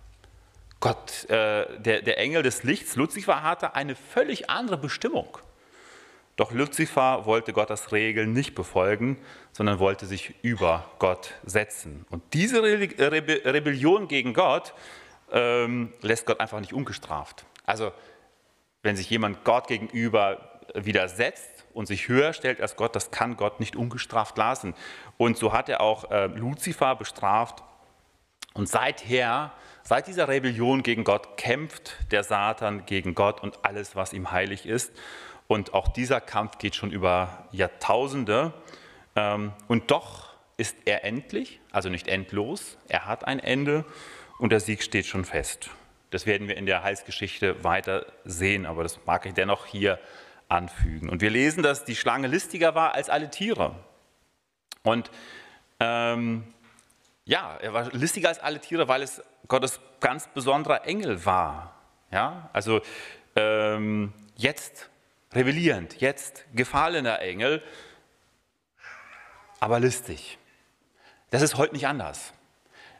Gott, 0.78 1.28
äh, 1.28 1.80
der, 1.80 2.02
der 2.02 2.18
Engel 2.18 2.44
des 2.44 2.62
Lichts, 2.62 2.94
Luzifer, 2.94 3.42
hatte 3.42 3.74
eine 3.74 3.96
völlig 3.96 4.48
andere 4.48 4.78
Bestimmung. 4.78 5.38
Doch 6.40 6.52
Luzifer 6.52 7.26
wollte 7.26 7.52
Gottes 7.52 7.92
Regeln 7.92 8.32
nicht 8.32 8.54
befolgen, 8.54 9.18
sondern 9.52 9.78
wollte 9.78 10.06
sich 10.06 10.34
über 10.40 10.90
Gott 10.98 11.34
setzen. 11.44 12.06
Und 12.08 12.22
diese 12.32 12.62
Rebe 12.62 13.44
Rebellion 13.44 14.08
gegen 14.08 14.32
Gott 14.32 14.72
ähm, 15.30 15.92
lässt 16.00 16.24
Gott 16.24 16.40
einfach 16.40 16.58
nicht 16.60 16.72
ungestraft. 16.72 17.44
Also 17.66 17.92
wenn 18.82 18.96
sich 18.96 19.10
jemand 19.10 19.44
Gott 19.44 19.66
gegenüber 19.66 20.62
widersetzt 20.72 21.66
und 21.74 21.84
sich 21.84 22.08
höher 22.08 22.32
stellt 22.32 22.62
als 22.62 22.74
Gott, 22.74 22.96
das 22.96 23.10
kann 23.10 23.36
Gott 23.36 23.60
nicht 23.60 23.76
ungestraft 23.76 24.38
lassen. 24.38 24.72
Und 25.18 25.36
so 25.36 25.52
hat 25.52 25.68
er 25.68 25.82
auch 25.82 26.10
äh, 26.10 26.28
Luzifer 26.28 26.96
bestraft. 26.96 27.62
Und 28.54 28.66
seither, 28.66 29.52
seit 29.82 30.06
dieser 30.06 30.26
Rebellion 30.26 30.82
gegen 30.82 31.04
Gott, 31.04 31.36
kämpft 31.36 31.98
der 32.12 32.24
Satan 32.24 32.86
gegen 32.86 33.14
Gott 33.14 33.42
und 33.42 33.58
alles, 33.62 33.94
was 33.94 34.14
ihm 34.14 34.30
heilig 34.30 34.64
ist. 34.64 34.90
Und 35.50 35.74
auch 35.74 35.88
dieser 35.88 36.20
Kampf 36.20 36.58
geht 36.58 36.76
schon 36.76 36.92
über 36.92 37.48
Jahrtausende. 37.50 38.52
Ähm, 39.16 39.52
und 39.66 39.90
doch 39.90 40.34
ist 40.56 40.76
er 40.84 41.02
endlich, 41.02 41.58
also 41.72 41.88
nicht 41.88 42.06
endlos, 42.06 42.78
er 42.86 43.06
hat 43.06 43.26
ein 43.26 43.40
Ende 43.40 43.84
und 44.38 44.52
der 44.52 44.60
Sieg 44.60 44.80
steht 44.80 45.06
schon 45.06 45.24
fest. 45.24 45.70
Das 46.10 46.24
werden 46.24 46.46
wir 46.46 46.56
in 46.56 46.66
der 46.66 46.84
Heilsgeschichte 46.84 47.64
weiter 47.64 48.06
sehen, 48.24 48.64
aber 48.64 48.84
das 48.84 49.04
mag 49.06 49.26
ich 49.26 49.34
dennoch 49.34 49.66
hier 49.66 49.98
anfügen. 50.48 51.08
Und 51.08 51.20
wir 51.20 51.30
lesen, 51.30 51.64
dass 51.64 51.84
die 51.84 51.96
Schlange 51.96 52.28
listiger 52.28 52.76
war 52.76 52.94
als 52.94 53.10
alle 53.10 53.28
Tiere. 53.28 53.74
Und 54.84 55.10
ähm, 55.80 56.44
ja, 57.24 57.56
er 57.56 57.72
war 57.72 57.90
listiger 57.90 58.28
als 58.28 58.38
alle 58.38 58.60
Tiere, 58.60 58.86
weil 58.86 59.02
es 59.02 59.20
Gottes 59.48 59.80
ganz 59.98 60.28
besonderer 60.28 60.86
Engel 60.86 61.26
war. 61.26 61.74
Ja, 62.12 62.50
also 62.52 62.82
ähm, 63.34 64.12
jetzt 64.36 64.89
rebellierend, 65.34 66.00
jetzt 66.00 66.44
gefallener 66.54 67.20
Engel, 67.20 67.62
aber 69.60 69.80
listig. 69.80 70.38
Das 71.30 71.42
ist 71.42 71.56
heute 71.56 71.74
nicht 71.74 71.86
anders. 71.86 72.32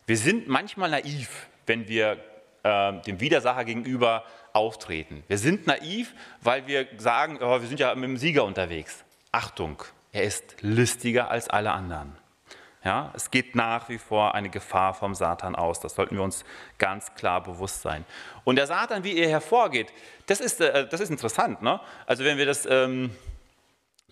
Wir 0.07 0.16
sind 0.16 0.49
manchmal 0.49 0.90
naiv, 0.90 1.49
wenn 1.66 1.88
wir 1.88 2.23
äh, 2.62 3.01
dem 3.03 3.21
Widersacher 3.21 3.64
gegenüber 3.64 4.25
auftreten. 4.53 5.25
Wir 5.29 5.38
sind 5.38 5.66
naiv, 5.66 6.14
weil 6.40 6.66
wir 6.66 6.87
sagen, 6.99 7.38
oh, 7.40 7.61
wir 7.61 7.66
sind 7.66 7.81
ja 7.81 7.95
mit 7.95 8.05
dem 8.05 8.16
Sieger 8.16 8.45
unterwegs. 8.45 9.05
Achtung, 9.33 9.83
er 10.12 10.25
ist 10.25 10.57
listiger 10.61 11.31
als 11.31 11.49
alle 11.49 11.73
anderen. 11.73 12.16
Ja, 12.83 13.12
es 13.14 13.31
geht 13.31 13.55
nach 13.55 13.90
wie 13.90 13.99
vor 13.99 14.35
eine 14.35 14.49
Gefahr 14.49 14.95
vom 14.95 15.14
Satan 15.14 15.55
aus. 15.55 15.81
Das 15.81 15.95
sollten 15.95 16.16
wir 16.16 16.23
uns 16.23 16.45
ganz 16.79 17.14
klar 17.14 17.43
bewusst 17.43 17.83
sein. 17.83 18.07
Und 18.45 18.57
der 18.57 18.66
Satan, 18.66 19.05
wie 19.05 19.19
er 19.19 19.29
hervorgeht, 19.29 19.93
das 20.27 20.40
ist, 20.40 20.62
äh, 20.62 20.88
das 20.88 21.01
ist 21.01 21.11
interessant. 21.11 21.61
Ne? 21.61 21.79
Also 22.07 22.25
wenn 22.25 22.38
wir 22.38 22.47
das 22.47 22.64
ähm, 22.64 23.14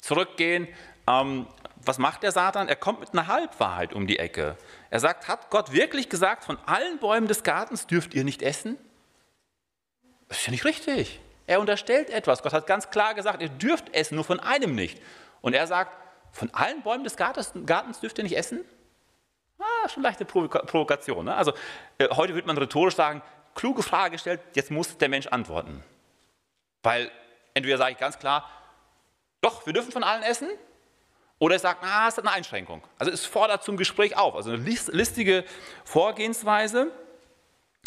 zurückgehen, 0.01 0.69
ähm, 1.07 1.47
was 1.83 1.97
macht 1.97 2.23
der 2.23 2.33
Satan? 2.33 2.69
Er 2.69 2.77
kommt 2.77 3.01
mit 3.01 3.13
einer 3.13 3.27
Halbwahrheit 3.27 3.95
um 3.95 4.07
die 4.07 4.19
Ecke. 4.19 4.59
Er 4.91 5.01
sagt, 5.01 5.29
hat 5.29 5.49
Gott 5.49 5.73
wirklich 5.73 6.11
gesagt, 6.11 6.45
von 6.45 6.59
allen 6.67 6.99
Bäumen 6.99 7.27
des 7.27 7.43
Gartens 7.45 7.87
dürft 7.87 8.13
ihr 8.13 8.25
nicht 8.25 8.43
essen? 8.43 8.77
Das 10.29 10.41
ist 10.41 10.47
ja 10.47 10.51
nicht 10.51 10.67
richtig. 10.67 11.21
Er 11.47 11.61
unterstellt 11.61 12.11
etwas. 12.11 12.43
Gott 12.43 12.53
hat 12.53 12.67
ganz 12.67 12.91
klar 12.91 13.15
gesagt, 13.15 13.41
ihr 13.41 13.49
dürft 13.49 13.95
essen, 13.95 14.17
nur 14.17 14.25
von 14.25 14.41
einem 14.41 14.75
nicht. 14.75 15.01
Und 15.41 15.55
er 15.55 15.67
sagt, 15.67 15.93
von 16.33 16.53
allen 16.53 16.83
Bäumen 16.83 17.05
des 17.05 17.17
Gartens, 17.17 17.53
Gartens 17.67 18.01
dürft 18.01 18.19
ihr 18.19 18.25
nicht 18.25 18.37
essen? 18.37 18.65
Ah, 19.59 19.89
schon 19.89 20.03
leichte 20.03 20.25
Provokation. 20.25 21.25
Ne? 21.25 21.35
Also 21.35 21.53
äh, 21.99 22.09
heute 22.11 22.35
würde 22.35 22.47
man 22.47 22.57
rhetorisch 22.59 22.95
sagen, 22.95 23.23
kluge 23.55 23.83
Frage 23.83 24.13
gestellt, 24.13 24.41
jetzt 24.55 24.71
muss 24.71 24.97
der 24.99 25.09
Mensch 25.09 25.27
antworten. 25.27 25.83
Weil 26.83 27.11
entweder 27.55 27.77
sage 27.77 27.93
ich 27.93 27.99
ganz 27.99 28.19
klar, 28.19 28.49
doch, 29.41 29.67
wir 29.67 29.73
dürfen 29.73 29.93
von 29.93 30.05
allen 30.05 30.23
essen, 30.23 30.49
oder 31.39 31.55
er 31.55 31.61
sagt, 31.61 31.85
ah, 31.85 32.09
es 32.09 32.17
hat 32.17 32.27
eine 32.27 32.35
Einschränkung. 32.35 32.83
Also 32.99 33.13
es 33.13 33.25
fordert 33.25 33.63
zum 33.63 33.77
Gespräch 33.77 34.17
auf. 34.17 34.35
Also 34.35 34.51
eine 34.51 34.63
listige 34.63 35.45
Vorgehensweise. 35.85 36.91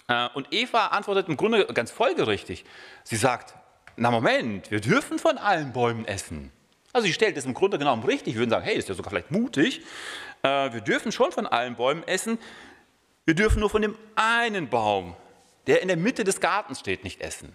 Äh, 0.08 0.30
und 0.34 0.48
Eva 0.52 0.88
antwortet 0.88 1.28
im 1.28 1.38
Grunde 1.38 1.66
ganz 1.68 1.92
folgerichtig. 1.92 2.66
Sie 3.04 3.18
sagt, 3.18 3.56
na 3.98 4.10
Moment, 4.10 4.72
wir 4.72 4.80
dürfen 4.80 5.20
von 5.20 5.38
allen 5.38 5.74
Bäumen 5.74 6.06
essen. 6.06 6.52
Also 6.94 7.08
sie 7.08 7.14
stellt 7.14 7.38
es 7.38 7.46
im 7.46 7.54
Grunde 7.54 7.78
genommen 7.78 8.04
richtig. 8.04 8.34
Wir 8.34 8.40
würden 8.42 8.50
sagen, 8.50 8.66
hey, 8.66 8.76
ist 8.76 8.90
ja 8.90 8.96
sogar 8.96 9.12
vielleicht 9.12 9.32
mutig. 9.32 9.82
Äh, 10.44 10.74
wir 10.74 10.82
dürfen 10.82 11.12
schon 11.12 11.32
von 11.32 11.48
allen 11.48 11.76
Bäumen 11.76 12.04
essen. 12.08 12.38
Wir 13.26 13.36
dürfen 13.36 13.60
nur 13.60 13.70
von 13.70 13.82
dem 13.82 13.98
einen 14.16 14.70
Baum, 14.70 15.16
der 15.68 15.82
in 15.82 15.88
der 15.88 15.98
Mitte 15.98 16.24
des 16.24 16.40
Gartens 16.42 16.80
steht, 16.80 17.04
nicht 17.04 17.22
essen. 17.22 17.54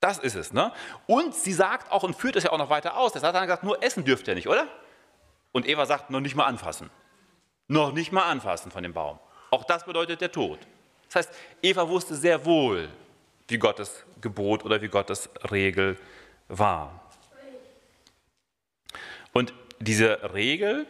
Das 0.00 0.18
ist 0.18 0.34
es. 0.34 0.52
Ne? 0.52 0.72
Und 1.06 1.34
sie 1.34 1.52
sagt 1.52 1.90
auch 1.90 2.02
und 2.02 2.14
führt 2.14 2.36
es 2.36 2.44
ja 2.44 2.52
auch 2.52 2.58
noch 2.58 2.70
weiter 2.70 2.96
aus. 2.96 3.12
Der 3.12 3.20
Satan 3.20 3.40
hat 3.40 3.48
gesagt, 3.48 3.64
nur 3.64 3.82
essen 3.82 4.04
dürft 4.04 4.28
ihr 4.28 4.34
nicht, 4.34 4.48
oder? 4.48 4.68
Und 5.52 5.66
Eva 5.66 5.86
sagt, 5.86 6.10
noch 6.10 6.20
nicht 6.20 6.34
mal 6.34 6.44
anfassen. 6.44 6.90
Noch 7.68 7.92
nicht 7.92 8.12
mal 8.12 8.24
anfassen 8.24 8.70
von 8.70 8.82
dem 8.82 8.92
Baum. 8.92 9.18
Auch 9.50 9.64
das 9.64 9.84
bedeutet 9.84 10.20
der 10.20 10.30
Tod. 10.30 10.58
Das 11.06 11.16
heißt, 11.16 11.30
Eva 11.62 11.88
wusste 11.88 12.14
sehr 12.14 12.44
wohl, 12.44 12.88
wie 13.48 13.58
Gottes 13.58 14.04
Gebot 14.20 14.64
oder 14.64 14.82
wie 14.82 14.88
Gottes 14.88 15.30
Regel 15.50 15.98
war. 16.48 17.05
Diese 19.80 20.32
Regel, 20.34 20.86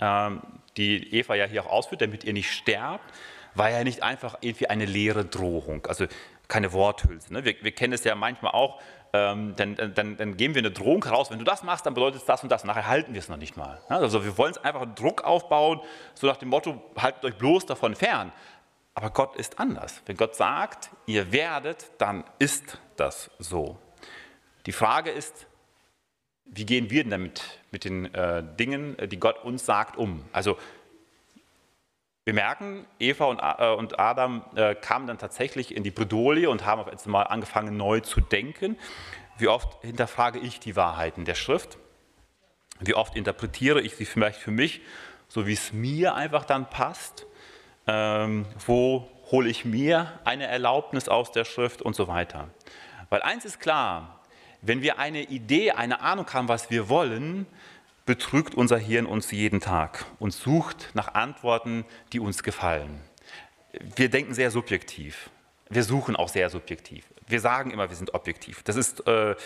ähm, 0.00 0.42
die 0.76 1.14
Eva 1.14 1.34
ja 1.34 1.46
hier 1.46 1.64
auch 1.64 1.70
ausführt, 1.70 2.02
damit 2.02 2.24
ihr 2.24 2.32
nicht 2.32 2.50
sterbt, 2.50 3.04
war 3.54 3.70
ja 3.70 3.82
nicht 3.84 4.02
einfach 4.02 4.38
irgendwie 4.40 4.68
eine 4.68 4.84
leere 4.84 5.24
Drohung, 5.24 5.86
also 5.86 6.06
keine 6.48 6.72
Worthülse. 6.72 7.32
Ne? 7.32 7.44
Wir, 7.44 7.54
wir, 7.62 7.72
kennen 7.72 7.92
es 7.92 8.04
ja 8.04 8.14
manchmal 8.14 8.52
auch, 8.52 8.80
ähm, 9.12 9.54
dann, 9.56 9.76
dann, 9.76 10.16
dann, 10.16 10.36
geben 10.36 10.54
wir 10.54 10.60
eine 10.60 10.70
Drohung 10.70 11.04
heraus, 11.04 11.30
wenn 11.30 11.38
du 11.38 11.44
das 11.44 11.62
machst, 11.62 11.86
dann 11.86 11.94
bedeutet 11.94 12.20
es 12.20 12.26
das 12.26 12.42
und 12.42 12.50
das, 12.50 12.64
nachher 12.64 12.86
halten 12.86 13.14
wir 13.14 13.18
es 13.18 13.28
noch 13.28 13.36
nicht 13.36 13.56
mal. 13.56 13.80
Ne? 13.88 13.96
Also 13.96 14.24
wir 14.24 14.36
wollen 14.38 14.52
es 14.52 14.58
einfach 14.58 14.86
Druck 14.94 15.24
aufbauen, 15.24 15.80
so 16.14 16.26
nach 16.26 16.36
dem 16.36 16.48
Motto, 16.48 16.80
haltet 16.96 17.24
euch 17.24 17.36
bloß 17.36 17.66
davon 17.66 17.94
fern. 17.94 18.32
Aber 18.94 19.10
Gott 19.10 19.36
ist 19.36 19.58
anders. 19.58 20.02
Wenn 20.06 20.16
Gott 20.16 20.34
sagt, 20.34 20.90
ihr 21.06 21.32
werdet, 21.32 21.90
dann 21.98 22.24
ist 22.38 22.78
das 22.96 23.30
so. 23.38 23.78
Die 24.66 24.72
Frage 24.72 25.10
ist, 25.10 25.46
wie 26.52 26.66
gehen 26.66 26.90
wir 26.90 27.02
denn 27.02 27.10
damit 27.10 27.42
mit 27.70 27.84
den 27.84 28.12
äh, 28.14 28.42
Dingen, 28.58 28.98
äh, 28.98 29.08
die 29.08 29.18
Gott 29.18 29.44
uns 29.44 29.64
sagt, 29.64 29.96
um? 29.96 30.24
Also 30.32 30.58
wir 32.24 32.34
merken, 32.34 32.86
Eva 32.98 33.24
und, 33.24 33.38
äh, 33.38 33.74
und 33.74 33.98
Adam 33.98 34.44
äh, 34.54 34.74
kamen 34.74 35.06
dann 35.06 35.18
tatsächlich 35.18 35.74
in 35.74 35.82
die 35.82 35.90
Bredouille 35.90 36.50
und 36.50 36.66
haben 36.66 36.80
auf 36.80 36.88
einmal 36.88 37.26
angefangen, 37.28 37.76
neu 37.76 38.00
zu 38.00 38.20
denken. 38.20 38.76
Wie 39.38 39.48
oft 39.48 39.82
hinterfrage 39.82 40.38
ich 40.38 40.60
die 40.60 40.76
Wahrheiten 40.76 41.24
der 41.24 41.34
Schrift? 41.34 41.78
Wie 42.78 42.94
oft 42.94 43.16
interpretiere 43.16 43.80
ich 43.80 43.96
sie 43.96 44.04
vielleicht 44.04 44.38
für 44.38 44.50
mich, 44.50 44.80
so 45.28 45.46
wie 45.46 45.52
es 45.52 45.72
mir 45.72 46.14
einfach 46.14 46.44
dann 46.44 46.68
passt? 46.68 47.26
Ähm, 47.86 48.46
wo 48.66 49.08
hole 49.30 49.48
ich 49.48 49.64
mir 49.64 50.20
eine 50.24 50.46
Erlaubnis 50.46 51.08
aus 51.08 51.32
der 51.32 51.44
Schrift 51.44 51.80
und 51.80 51.96
so 51.96 52.08
weiter? 52.08 52.48
Weil 53.08 53.22
eins 53.22 53.44
ist 53.44 53.60
klar, 53.60 54.19
wenn 54.62 54.82
wir 54.82 54.98
eine 54.98 55.22
Idee, 55.22 55.72
eine 55.72 56.00
Ahnung 56.00 56.26
haben, 56.32 56.48
was 56.48 56.70
wir 56.70 56.88
wollen, 56.88 57.46
betrügt 58.06 58.54
unser 58.54 58.78
Hirn 58.78 59.06
uns 59.06 59.30
jeden 59.30 59.60
Tag 59.60 60.04
und 60.18 60.32
sucht 60.32 60.90
nach 60.94 61.14
Antworten, 61.14 61.84
die 62.12 62.20
uns 62.20 62.42
gefallen. 62.42 63.00
Wir 63.96 64.10
denken 64.10 64.34
sehr 64.34 64.50
subjektiv. 64.50 65.30
Wir 65.68 65.84
suchen 65.84 66.16
auch 66.16 66.28
sehr 66.28 66.50
subjektiv. 66.50 67.04
Wir 67.26 67.40
sagen 67.40 67.70
immer, 67.70 67.88
wir 67.88 67.96
sind 67.96 68.12
objektiv. 68.14 68.62
Das 68.64 68.74
ist 68.74 69.06
äh, 69.06 69.36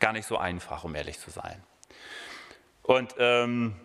gar 0.00 0.12
nicht 0.12 0.26
so 0.26 0.38
einfach, 0.38 0.84
um 0.84 0.94
ehrlich 0.94 1.18
zu 1.18 1.30
sein. 1.30 1.62
Und 2.82 3.14
ähm, 3.18 3.76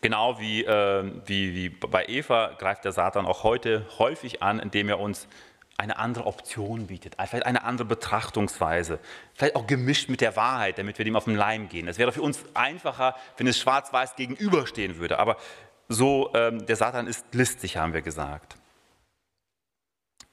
genau 0.00 0.40
wie, 0.40 0.64
äh, 0.64 1.12
wie, 1.24 1.54
wie 1.54 1.68
bei 1.68 2.06
Eva 2.06 2.56
greift 2.58 2.84
der 2.84 2.92
Satan 2.92 3.26
auch 3.26 3.44
heute 3.44 3.86
häufig 3.98 4.42
an, 4.42 4.58
indem 4.58 4.88
er 4.88 4.98
uns 4.98 5.28
eine 5.78 5.98
andere 5.98 6.26
Option 6.26 6.86
bietet, 6.86 7.16
vielleicht 7.18 7.46
eine 7.46 7.64
andere 7.64 7.86
Betrachtungsweise, 7.86 9.00
vielleicht 9.34 9.56
auch 9.56 9.66
gemischt 9.66 10.08
mit 10.08 10.20
der 10.20 10.36
Wahrheit, 10.36 10.78
damit 10.78 10.98
wir 10.98 11.04
dem 11.04 11.16
auf 11.16 11.24
den 11.24 11.34
Leim 11.34 11.68
gehen. 11.68 11.88
Es 11.88 11.98
wäre 11.98 12.12
für 12.12 12.22
uns 12.22 12.44
einfacher, 12.54 13.16
wenn 13.36 13.46
es 13.46 13.58
schwarz-weiß 13.58 14.16
gegenüberstehen 14.16 14.98
würde, 14.98 15.18
aber 15.18 15.36
so, 15.88 16.30
ähm, 16.34 16.64
der 16.66 16.76
Satan 16.76 17.06
ist 17.06 17.26
listig, 17.32 17.76
haben 17.76 17.92
wir 17.92 18.02
gesagt. 18.02 18.56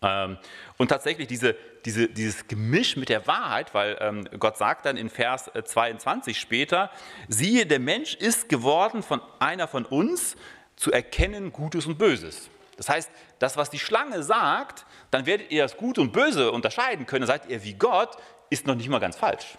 Ähm, 0.02 0.38
und 0.78 0.88
tatsächlich 0.88 1.28
diese, 1.28 1.56
diese, 1.86 2.08
dieses 2.08 2.48
Gemisch 2.48 2.96
mit 2.96 3.10
der 3.10 3.28
Wahrheit, 3.28 3.74
weil 3.74 3.98
ähm, 4.00 4.28
Gott 4.40 4.58
sagt 4.58 4.86
dann 4.86 4.96
in 4.96 5.10
Vers 5.10 5.52
22 5.64 6.36
äh, 6.36 6.40
später, 6.40 6.92
siehe, 7.28 7.66
der 7.66 7.80
Mensch 7.80 8.16
ist 8.16 8.48
geworden 8.48 9.04
von 9.04 9.22
einer 9.40 9.68
von 9.68 9.86
uns, 9.86 10.38
zu 10.76 10.94
erkennen 10.94 11.52
Gutes 11.52 11.86
und 11.88 11.98
Böses. 11.98 12.50
Das 12.78 12.88
heißt, 12.88 13.12
das, 13.40 13.58
was 13.58 13.70
die 13.70 13.80
Schlange 13.80 14.24
sagt, 14.24 14.86
dann 15.12 15.26
werdet 15.26 15.52
ihr 15.52 15.64
das 15.64 15.78
Gute 15.78 16.02
und 16.02 16.12
Böse 16.12 16.52
unterscheiden 16.52 17.06
können, 17.06 17.26
seid 17.26 17.48
ihr 17.50 17.64
wie 17.64 17.74
Gott, 17.74 18.18
ist 18.50 18.68
noch 18.68 18.76
nicht 18.76 18.90
mal 18.90 19.00
ganz 19.00 19.16
falsch. 19.16 19.58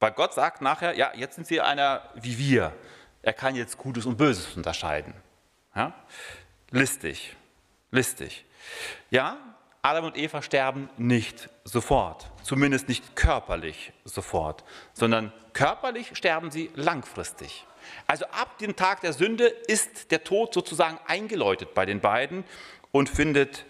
Weil 0.00 0.12
Gott 0.12 0.34
sagt 0.34 0.62
nachher, 0.62 0.96
ja, 0.96 1.12
jetzt 1.14 1.36
sind 1.36 1.46
sie 1.46 1.60
einer 1.60 2.02
wie 2.14 2.38
wir. 2.38 2.72
Er 3.22 3.32
kann 3.32 3.54
jetzt 3.54 3.78
Gutes 3.78 4.06
und 4.06 4.16
Böses 4.16 4.56
unterscheiden. 4.56 5.14
Ja? 5.74 5.94
Listig, 6.70 7.36
listig. 7.90 8.44
Ja, 9.10 9.36
Adam 9.80 10.06
und 10.06 10.16
Eva 10.16 10.42
sterben 10.42 10.88
nicht 10.96 11.48
sofort, 11.64 12.30
zumindest 12.42 12.88
nicht 12.88 13.16
körperlich 13.16 13.92
sofort, 14.04 14.64
sondern 14.92 15.32
körperlich 15.52 16.16
sterben 16.16 16.50
sie 16.50 16.70
langfristig. 16.74 17.66
Also 18.06 18.24
ab 18.26 18.58
dem 18.58 18.76
Tag 18.76 19.00
der 19.00 19.12
Sünde 19.12 19.46
ist 19.46 20.10
der 20.10 20.24
Tod 20.24 20.54
sozusagen 20.54 20.98
eingeläutet 21.06 21.74
bei 21.74 21.84
den 21.84 22.00
beiden 22.00 22.44
und 22.92 23.08
findet 23.08 23.64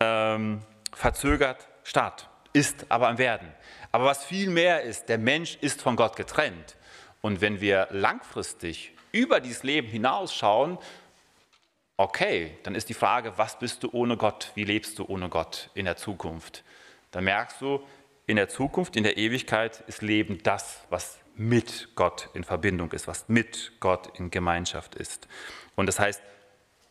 ähm, 0.00 0.62
verzögert 0.92 1.68
statt, 1.84 2.28
ist 2.52 2.86
aber 2.88 3.08
am 3.08 3.18
Werden. 3.18 3.52
Aber 3.92 4.06
was 4.06 4.24
viel 4.24 4.50
mehr 4.50 4.82
ist, 4.82 5.08
der 5.08 5.18
Mensch 5.18 5.56
ist 5.60 5.80
von 5.80 5.94
Gott 5.94 6.16
getrennt. 6.16 6.76
Und 7.20 7.40
wenn 7.40 7.60
wir 7.60 7.88
langfristig 7.90 8.92
über 9.12 9.40
dieses 9.40 9.62
Leben 9.62 9.88
hinausschauen, 9.88 10.78
okay, 11.96 12.58
dann 12.62 12.74
ist 12.74 12.88
die 12.88 12.94
Frage, 12.94 13.32
was 13.36 13.58
bist 13.58 13.82
du 13.82 13.90
ohne 13.92 14.16
Gott? 14.16 14.52
Wie 14.54 14.64
lebst 14.64 14.98
du 14.98 15.06
ohne 15.06 15.28
Gott 15.28 15.70
in 15.74 15.84
der 15.84 15.96
Zukunft? 15.96 16.64
Da 17.10 17.20
merkst 17.20 17.60
du, 17.60 17.82
in 18.26 18.36
der 18.36 18.48
Zukunft, 18.48 18.96
in 18.96 19.04
der 19.04 19.16
Ewigkeit 19.16 19.84
ist 19.86 20.02
Leben 20.02 20.42
das, 20.42 20.80
was 20.90 21.18
mit 21.36 21.90
Gott 21.94 22.28
in 22.34 22.42
Verbindung 22.44 22.90
ist, 22.92 23.06
was 23.06 23.28
mit 23.28 23.72
Gott 23.78 24.18
in 24.18 24.30
Gemeinschaft 24.30 24.94
ist. 24.96 25.28
Und 25.76 25.86
das 25.86 26.00
heißt, 26.00 26.20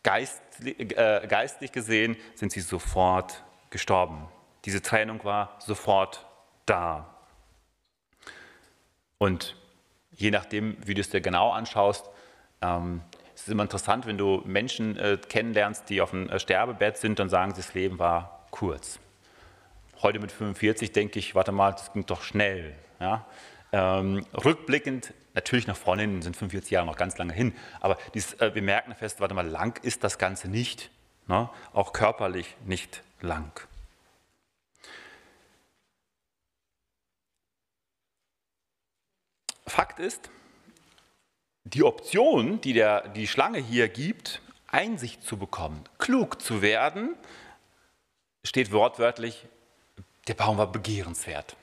geistlich, 0.06 0.96
äh, 0.96 1.26
geistlich 1.28 1.72
gesehen 1.72 2.16
sind 2.36 2.52
sie 2.52 2.60
sofort 2.60 3.42
gestorben. 3.70 4.28
Diese 4.64 4.80
Trennung 4.80 5.24
war 5.24 5.56
sofort 5.58 6.24
da. 6.64 7.12
Und 9.18 9.56
je 10.12 10.30
nachdem, 10.30 10.76
wie 10.86 10.94
du 10.94 11.00
es 11.00 11.10
dir 11.10 11.20
genau 11.20 11.50
anschaust, 11.50 12.08
ähm, 12.62 13.02
Es 13.34 13.42
ist 13.42 13.48
immer 13.48 13.64
interessant, 13.64 14.06
wenn 14.06 14.16
du 14.16 14.40
Menschen 14.46 14.96
äh, 14.96 15.18
kennenlernst, 15.28 15.90
die 15.90 16.00
auf 16.00 16.10
dem 16.10 16.30
äh, 16.30 16.40
Sterbebett 16.40 16.96
sind, 16.96 17.18
dann 17.18 17.28
sagen 17.28 17.52
sie, 17.54 17.60
das 17.60 17.74
Leben 17.74 17.98
war 17.98 18.46
kurz. 18.50 18.98
Heute 20.00 20.20
mit 20.20 20.32
45 20.32 20.92
denke 20.92 21.18
ich, 21.18 21.34
warte 21.34 21.52
mal, 21.52 21.72
das 21.72 21.92
ging 21.92 22.06
doch 22.06 22.22
schnell. 22.22 22.74
Ja? 22.98 23.26
Ähm, 23.78 24.24
rückblickend, 24.32 25.12
natürlich 25.34 25.66
nach 25.66 25.76
vorne 25.76 26.00
hin, 26.00 26.22
sind 26.22 26.34
45 26.34 26.70
Jahre 26.70 26.86
noch 26.86 26.96
ganz 26.96 27.18
lange 27.18 27.34
hin, 27.34 27.54
aber 27.78 27.98
dies, 28.14 28.32
äh, 28.40 28.54
wir 28.54 28.62
merken 28.62 28.94
fest, 28.94 29.20
warte 29.20 29.34
mal, 29.34 29.46
lang 29.46 29.78
ist 29.84 30.02
das 30.02 30.16
Ganze 30.16 30.48
nicht. 30.48 30.90
Ne? 31.26 31.50
Auch 31.74 31.92
körperlich 31.92 32.56
nicht 32.64 33.02
lang. 33.20 33.52
Fakt 39.66 39.98
ist, 39.98 40.30
die 41.64 41.82
Option, 41.82 42.62
die 42.62 42.72
der, 42.72 43.08
die 43.08 43.26
Schlange 43.26 43.58
hier 43.58 43.88
gibt, 43.88 44.40
Einsicht 44.68 45.22
zu 45.22 45.36
bekommen, 45.36 45.84
klug 45.98 46.40
zu 46.40 46.62
werden, 46.62 47.14
steht 48.42 48.72
wortwörtlich, 48.72 49.46
der 50.28 50.34
Baum 50.34 50.56
war 50.56 50.72
begehrenswert. 50.72 51.56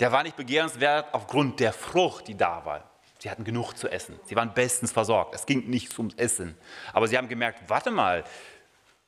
Der 0.00 0.12
war 0.12 0.22
nicht 0.22 0.36
begehrenswert 0.36 1.12
aufgrund 1.12 1.60
der 1.60 1.74
Frucht, 1.74 2.26
die 2.26 2.36
da 2.36 2.64
war. 2.64 2.90
Sie 3.18 3.30
hatten 3.30 3.44
genug 3.44 3.74
zu 3.74 3.88
essen. 3.88 4.18
Sie 4.24 4.34
waren 4.34 4.54
bestens 4.54 4.92
versorgt. 4.92 5.34
Es 5.34 5.44
ging 5.44 5.68
nicht 5.68 5.96
ums 5.98 6.14
Essen. 6.14 6.56
Aber 6.94 7.06
sie 7.06 7.18
haben 7.18 7.28
gemerkt, 7.28 7.68
warte 7.68 7.90
mal, 7.90 8.24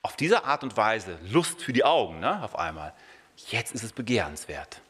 auf 0.03 0.17
diese 0.17 0.45
Art 0.45 0.63
und 0.63 0.77
Weise, 0.77 1.19
Lust 1.31 1.63
für 1.63 1.73
die 1.73 1.85
Augen, 1.85 2.21
ne, 2.21 2.43
auf 2.43 2.59
einmal, 2.59 2.93
jetzt 3.49 3.73
ist 3.73 3.83
es 3.83 3.93
begehrenswert. 3.93 4.83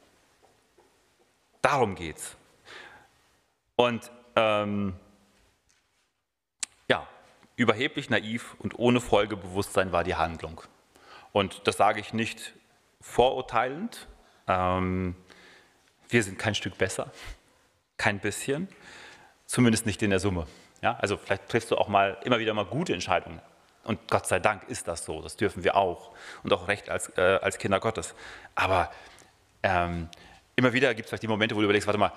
Darum 1.61 1.95
geht's. 1.95 2.37
Und 3.77 4.11
ähm, 4.35 4.95
ja, 6.89 7.07
überheblich 7.55 8.11
naiv 8.11 8.57
und 8.59 8.77
ohne 8.77 9.01
Folgebewusstsein 9.01 9.93
war 9.93 10.03
die 10.03 10.17
Handlung. 10.17 10.63
Und 11.31 11.67
das 11.69 11.77
sage 11.77 12.01
ich 12.01 12.13
nicht 12.13 12.55
vorurteilend. 13.01 14.09
Ähm, 14.49 15.15
wir 16.13 16.23
sind 16.23 16.39
kein 16.39 16.55
Stück 16.55 16.79
besser, 16.79 17.11
kein 17.97 18.21
bisschen, 18.21 18.69
zumindest 19.47 19.87
nicht 19.87 20.03
in 20.03 20.11
der 20.11 20.21
Summe. 20.21 20.47
Ja, 20.83 20.97
also 21.01 21.17
vielleicht 21.17 21.49
triffst 21.49 21.71
du 21.71 21.77
auch 21.77 21.89
mal 21.89 22.19
immer 22.25 22.39
wieder 22.39 22.55
mal 22.55 22.65
gute 22.65 22.93
Entscheidungen. 22.93 23.41
Und 23.85 24.09
Gott 24.09 24.27
sei 24.27 24.39
Dank 24.39 24.69
ist 24.69 24.87
das 24.89 25.05
so, 25.05 25.23
das 25.23 25.37
dürfen 25.37 25.65
wir 25.65 25.77
auch 25.77 26.13
und 26.43 26.53
auch 26.53 26.69
recht 26.69 26.89
als, 26.89 27.09
äh, 27.17 27.39
als 27.43 27.59
Kinder 27.59 27.81
Gottes. 27.81 28.15
Aber 28.55 28.93
ähm, 29.63 30.09
immer 30.55 30.73
wieder 30.73 30.95
gibt 30.95 31.07
es 31.07 31.11
vielleicht 31.11 31.23
die 31.23 31.29
Momente, 31.29 31.55
wo 31.55 31.61
du 31.61 31.65
überlegst, 31.65 31.87
warte 31.87 31.99
mal, 31.99 32.13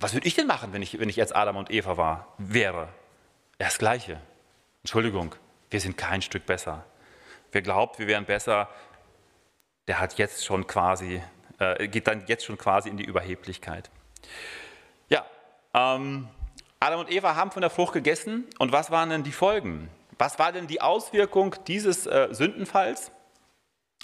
was 0.00 0.14
würde 0.14 0.26
ich 0.26 0.34
denn 0.34 0.46
machen, 0.46 0.72
wenn 0.72 0.82
ich, 0.82 0.98
wenn 0.98 1.08
ich 1.08 1.16
jetzt 1.16 1.34
Adam 1.36 1.56
und 1.56 1.70
Eva 1.70 1.96
war, 1.96 2.34
wäre? 2.38 2.88
Ja, 3.60 3.66
das 3.66 3.78
Gleiche. 3.78 4.20
Entschuldigung, 4.82 5.34
wir 5.70 5.80
sind 5.80 5.96
kein 5.96 6.20
Stück 6.20 6.46
besser. 6.46 6.84
Wer 7.52 7.62
glaubt, 7.62 7.98
wir 7.98 8.08
wären 8.08 8.24
besser, 8.24 8.68
der 9.86 10.00
hat 10.00 10.18
jetzt 10.18 10.44
schon 10.44 10.66
quasi, 10.66 11.22
äh, 11.72 11.88
geht 11.88 12.06
dann 12.06 12.24
jetzt 12.26 12.44
schon 12.44 12.58
quasi 12.58 12.88
in 12.88 12.96
die 12.96 13.04
Überheblichkeit. 13.04 13.90
Ja, 15.08 15.24
ähm, 15.74 16.28
Adam 16.80 17.00
und 17.00 17.10
Eva 17.10 17.34
haben 17.34 17.50
von 17.50 17.62
der 17.62 17.70
Frucht 17.70 17.92
gegessen 17.92 18.44
und 18.58 18.72
was 18.72 18.90
waren 18.90 19.10
denn 19.10 19.22
die 19.22 19.32
Folgen? 19.32 19.88
Was 20.18 20.38
war 20.38 20.52
denn 20.52 20.66
die 20.66 20.80
Auswirkung 20.80 21.56
dieses 21.66 22.06
äh, 22.06 22.28
Sündenfalls? 22.30 23.10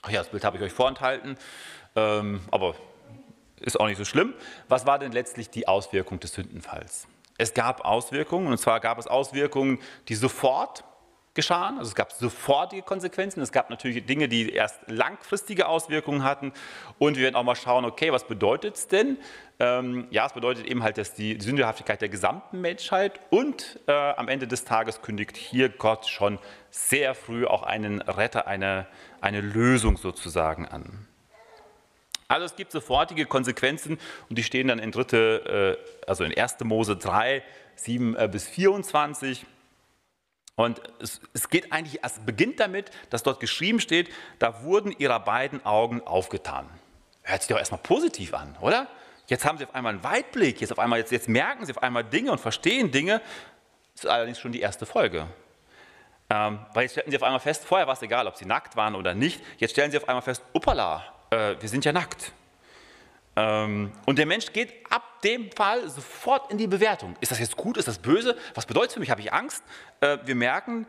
Ach 0.03 0.11
ja, 0.11 0.21
das 0.21 0.29
Bild 0.29 0.45
habe 0.45 0.57
ich 0.57 0.63
euch 0.63 0.73
vorenthalten, 0.73 1.37
ähm, 1.95 2.41
aber 2.51 2.75
ist 3.61 3.79
auch 3.79 3.87
nicht 3.87 3.99
so 3.99 4.05
schlimm. 4.05 4.35
Was 4.69 4.87
war 4.87 4.99
denn 4.99 5.13
letztlich 5.13 5.51
die 5.51 5.69
Auswirkung 5.69 6.19
des 6.19 6.33
Sündenfalls? 6.33 7.07
Es 7.37 7.55
gab 7.55 7.85
Auswirkungen, 7.85 8.49
und 8.49 8.59
zwar 8.59 8.81
gab 8.81 8.99
es 8.99 9.07
Auswirkungen, 9.07 9.79
die 10.09 10.15
sofort 10.15 10.85
geschahen, 11.35 11.78
also 11.78 11.89
es 11.89 11.95
gab 11.95 12.12
sofortige 12.12 12.83
Konsequenzen, 12.83 13.41
es 13.41 13.53
gab 13.53 13.70
natürlich 13.70 14.05
Dinge, 14.05 14.28
die 14.28 14.51
erst 14.51 14.81
langfristige 14.89 15.68
Auswirkungen 15.68 16.24
hatten 16.24 16.53
und 16.99 17.16
wir 17.16 17.24
werden 17.24 17.37
auch 17.37 17.45
mal 17.45 17.55
schauen, 17.55 17.85
okay, 17.85 18.12
was 18.12 18.26
bedeutet 18.26 18.76
es 18.76 18.89
denn? 18.89 19.16
Ähm, 19.61 20.09
ja, 20.11 20.26
es 20.26 20.33
bedeutet 20.33 20.66
eben 20.66 20.83
halt, 20.83 20.99
dass 20.99 21.14
die 21.14 21.41
Sündhaftigkeit 21.41 22.01
der 22.01 22.09
gesamten 22.09 22.61
Menschheit 22.61 23.20
und 23.31 23.78
äh, 23.87 23.93
am 23.93 24.28
Ende 24.28 24.49
des 24.49 24.64
Tages 24.64 25.03
kündigt 25.03 25.37
hier 25.37 25.68
Gott 25.68 26.07
schon 26.07 26.39
sehr 26.70 27.14
früh 27.14 27.47
auch 27.47 27.62
einen 27.62 28.01
Retter, 28.03 28.47
eine, 28.49 28.87
eine 29.20 29.41
Lösung 29.41 29.99
sozusagen 29.99 30.66
an. 30.66 31.07
Also 32.26 32.47
es 32.47 32.55
gibt 32.55 32.70
sofortige 32.70 33.26
Konsequenzen 33.26 33.99
und 34.28 34.39
die 34.39 34.45
stehen 34.45 34.68
dann 34.68 34.78
in 34.78 34.93
dritte, 34.93 35.78
äh, 35.78 36.09
also 36.09 36.24
in 36.24 36.37
1. 36.37 36.61
Mose 36.62 36.97
3, 36.97 37.43
7 37.74 38.14
äh, 38.14 38.28
bis 38.31 38.47
24. 38.47 39.47
Und 40.57 40.80
es, 41.01 41.20
es 41.32 41.48
geht 41.48 41.72
eigentlich, 41.72 42.05
es 42.05 42.18
beginnt 42.20 42.61
damit, 42.61 42.90
dass 43.09 43.22
dort 43.22 43.40
geschrieben 43.40 43.80
steht, 43.80 44.11
da 44.38 44.62
wurden 44.62 44.92
ihrer 44.92 45.20
beiden 45.20 45.64
Augen 45.64 46.07
aufgetan. 46.07 46.68
Hört 47.22 47.42
sich 47.42 47.48
doch 47.48 47.59
erstmal 47.59 47.80
positiv 47.80 48.34
an, 48.34 48.57
oder? 48.61 48.88
Jetzt 49.26 49.44
haben 49.44 49.59
sie 49.59 49.64
auf 49.64 49.74
einmal 49.74 49.94
einen 49.94 50.05
Weitblick, 50.05 50.61
jetzt 50.61 50.72
auf 50.72 50.78
einmal, 50.78 50.98
jetzt, 50.98 51.12
jetzt 51.12 51.28
merken 51.28 51.64
sie 51.64 51.72
auf 51.72 51.82
einmal 51.82 52.05
Dinge 52.05 52.32
und 52.32 52.40
verstehen 52.40 52.90
Dinge. 52.90 53.20
Das 53.94 54.05
ist 54.05 54.11
allerdings 54.11 54.40
schon 54.40 54.53
die 54.53 54.61
erste 54.61 54.86
Folge. 54.86 55.28
Ähm, 56.28 56.61
weil 56.74 56.82
jetzt 56.82 56.92
stellen 56.92 57.11
sie 57.11 57.16
auf 57.16 57.22
einmal 57.22 57.40
fest, 57.40 57.64
vorher 57.64 57.86
war 57.86 57.94
es 57.94 58.03
egal, 58.03 58.26
ob 58.26 58.36
sie 58.36 58.44
nackt 58.44 58.76
waren 58.76 58.94
oder 58.94 59.14
nicht. 59.14 59.40
Jetzt 59.59 59.72
stellen 59.72 59.90
sie 59.90 59.96
auf 59.96 60.09
einmal 60.09 60.22
fest, 60.22 60.42
uppala, 60.53 61.05
äh, 61.30 61.57
wir 61.61 61.68
sind 61.68 61.84
ja 61.84 61.92
nackt. 61.92 62.32
Ähm, 63.36 63.92
und 64.07 64.18
der 64.18 64.26
Mensch 64.26 64.53
geht 64.53 64.72
ab 64.90 65.03
dem 65.25 65.51
Fall 65.53 65.89
sofort 65.89 66.51
in 66.51 66.59
die 66.59 66.66
Bewertung. 66.66 67.16
Ist 67.21 67.33
das 67.33 67.39
jetzt 67.39 67.57
gut? 67.57 67.77
Ist 67.77 67.89
das 67.89 67.99
böse? 67.99 68.37
Was 68.55 68.66
bedeutet 68.66 68.91
es 68.91 68.95
für 68.95 69.01
mich? 69.01 69.11
Habe 69.11 69.21
ich 69.21 69.33
Angst? 69.33 69.62
Äh, 70.01 70.18
wir 70.25 70.35
merken, 70.35 70.87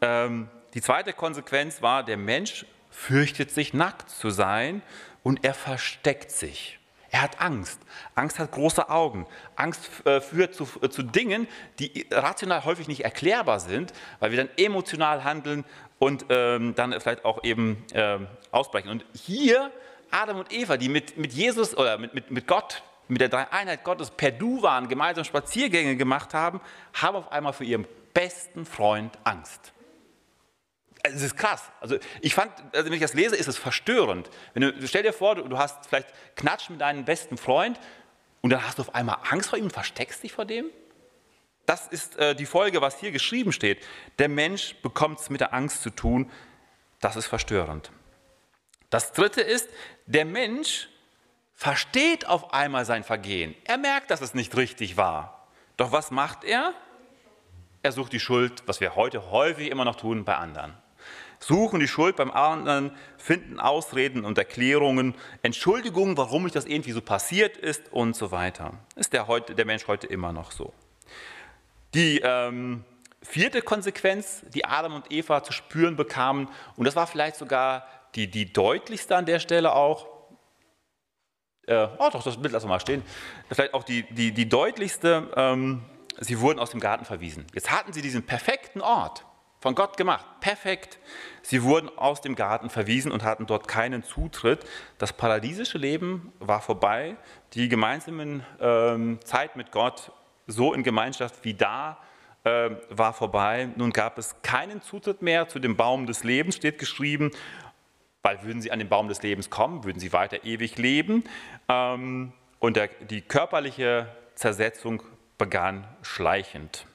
ähm, 0.00 0.48
die 0.74 0.82
zweite 0.82 1.12
Konsequenz 1.12 1.82
war, 1.82 2.04
der 2.04 2.16
Mensch 2.16 2.66
fürchtet 2.90 3.50
sich 3.50 3.74
nackt 3.74 4.10
zu 4.10 4.30
sein 4.30 4.82
und 5.22 5.44
er 5.44 5.54
versteckt 5.54 6.30
sich. 6.30 6.78
Er 7.12 7.22
hat 7.22 7.40
Angst. 7.40 7.80
Angst 8.14 8.38
hat 8.38 8.52
große 8.52 8.88
Augen. 8.88 9.26
Angst 9.56 9.90
äh, 10.04 10.20
führt 10.20 10.54
zu, 10.54 10.68
äh, 10.80 10.90
zu, 10.90 11.02
Dingen, 11.02 11.48
die 11.80 12.06
rational 12.10 12.64
häufig 12.64 12.86
nicht 12.86 13.04
erklärbar 13.04 13.58
sind, 13.58 13.92
weil 14.20 14.30
wir 14.30 14.38
dann 14.38 14.48
emotional 14.56 15.24
handeln 15.24 15.64
und 15.98 16.26
ähm, 16.28 16.74
dann 16.76 16.98
vielleicht 17.00 17.24
auch 17.24 17.42
eben 17.42 17.84
ähm, 17.94 18.28
ausbrechen. 18.52 18.90
Und 18.90 19.04
hier 19.12 19.72
Adam 20.12 20.38
und 20.38 20.52
Eva, 20.52 20.76
die 20.76 20.88
mit, 20.88 21.16
mit 21.16 21.32
Jesus 21.32 21.76
oder 21.76 21.98
mit, 21.98 22.14
mit, 22.14 22.30
mit 22.30 22.46
Gott, 22.46 22.82
mit 23.10 23.20
der 23.20 23.28
Dreieinheit 23.28 23.84
Gottes 23.84 24.10
per 24.10 24.30
Du 24.30 24.62
waren, 24.62 24.88
gemeinsam 24.88 25.24
Spaziergänge 25.24 25.96
gemacht 25.96 26.32
haben, 26.34 26.60
haben 26.94 27.16
auf 27.16 27.32
einmal 27.32 27.52
für 27.52 27.64
ihren 27.64 27.86
besten 28.14 28.64
Freund 28.64 29.18
Angst. 29.24 29.72
Also, 31.02 31.16
es 31.16 31.22
ist 31.22 31.36
krass. 31.36 31.70
Also 31.80 31.96
ich 32.20 32.34
fand, 32.34 32.52
also 32.72 32.86
wenn 32.86 32.92
ich 32.92 33.00
das 33.00 33.14
lese, 33.14 33.34
ist 33.34 33.48
es 33.48 33.56
verstörend. 33.56 34.30
Wenn 34.54 34.62
du, 34.62 34.86
stell 34.86 35.02
dir 35.02 35.12
vor, 35.12 35.34
du, 35.34 35.58
hast 35.58 35.86
vielleicht 35.86 36.08
Knatsch 36.36 36.68
mit 36.70 36.80
deinem 36.80 37.04
besten 37.04 37.36
Freund 37.36 37.80
und 38.42 38.50
dann 38.50 38.66
hast 38.66 38.78
du 38.78 38.82
auf 38.82 38.94
einmal 38.94 39.16
Angst 39.30 39.50
vor 39.50 39.58
ihm 39.58 39.64
und 39.64 39.72
versteckst 39.72 40.22
dich 40.22 40.32
vor 40.32 40.44
dem. 40.44 40.66
Das 41.66 41.86
ist 41.86 42.16
äh, 42.16 42.34
die 42.34 42.46
Folge, 42.46 42.80
was 42.80 42.98
hier 42.98 43.12
geschrieben 43.12 43.52
steht. 43.52 43.82
Der 44.18 44.28
Mensch 44.28 44.74
bekommt 44.82 45.20
es 45.20 45.30
mit 45.30 45.40
der 45.40 45.54
Angst 45.54 45.82
zu 45.82 45.90
tun. 45.90 46.30
Das 47.00 47.16
ist 47.16 47.26
verstörend. 47.26 47.90
Das 48.90 49.12
dritte 49.12 49.40
ist, 49.40 49.68
der 50.06 50.24
Mensch 50.24 50.88
versteht 51.60 52.26
auf 52.26 52.54
einmal 52.54 52.86
sein 52.86 53.04
Vergehen. 53.04 53.54
Er 53.64 53.76
merkt, 53.76 54.10
dass 54.10 54.22
es 54.22 54.32
nicht 54.32 54.56
richtig 54.56 54.96
war. 54.96 55.46
Doch 55.76 55.92
was 55.92 56.10
macht 56.10 56.42
er? 56.42 56.72
Er 57.82 57.92
sucht 57.92 58.14
die 58.14 58.18
Schuld, 58.18 58.62
was 58.64 58.80
wir 58.80 58.96
heute 58.96 59.30
häufig 59.30 59.70
immer 59.70 59.84
noch 59.84 59.96
tun, 59.96 60.24
bei 60.24 60.36
anderen. 60.36 60.72
Suchen 61.38 61.78
die 61.78 61.86
Schuld 61.86 62.16
beim 62.16 62.30
anderen, 62.30 62.96
finden 63.18 63.60
Ausreden 63.60 64.24
und 64.24 64.38
Erklärungen, 64.38 65.14
Entschuldigungen, 65.42 66.16
warum 66.16 66.44
mich 66.44 66.52
das 66.52 66.64
irgendwie 66.64 66.92
so 66.92 67.02
passiert 67.02 67.58
ist 67.58 67.92
und 67.92 68.16
so 68.16 68.30
weiter. 68.30 68.72
Ist 68.96 69.12
der, 69.12 69.26
heute, 69.26 69.54
der 69.54 69.66
Mensch 69.66 69.86
heute 69.86 70.06
immer 70.06 70.32
noch 70.32 70.52
so. 70.52 70.72
Die 71.92 72.20
ähm, 72.20 72.84
vierte 73.20 73.60
Konsequenz, 73.60 74.46
die 74.54 74.64
Adam 74.64 74.94
und 74.94 75.12
Eva 75.12 75.42
zu 75.42 75.52
spüren 75.52 75.96
bekamen, 75.96 76.48
und 76.76 76.86
das 76.86 76.96
war 76.96 77.06
vielleicht 77.06 77.36
sogar 77.36 77.86
die, 78.14 78.30
die 78.30 78.50
deutlichste 78.50 79.14
an 79.14 79.26
der 79.26 79.40
Stelle 79.40 79.74
auch, 79.74 80.19
äh, 81.70 81.88
oh 81.98 82.10
doch, 82.12 82.22
das 82.22 82.36
Bild 82.36 82.52
lassen 82.52 82.66
wir 82.66 82.74
mal 82.74 82.80
stehen, 82.80 83.02
vielleicht 83.48 83.74
auch 83.74 83.84
die, 83.84 84.02
die, 84.10 84.32
die 84.32 84.48
deutlichste, 84.48 85.28
ähm, 85.36 85.82
sie 86.18 86.40
wurden 86.40 86.58
aus 86.58 86.70
dem 86.70 86.80
Garten 86.80 87.04
verwiesen. 87.04 87.46
Jetzt 87.54 87.70
hatten 87.70 87.92
sie 87.92 88.02
diesen 88.02 88.24
perfekten 88.24 88.80
Ort 88.80 89.24
von 89.60 89.74
Gott 89.74 89.96
gemacht, 89.96 90.24
perfekt. 90.40 90.98
Sie 91.42 91.62
wurden 91.62 91.90
aus 91.96 92.20
dem 92.20 92.34
Garten 92.34 92.70
verwiesen 92.70 93.12
und 93.12 93.22
hatten 93.22 93.46
dort 93.46 93.68
keinen 93.68 94.02
Zutritt. 94.02 94.64
Das 94.98 95.12
paradiesische 95.12 95.78
Leben 95.78 96.32
war 96.40 96.60
vorbei, 96.60 97.16
die 97.52 97.68
gemeinsame 97.68 98.44
ähm, 98.60 99.18
Zeit 99.24 99.56
mit 99.56 99.70
Gott, 99.70 100.12
so 100.46 100.72
in 100.72 100.82
Gemeinschaft 100.82 101.44
wie 101.44 101.54
da, 101.54 101.98
äh, 102.42 102.70
war 102.88 103.12
vorbei. 103.12 103.68
Nun 103.76 103.92
gab 103.92 104.18
es 104.18 104.34
keinen 104.42 104.80
Zutritt 104.82 105.20
mehr 105.20 105.46
zu 105.48 105.58
dem 105.58 105.76
Baum 105.76 106.06
des 106.06 106.24
Lebens, 106.24 106.56
steht 106.56 106.78
geschrieben, 106.78 107.30
weil 108.22 108.42
würden 108.42 108.60
sie 108.60 108.70
an 108.70 108.78
den 108.78 108.88
Baum 108.88 109.08
des 109.08 109.22
Lebens 109.22 109.50
kommen, 109.50 109.84
würden 109.84 109.98
sie 109.98 110.12
weiter 110.12 110.44
ewig 110.44 110.76
leben. 110.78 111.24
Ähm, 111.68 112.32
und 112.58 112.76
der, 112.76 112.88
die 112.88 113.22
körperliche 113.22 114.06
Zersetzung 114.34 115.02
begann 115.38 115.86
schleichend. 116.02 116.86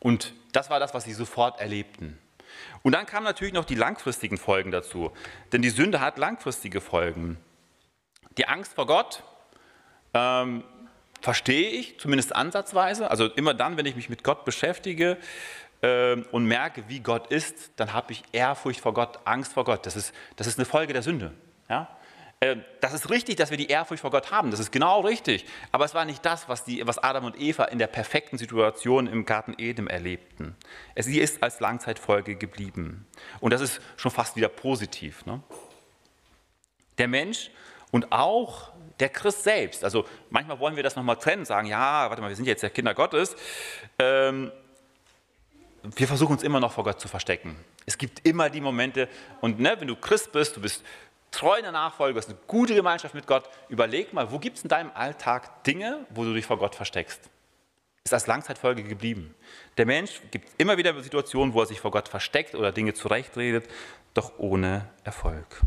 Und 0.00 0.34
das 0.52 0.70
war 0.70 0.80
das, 0.80 0.94
was 0.94 1.04
sie 1.04 1.12
sofort 1.12 1.60
erlebten. 1.60 2.18
Und 2.82 2.92
dann 2.92 3.06
kamen 3.06 3.24
natürlich 3.24 3.54
noch 3.54 3.64
die 3.64 3.74
langfristigen 3.74 4.38
Folgen 4.38 4.70
dazu. 4.70 5.12
Denn 5.52 5.62
die 5.62 5.70
Sünde 5.70 6.00
hat 6.00 6.18
langfristige 6.18 6.80
Folgen. 6.80 7.38
Die 8.38 8.46
Angst 8.46 8.74
vor 8.74 8.86
Gott 8.86 9.22
ähm, 10.12 10.64
verstehe 11.20 11.70
ich, 11.70 11.98
zumindest 11.98 12.34
ansatzweise. 12.34 13.10
Also 13.10 13.26
immer 13.26 13.54
dann, 13.54 13.76
wenn 13.76 13.86
ich 13.86 13.96
mich 13.96 14.08
mit 14.08 14.24
Gott 14.24 14.44
beschäftige 14.44 15.16
und 15.86 16.46
merke, 16.46 16.88
wie 16.88 17.00
Gott 17.00 17.26
ist, 17.28 17.72
dann 17.76 17.92
habe 17.92 18.12
ich 18.12 18.22
Ehrfurcht 18.32 18.80
vor 18.80 18.94
Gott, 18.94 19.18
Angst 19.24 19.52
vor 19.52 19.64
Gott. 19.64 19.86
Das 19.86 19.96
ist, 19.96 20.14
das 20.36 20.46
ist 20.46 20.58
eine 20.58 20.64
Folge 20.64 20.92
der 20.92 21.02
Sünde. 21.02 21.32
Ja? 21.68 21.88
Äh, 22.40 22.56
das 22.80 22.92
ist 22.92 23.10
richtig, 23.10 23.36
dass 23.36 23.50
wir 23.50 23.56
die 23.56 23.68
Ehrfurcht 23.68 24.02
vor 24.02 24.10
Gott 24.10 24.30
haben. 24.30 24.50
Das 24.50 24.60
ist 24.60 24.70
genau 24.70 25.00
richtig. 25.00 25.46
Aber 25.72 25.84
es 25.84 25.94
war 25.94 26.04
nicht 26.04 26.24
das, 26.24 26.48
was, 26.48 26.64
die, 26.64 26.86
was 26.86 26.98
Adam 26.98 27.24
und 27.24 27.40
Eva 27.40 27.64
in 27.64 27.78
der 27.78 27.86
perfekten 27.86 28.38
Situation 28.38 29.06
im 29.06 29.24
Garten 29.24 29.54
Eden 29.58 29.86
erlebten. 29.86 30.56
Sie 30.96 31.18
ist 31.18 31.42
als 31.42 31.60
Langzeitfolge 31.60 32.36
geblieben. 32.36 33.06
Und 33.40 33.52
das 33.52 33.60
ist 33.60 33.80
schon 33.96 34.10
fast 34.10 34.36
wieder 34.36 34.48
positiv. 34.48 35.24
Ne? 35.26 35.42
Der 36.98 37.08
Mensch 37.08 37.50
und 37.90 38.12
auch 38.12 38.72
der 39.00 39.08
Christ 39.08 39.44
selbst. 39.44 39.84
Also 39.84 40.04
manchmal 40.30 40.58
wollen 40.60 40.76
wir 40.76 40.82
das 40.82 40.96
nochmal 40.96 41.16
trennen, 41.16 41.44
sagen, 41.44 41.66
ja, 41.66 42.08
warte 42.08 42.22
mal, 42.22 42.28
wir 42.28 42.36
sind 42.36 42.46
jetzt 42.46 42.62
ja 42.62 42.68
Kinder 42.68 42.94
Gottes. 42.94 43.36
Ähm, 43.98 44.52
wir 45.96 46.08
versuchen 46.08 46.32
uns 46.32 46.42
immer 46.42 46.60
noch 46.60 46.72
vor 46.72 46.84
Gott 46.84 47.00
zu 47.00 47.08
verstecken. 47.08 47.56
Es 47.86 47.98
gibt 47.98 48.26
immer 48.26 48.50
die 48.50 48.60
Momente, 48.60 49.08
und 49.40 49.60
ne, 49.60 49.76
wenn 49.78 49.88
du 49.88 49.96
Christ 49.96 50.32
bist, 50.32 50.56
du 50.56 50.60
bist 50.60 50.82
treu 51.30 51.56
in 51.56 51.62
der 51.62 51.72
Nachfolge, 51.72 52.18
hast 52.18 52.28
eine 52.28 52.38
gute 52.46 52.74
Gemeinschaft 52.74 53.14
mit 53.14 53.26
Gott, 53.26 53.48
überleg 53.68 54.12
mal, 54.12 54.30
wo 54.30 54.38
gibt 54.38 54.56
es 54.56 54.62
in 54.62 54.68
deinem 54.68 54.90
Alltag 54.94 55.64
Dinge, 55.64 56.06
wo 56.10 56.24
du 56.24 56.32
dich 56.32 56.46
vor 56.46 56.58
Gott 56.58 56.74
versteckst? 56.74 57.20
Ist 58.04 58.14
als 58.14 58.26
Langzeitfolge 58.26 58.82
geblieben. 58.84 59.34
Der 59.76 59.86
Mensch 59.86 60.20
gibt 60.30 60.48
immer 60.58 60.76
wieder 60.76 61.00
Situationen, 61.02 61.54
wo 61.54 61.60
er 61.60 61.66
sich 61.66 61.80
vor 61.80 61.90
Gott 61.90 62.08
versteckt 62.08 62.54
oder 62.54 62.70
Dinge 62.70 62.94
zurechtredet, 62.94 63.68
doch 64.12 64.38
ohne 64.38 64.88
Erfolg. 65.04 65.62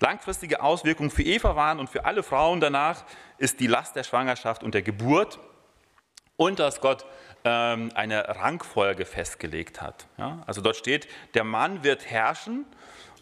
Langfristige 0.00 0.62
Auswirkungen 0.62 1.10
für 1.10 1.22
Eva 1.22 1.56
waren 1.56 1.80
und 1.80 1.88
für 1.88 2.04
alle 2.04 2.22
Frauen 2.22 2.60
danach 2.60 3.04
ist 3.38 3.60
die 3.60 3.66
Last 3.66 3.96
der 3.96 4.04
Schwangerschaft 4.04 4.62
und 4.62 4.74
der 4.74 4.82
Geburt 4.82 5.38
und 6.36 6.58
dass 6.58 6.80
Gott 6.80 7.06
eine 7.44 8.28
Rangfolge 8.40 9.04
festgelegt 9.04 9.82
hat. 9.82 10.06
Ja? 10.16 10.42
Also 10.46 10.62
dort 10.62 10.76
steht, 10.76 11.08
der 11.34 11.44
Mann 11.44 11.84
wird 11.84 12.10
herrschen 12.10 12.64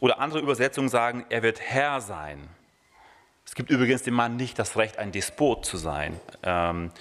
oder 0.00 0.20
andere 0.20 0.40
Übersetzungen 0.40 0.88
sagen, 0.88 1.26
er 1.28 1.42
wird 1.42 1.60
Herr 1.60 2.00
sein. 2.00 2.48
Es 3.44 3.54
gibt 3.54 3.70
übrigens 3.70 4.02
dem 4.02 4.14
Mann 4.14 4.36
nicht 4.36 4.58
das 4.58 4.76
Recht, 4.76 4.98
ein 4.98 5.12
Despot 5.12 5.64
zu 5.64 5.76
sein. 5.76 6.20
Ähm, 6.42 6.92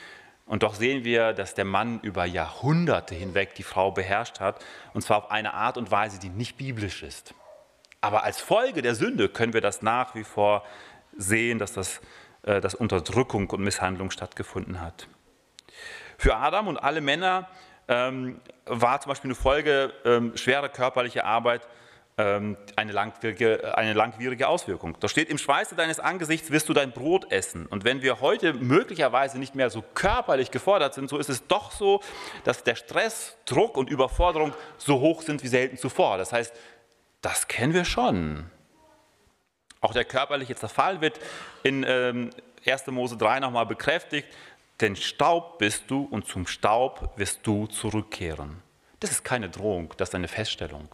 und 0.47 0.63
doch 0.63 0.73
sehen 0.73 1.05
wir, 1.05 1.33
dass 1.33 1.53
der 1.53 1.63
Mann 1.63 1.99
über 2.01 2.25
Jahrhunderte 2.25 3.15
hinweg 3.15 3.55
die 3.55 3.63
Frau 3.63 3.91
beherrscht 3.91 4.39
hat, 4.39 4.63
und 4.93 5.01
zwar 5.01 5.17
auf 5.17 5.31
eine 5.31 5.53
Art 5.53 5.77
und 5.77 5.91
Weise, 5.91 6.19
die 6.19 6.29
nicht 6.29 6.57
biblisch 6.57 7.03
ist. 7.03 7.33
Aber 8.01 8.23
als 8.23 8.41
Folge 8.41 8.81
der 8.81 8.95
Sünde 8.95 9.29
können 9.29 9.53
wir 9.53 9.61
das 9.61 9.81
nach 9.81 10.15
wie 10.15 10.23
vor 10.23 10.65
sehen, 11.15 11.59
dass, 11.59 11.73
das, 11.73 12.01
äh, 12.43 12.59
dass 12.59 12.73
Unterdrückung 12.75 13.49
und 13.51 13.61
Misshandlung 13.61 14.09
stattgefunden 14.09 14.81
hat. 14.81 15.07
Für 16.21 16.35
Adam 16.35 16.67
und 16.67 16.77
alle 16.77 17.01
Männer 17.01 17.49
ähm, 17.87 18.41
war 18.67 19.01
zum 19.01 19.09
Beispiel 19.09 19.29
eine 19.29 19.35
Folge 19.35 19.91
ähm, 20.05 20.37
schwere 20.37 20.69
körperliche 20.69 21.25
Arbeit 21.25 21.67
ähm, 22.19 22.57
eine 22.75 22.91
langwierige, 22.91 23.75
eine 23.75 23.93
langwierige 23.93 24.47
Auswirkung. 24.47 24.95
Da 24.99 25.07
steht, 25.07 25.31
im 25.31 25.39
Schweiße 25.39 25.73
deines 25.73 25.99
Angesichts 25.99 26.51
wirst 26.51 26.69
du 26.69 26.73
dein 26.73 26.91
Brot 26.91 27.31
essen. 27.31 27.65
Und 27.65 27.85
wenn 27.85 28.03
wir 28.03 28.21
heute 28.21 28.53
möglicherweise 28.53 29.39
nicht 29.39 29.55
mehr 29.55 29.71
so 29.71 29.83
körperlich 29.95 30.51
gefordert 30.51 30.93
sind, 30.93 31.09
so 31.09 31.17
ist 31.17 31.29
es 31.29 31.47
doch 31.47 31.71
so, 31.71 32.01
dass 32.43 32.63
der 32.63 32.75
Stress, 32.75 33.35
Druck 33.45 33.75
und 33.75 33.89
Überforderung 33.89 34.53
so 34.77 34.99
hoch 34.99 35.23
sind 35.23 35.41
wie 35.41 35.47
selten 35.47 35.77
zuvor. 35.77 36.19
Das 36.19 36.31
heißt, 36.31 36.53
das 37.23 37.47
kennen 37.47 37.73
wir 37.73 37.83
schon. 37.83 38.45
Auch 39.79 39.93
der 39.93 40.05
körperliche 40.05 40.53
Zerfall 40.53 41.01
wird 41.01 41.19
in 41.63 41.83
ähm, 41.87 42.29
1. 42.63 42.85
Mose 42.87 43.17
3 43.17 43.39
nochmal 43.39 43.65
bekräftigt. 43.65 44.27
Denn 44.81 44.95
Staub 44.95 45.59
bist 45.59 45.83
du 45.87 46.07
und 46.09 46.27
zum 46.27 46.47
Staub 46.47 47.11
wirst 47.15 47.45
du 47.45 47.67
zurückkehren. 47.67 48.63
Das 48.99 49.11
ist 49.11 49.23
keine 49.23 49.49
Drohung, 49.49 49.93
das 49.97 50.09
ist 50.09 50.15
eine 50.15 50.27
Feststellung. 50.27 50.87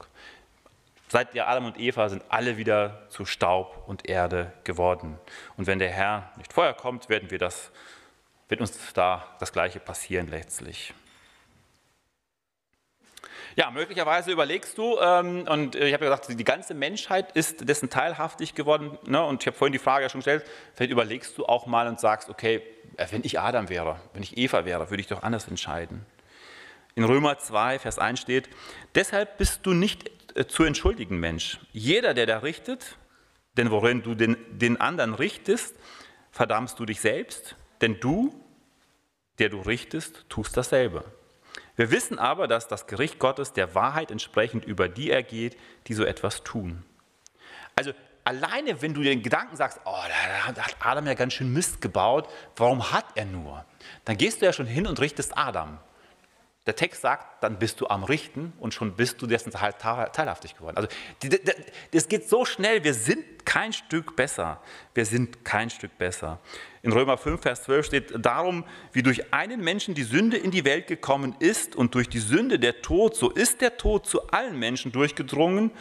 Seit 1.08 1.34
ja 1.34 1.48
Adam 1.48 1.66
und 1.66 1.80
Eva 1.80 2.10
sind 2.10 2.24
alle 2.28 2.58
wieder 2.58 3.08
zu 3.10 3.26
Staub 3.26 3.84
und 3.88 4.10
Erde 4.10 4.52
geworden. 4.66 5.18
Und 5.56 5.68
wenn 5.68 5.80
der 5.80 5.90
Herr 5.90 6.34
nicht 6.36 6.52
vorher 6.52 6.74
kommt, 6.74 7.08
werden 7.08 7.32
wir 7.32 7.40
das, 7.40 7.72
wird 8.50 8.60
uns 8.60 8.78
da 8.94 9.26
das 9.40 9.54
Gleiche 9.54 9.80
passieren 9.80 10.28
letztlich. 10.28 10.94
Ja, 13.58 13.72
möglicherweise 13.72 14.32
überlegst 14.32 14.78
du, 14.78 15.00
ähm, 15.00 15.48
und 15.50 15.74
ich 15.74 15.92
habe 15.92 16.06
ja 16.06 16.16
gesagt, 16.16 16.40
die 16.40 16.44
ganze 16.44 16.76
Menschheit 16.76 17.32
ist 17.32 17.68
dessen 17.68 17.90
teilhaftig 17.90 18.54
geworden. 18.54 19.00
Ne? 19.08 19.24
Und 19.26 19.42
ich 19.42 19.48
habe 19.48 19.58
vorhin 19.58 19.72
die 19.72 19.80
Frage 19.80 20.04
ja 20.04 20.10
schon 20.10 20.20
gestellt, 20.20 20.46
vielleicht 20.76 20.92
überlegst 20.92 21.36
du 21.40 21.46
auch 21.48 21.66
mal 21.66 21.88
und 21.88 22.00
sagst, 22.00 22.30
okay, 22.30 22.62
äh, 22.98 23.08
wenn 23.10 23.24
ich 23.24 23.40
Adam 23.40 23.68
wäre, 23.70 24.00
wenn 24.14 24.22
ich 24.22 24.38
Eva 24.38 24.64
wäre, 24.66 24.92
würde 24.92 25.02
ich 25.02 25.08
doch 25.08 25.24
anders 25.24 25.48
entscheiden. 25.48 26.06
In 26.94 27.04
Römer 27.04 27.40
2, 27.40 27.80
Vers 27.80 27.98
1 27.98 28.20
steht, 28.20 28.48
deshalb 28.94 29.40
bist 29.40 29.66
du 29.66 29.74
nicht 29.74 30.12
äh, 30.38 30.46
zu 30.46 30.64
entschuldigen, 30.64 31.20
Mensch. 31.20 31.60
Jeder, 31.72 32.14
der 32.14 32.28
da 32.28 32.38
richtet, 32.38 32.96
denn 33.58 33.72
worin 33.72 34.04
du 34.04 34.14
den, 34.14 34.38
den 34.52 34.80
anderen 34.80 35.16
richtest, 35.16 35.76
verdammst 36.30 36.78
du 36.78 36.86
dich 36.86 37.02
selbst, 37.02 37.56
denn 37.82 38.00
du, 38.00 38.40
der 39.40 39.50
du 39.50 39.62
richtest, 39.62 40.26
tust 40.30 40.56
dasselbe. 40.56 41.04
Wir 41.78 41.92
wissen 41.92 42.18
aber, 42.18 42.48
dass 42.48 42.68
das 42.68 42.88
Gericht 42.88 43.20
Gottes 43.20 43.54
der 43.54 43.76
Wahrheit 43.76 44.10
entsprechend 44.12 44.66
über 44.66 44.90
die 44.90 45.12
ergeht, 45.12 45.56
die 45.86 45.94
so 45.94 46.04
etwas 46.04 46.44
tun. 46.44 46.84
Also 47.76 47.94
alleine, 48.24 48.82
wenn 48.82 48.96
du 48.96 49.04
den 49.04 49.22
Gedanken 49.22 49.56
sagst, 49.56 49.80
oh, 49.86 49.92
da 49.92 50.48
hat 50.48 50.76
Adam 50.80 51.06
ja 51.06 51.14
ganz 51.14 51.34
schön 51.34 51.54
Mist 51.54 51.80
gebaut, 51.80 52.28
warum 52.56 52.92
hat 52.92 53.06
er 53.14 53.26
nur? 53.26 53.64
Dann 54.06 54.18
gehst 54.18 54.42
du 54.42 54.46
ja 54.48 54.54
schon 54.54 54.66
hin 54.66 54.88
und 54.88 55.00
richtest 55.00 55.38
Adam. 55.38 55.78
Der 56.68 56.76
Text 56.76 57.02
sagt, 57.02 57.42
dann 57.42 57.60
bist 57.60 57.80
du 57.80 57.88
am 57.88 58.04
Richten 58.04 58.52
und 58.60 58.74
schon 58.74 58.94
bist 58.96 59.22
du 59.22 59.26
dessen 59.26 59.52
teilhaftig 59.52 60.58
geworden. 60.58 60.76
Also 60.76 60.90
es 61.94 62.10
geht 62.10 62.28
so 62.28 62.44
schnell, 62.44 62.84
wir 62.84 62.94
sind 62.94 63.46
kein 63.46 63.72
Stück 63.72 64.18
besser. 64.18 64.62
Wir 64.94 65.06
sind 65.06 65.46
kein 65.46 65.70
Stück 65.70 65.98
besser. 65.98 66.40
In 66.82 66.92
Römer 66.92 67.18
5, 67.18 67.42
Vers 67.42 67.64
12 67.64 67.86
steht 67.86 68.26
darum, 68.26 68.66
wie 68.92 69.02
durch 69.02 69.34
einen 69.34 69.64
Menschen 69.64 69.96
die 69.96 70.04
Sünde 70.04 70.36
in 70.36 70.52
die 70.52 70.66
Welt 70.66 70.88
gekommen 70.88 71.36
ist 71.40 71.74
und 71.74 71.96
durch 71.96 72.10
die 72.10 72.20
Sünde 72.20 72.60
der 72.60 72.82
Tod, 72.82 73.16
so 73.16 73.30
ist 73.30 73.62
der 73.62 73.78
Tod 73.78 74.06
zu 74.06 74.28
allen 74.28 74.60
Menschen 74.60 74.92
durchgedrungen, 74.92 75.72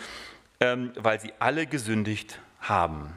ähm, 0.60 0.92
weil 0.94 1.20
sie 1.20 1.32
alle 1.40 1.66
gesündigt 1.66 2.38
haben. 2.60 3.12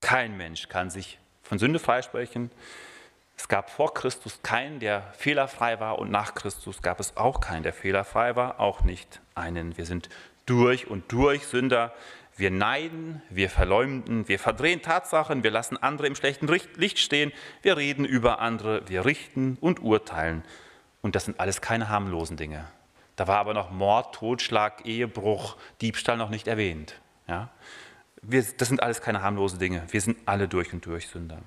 Kein 0.00 0.38
Mensch 0.38 0.70
kann 0.70 0.88
sich 0.88 1.18
von 1.42 1.58
Sünde 1.58 1.78
freisprechen. 1.78 2.50
Es 3.36 3.48
gab 3.48 3.70
vor 3.70 3.94
Christus 3.94 4.40
keinen, 4.42 4.80
der 4.80 5.02
fehlerfrei 5.12 5.80
war 5.80 5.98
und 5.98 6.10
nach 6.10 6.34
Christus 6.34 6.82
gab 6.82 7.00
es 7.00 7.16
auch 7.16 7.40
keinen, 7.40 7.62
der 7.62 7.72
fehlerfrei 7.72 8.36
war, 8.36 8.60
auch 8.60 8.82
nicht 8.82 9.20
einen. 9.34 9.76
Wir 9.76 9.86
sind 9.86 10.08
durch 10.46 10.86
und 10.86 11.10
durch 11.12 11.46
Sünder. 11.46 11.92
Wir 12.36 12.50
neiden, 12.50 13.22
wir 13.30 13.48
verleumden, 13.48 14.26
wir 14.26 14.40
verdrehen 14.40 14.82
Tatsachen, 14.82 15.44
wir 15.44 15.52
lassen 15.52 15.76
andere 15.76 16.08
im 16.08 16.16
schlechten 16.16 16.48
Licht 16.48 16.98
stehen, 16.98 17.32
wir 17.62 17.76
reden 17.76 18.04
über 18.04 18.40
andere, 18.40 18.88
wir 18.88 19.04
richten 19.04 19.56
und 19.60 19.80
urteilen. 19.82 20.42
Und 21.00 21.14
das 21.14 21.26
sind 21.26 21.38
alles 21.38 21.60
keine 21.60 21.88
harmlosen 21.88 22.36
Dinge. 22.36 22.66
Da 23.14 23.28
war 23.28 23.38
aber 23.38 23.54
noch 23.54 23.70
Mord, 23.70 24.16
Totschlag, 24.16 24.84
Ehebruch, 24.84 25.56
Diebstahl 25.80 26.16
noch 26.16 26.30
nicht 26.30 26.48
erwähnt. 26.48 27.00
Ja? 27.28 27.50
Wir, 28.22 28.42
das 28.42 28.68
sind 28.68 28.82
alles 28.82 29.00
keine 29.00 29.22
harmlosen 29.22 29.60
Dinge. 29.60 29.84
Wir 29.90 30.00
sind 30.00 30.18
alle 30.26 30.48
durch 30.48 30.72
und 30.72 30.84
durch 30.86 31.08
Sünder. 31.08 31.38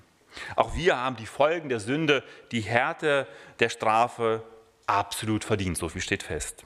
Auch 0.56 0.76
wir 0.76 0.98
haben 0.98 1.16
die 1.16 1.26
Folgen 1.26 1.70
der 1.70 1.80
Sünde, 1.80 2.24
die 2.52 2.62
Härte 2.62 3.28
der 3.60 3.70
Strafe 3.70 4.44
absolut 4.86 5.44
verdient, 5.44 5.78
so 5.78 5.90
viel 5.90 6.02
steht 6.02 6.24
fest. 6.24 6.66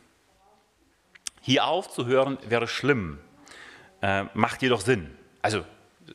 Hier 1.42 1.66
aufzuhören 1.66 2.38
wäre 2.48 2.68
schlimm, 2.68 3.20
äh, 4.02 4.26
macht 4.34 4.62
jedoch 4.62 4.82
Sinn. 4.82 5.18
Also 5.42 5.66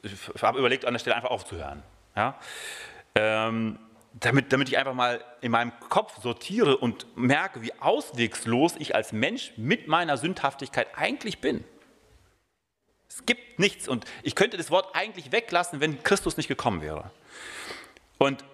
ich 0.03 0.43
habe 0.43 0.59
überlegt, 0.59 0.85
an 0.85 0.95
der 0.95 1.01
Stelle 1.01 1.17
einfach 1.17 1.31
aufzuhören. 1.31 1.83
Ja? 2.15 2.39
Ähm, 3.15 3.79
damit, 4.15 4.53
damit 4.53 4.69
ich 4.69 4.79
einfach 4.79 4.95
mal 4.95 5.23
in 5.41 5.51
meinem 5.51 5.73
Kopf 5.81 6.23
sortiere 6.23 6.77
und 6.77 7.07
merke, 7.17 7.63
wie 7.63 7.73
auswegslos 7.81 8.75
ich 8.79 8.95
als 8.95 9.13
Mensch 9.13 9.53
mit 9.57 9.89
meiner 9.89 10.17
Sündhaftigkeit 10.17 10.89
eigentlich 10.97 11.41
bin. 11.41 11.65
Es 13.17 13.25
gibt 13.25 13.59
nichts 13.59 13.89
und 13.89 14.05
ich 14.23 14.35
könnte 14.35 14.59
das 14.59 14.71
Wort 14.71 14.95
eigentlich 14.95 15.33
weglassen, 15.33 15.81
wenn 15.81 16.03
Christus 16.03 16.37
nicht 16.37 16.49
gekommen 16.49 16.83
wäre. 16.83 17.11
Und 18.19 18.45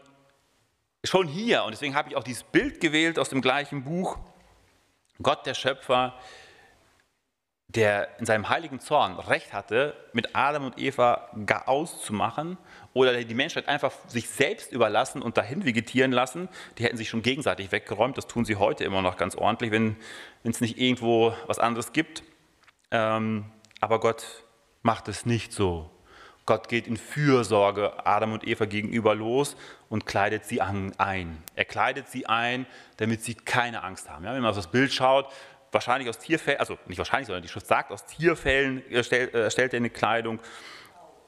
schon 1.03 1.27
hier, 1.27 1.65
und 1.65 1.73
deswegen 1.73 1.97
habe 1.97 2.09
ich 2.09 2.15
auch 2.15 2.23
dieses 2.23 2.45
Bild 2.45 2.81
gewählt 2.81 3.19
aus 3.19 3.29
dem 3.29 3.43
gleichen 3.43 3.83
Buch, 3.83 4.19
Gott 5.21 5.47
der 5.47 5.55
Schöpfer, 5.55 6.15
der 7.67 8.21
in 8.21 8.27
seinem 8.27 8.51
heiligen 8.51 8.79
Zorn 8.79 9.19
Recht 9.19 9.53
hatte, 9.53 9.97
mit 10.13 10.37
Adam 10.37 10.67
und 10.67 10.79
Eva 10.79 11.29
gar 11.45 11.69
auszumachen 11.69 12.57
oder 12.93 13.25
die 13.25 13.35
Menschheit 13.35 13.67
einfach 13.67 13.93
sich 14.07 14.29
selbst 14.31 14.71
überlassen 14.71 15.23
und 15.23 15.39
dahin 15.39 15.65
vegetieren 15.65 16.13
lassen, 16.13 16.49
die 16.79 16.85
hätten 16.85 16.99
sich 16.99 17.09
schon 17.09 17.23
gegenseitig 17.23 17.73
weggeräumt. 17.73 18.17
Das 18.17 18.29
tun 18.29 18.45
sie 18.45 18.57
heute 18.57 18.85
immer 18.85 19.03
noch 19.03 19.17
ganz 19.17 19.35
ordentlich, 19.35 19.73
wenn 19.73 19.97
es 20.45 20.61
nicht 20.61 20.79
irgendwo 20.79 21.35
was 21.49 21.59
anderes 21.59 21.93
gibt. 21.93 22.23
Ähm, 22.93 23.51
aber 23.81 23.99
Gott 23.99 24.45
macht 24.83 25.09
es 25.09 25.27
nicht 25.27 25.53
so. 25.53 25.91
Gott 26.45 26.69
geht 26.69 26.89
in 26.89 26.97
Fürsorge 26.97 28.05
Adam 28.05 28.33
und 28.33 28.47
Eva 28.47 28.65
gegenüber 28.65 29.15
los 29.15 29.57
und 29.89 30.07
kleidet 30.07 30.45
sie 30.45 30.61
ein. 30.61 31.43
Er 31.55 31.65
kleidet 31.65 32.09
sie 32.09 32.27
ein, 32.27 32.67
damit 32.97 33.23
sie 33.23 33.35
keine 33.35 33.85
Angst 33.85 34.11
haben. 34.11 34.25
Ja, 34.25 34.35
wenn 34.35 34.43
man 34.43 34.51
auf 34.51 34.57
das 34.57 34.71
Bild 34.71 34.93
schaut, 34.93 35.33
wahrscheinlich 35.71 36.09
aus 36.09 36.19
Tierfällen, 36.19 36.59
also 36.59 36.79
nicht 36.87 36.99
wahrscheinlich, 36.99 37.29
sondern 37.29 37.43
die 37.43 37.49
Schrift 37.49 37.67
sagt, 37.67 37.93
aus 37.93 38.07
Tierfällen 38.07 38.89
erstellt, 38.91 39.35
erstellt 39.35 39.73
er 39.73 39.79
eine 39.79 39.91
Kleidung. 39.91 40.41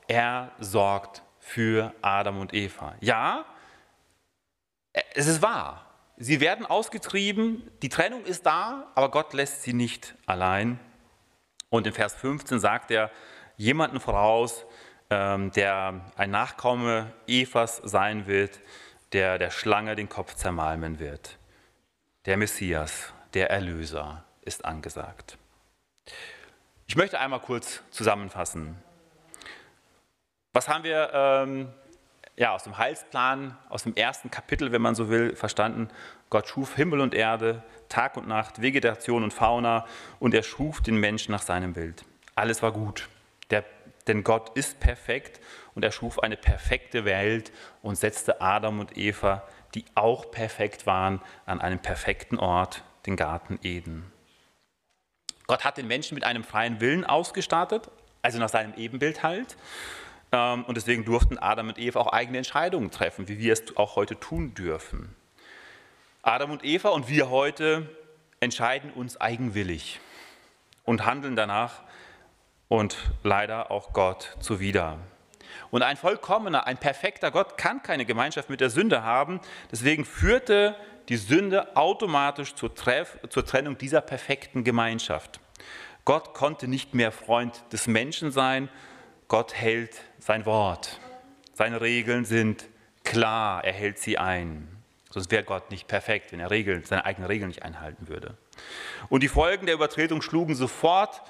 Er 0.08 0.50
sorgt 0.58 1.22
für 1.38 1.94
Adam 2.02 2.40
und 2.40 2.52
Eva. 2.52 2.94
Ja, 3.00 3.44
es 5.14 5.26
ist 5.26 5.42
wahr. 5.42 5.86
Sie 6.16 6.40
werden 6.40 6.66
ausgetrieben, 6.66 7.70
die 7.82 7.88
Trennung 7.88 8.24
ist 8.24 8.46
da, 8.46 8.90
aber 8.94 9.10
Gott 9.10 9.32
lässt 9.32 9.62
sie 9.62 9.72
nicht 9.72 10.14
allein. 10.26 10.78
Und 11.70 11.86
in 11.86 11.92
Vers 11.92 12.14
15 12.14 12.60
sagt 12.60 12.90
er 12.90 13.10
jemanden 13.56 14.00
voraus, 14.00 14.64
ähm, 15.10 15.50
der 15.52 16.00
ein 16.16 16.30
Nachkomme 16.30 17.12
Evas 17.26 17.80
sein 17.84 18.26
wird, 18.26 18.60
der 19.12 19.38
der 19.38 19.50
Schlange 19.50 19.94
den 19.94 20.08
Kopf 20.08 20.34
zermalmen 20.34 20.98
wird. 20.98 21.38
Der 22.26 22.36
Messias, 22.36 23.12
der 23.34 23.50
Erlöser 23.50 24.24
ist 24.42 24.64
angesagt. 24.64 25.38
Ich 26.86 26.96
möchte 26.96 27.18
einmal 27.18 27.40
kurz 27.40 27.82
zusammenfassen. 27.90 28.76
Was 30.52 30.68
haben 30.68 30.84
wir 30.84 31.10
ähm, 31.12 31.72
ja, 32.36 32.52
aus 32.52 32.64
dem 32.64 32.78
Heilsplan, 32.78 33.56
aus 33.68 33.84
dem 33.84 33.94
ersten 33.94 34.30
Kapitel, 34.30 34.72
wenn 34.72 34.82
man 34.82 34.94
so 34.94 35.08
will, 35.08 35.34
verstanden? 35.36 35.88
Gott 36.30 36.48
schuf 36.48 36.74
Himmel 36.74 37.00
und 37.00 37.14
Erde, 37.14 37.62
Tag 37.88 38.16
und 38.16 38.26
Nacht, 38.26 38.60
Vegetation 38.60 39.22
und 39.22 39.32
Fauna 39.32 39.86
und 40.18 40.34
er 40.34 40.42
schuf 40.42 40.80
den 40.80 40.96
Menschen 40.96 41.32
nach 41.32 41.42
seinem 41.42 41.72
Bild. 41.72 42.04
Alles 42.34 42.62
war 42.62 42.72
gut, 42.72 43.08
Der, 43.50 43.64
denn 44.06 44.24
Gott 44.24 44.56
ist 44.56 44.80
perfekt 44.80 45.40
und 45.74 45.84
er 45.84 45.92
schuf 45.92 46.18
eine 46.18 46.36
perfekte 46.36 47.04
Welt 47.04 47.52
und 47.82 47.96
setzte 47.96 48.40
Adam 48.40 48.80
und 48.80 48.96
Eva, 48.96 49.42
die 49.74 49.84
auch 49.94 50.30
perfekt 50.30 50.86
waren, 50.86 51.20
an 51.46 51.60
einem 51.60 51.80
perfekten 51.80 52.38
Ort, 52.38 52.84
den 53.06 53.16
Garten 53.16 53.58
Eden. 53.62 54.10
Gott 55.46 55.64
hat 55.64 55.76
den 55.76 55.86
Menschen 55.86 56.14
mit 56.14 56.24
einem 56.24 56.44
freien 56.44 56.80
Willen 56.80 57.04
ausgestattet, 57.04 57.90
also 58.22 58.38
nach 58.38 58.48
seinem 58.48 58.74
Ebenbild 58.74 59.22
halt. 59.22 59.56
Ähm, 60.32 60.64
und 60.64 60.76
deswegen 60.76 61.04
durften 61.04 61.38
Adam 61.38 61.68
und 61.68 61.78
Eva 61.78 62.00
auch 62.00 62.12
eigene 62.12 62.38
Entscheidungen 62.38 62.90
treffen, 62.90 63.28
wie 63.28 63.38
wir 63.38 63.52
es 63.52 63.76
auch 63.76 63.96
heute 63.96 64.18
tun 64.18 64.54
dürfen. 64.54 65.14
Adam 66.22 66.50
und 66.50 66.64
Eva 66.64 66.88
und 66.88 67.08
wir 67.08 67.30
heute 67.30 67.88
entscheiden 68.40 68.90
uns 68.90 69.20
eigenwillig 69.20 70.00
und 70.84 71.04
handeln 71.06 71.36
danach 71.36 71.82
und 72.68 72.96
leider 73.22 73.70
auch 73.70 73.92
Gott 73.92 74.36
zuwider. 74.40 74.98
Und 75.70 75.82
ein 75.82 75.96
vollkommener, 75.96 76.66
ein 76.66 76.78
perfekter 76.78 77.30
Gott 77.30 77.56
kann 77.58 77.82
keine 77.82 78.04
Gemeinschaft 78.04 78.50
mit 78.50 78.60
der 78.60 78.70
Sünde 78.70 79.02
haben. 79.02 79.40
Deswegen 79.70 80.04
führte 80.04 80.76
die 81.08 81.16
Sünde 81.16 81.76
automatisch 81.76 82.54
zur, 82.54 82.74
Treff, 82.74 83.18
zur 83.28 83.44
Trennung 83.44 83.76
dieser 83.78 84.00
perfekten 84.00 84.64
Gemeinschaft. 84.64 85.40
Gott 86.04 86.34
konnte 86.34 86.68
nicht 86.68 86.94
mehr 86.94 87.12
Freund 87.12 87.62
des 87.72 87.86
Menschen 87.86 88.30
sein. 88.30 88.68
Gott 89.28 89.54
hält 89.54 90.00
sein 90.18 90.46
Wort. 90.46 91.00
Seine 91.54 91.80
Regeln 91.80 92.24
sind 92.24 92.68
klar, 93.04 93.64
er 93.64 93.72
hält 93.72 93.98
sie 93.98 94.18
ein. 94.18 94.68
Sonst 95.10 95.30
wäre 95.30 95.44
Gott 95.44 95.70
nicht 95.70 95.86
perfekt, 95.86 96.32
wenn 96.32 96.40
er 96.40 96.50
Regeln, 96.50 96.84
seine 96.84 97.04
eigenen 97.04 97.28
Regeln 97.28 97.48
nicht 97.48 97.62
einhalten 97.62 98.08
würde. 98.08 98.36
Und 99.08 99.22
die 99.22 99.28
Folgen 99.28 99.66
der 99.66 99.76
Übertretung 99.76 100.22
schlugen 100.22 100.56
sofort 100.56 101.22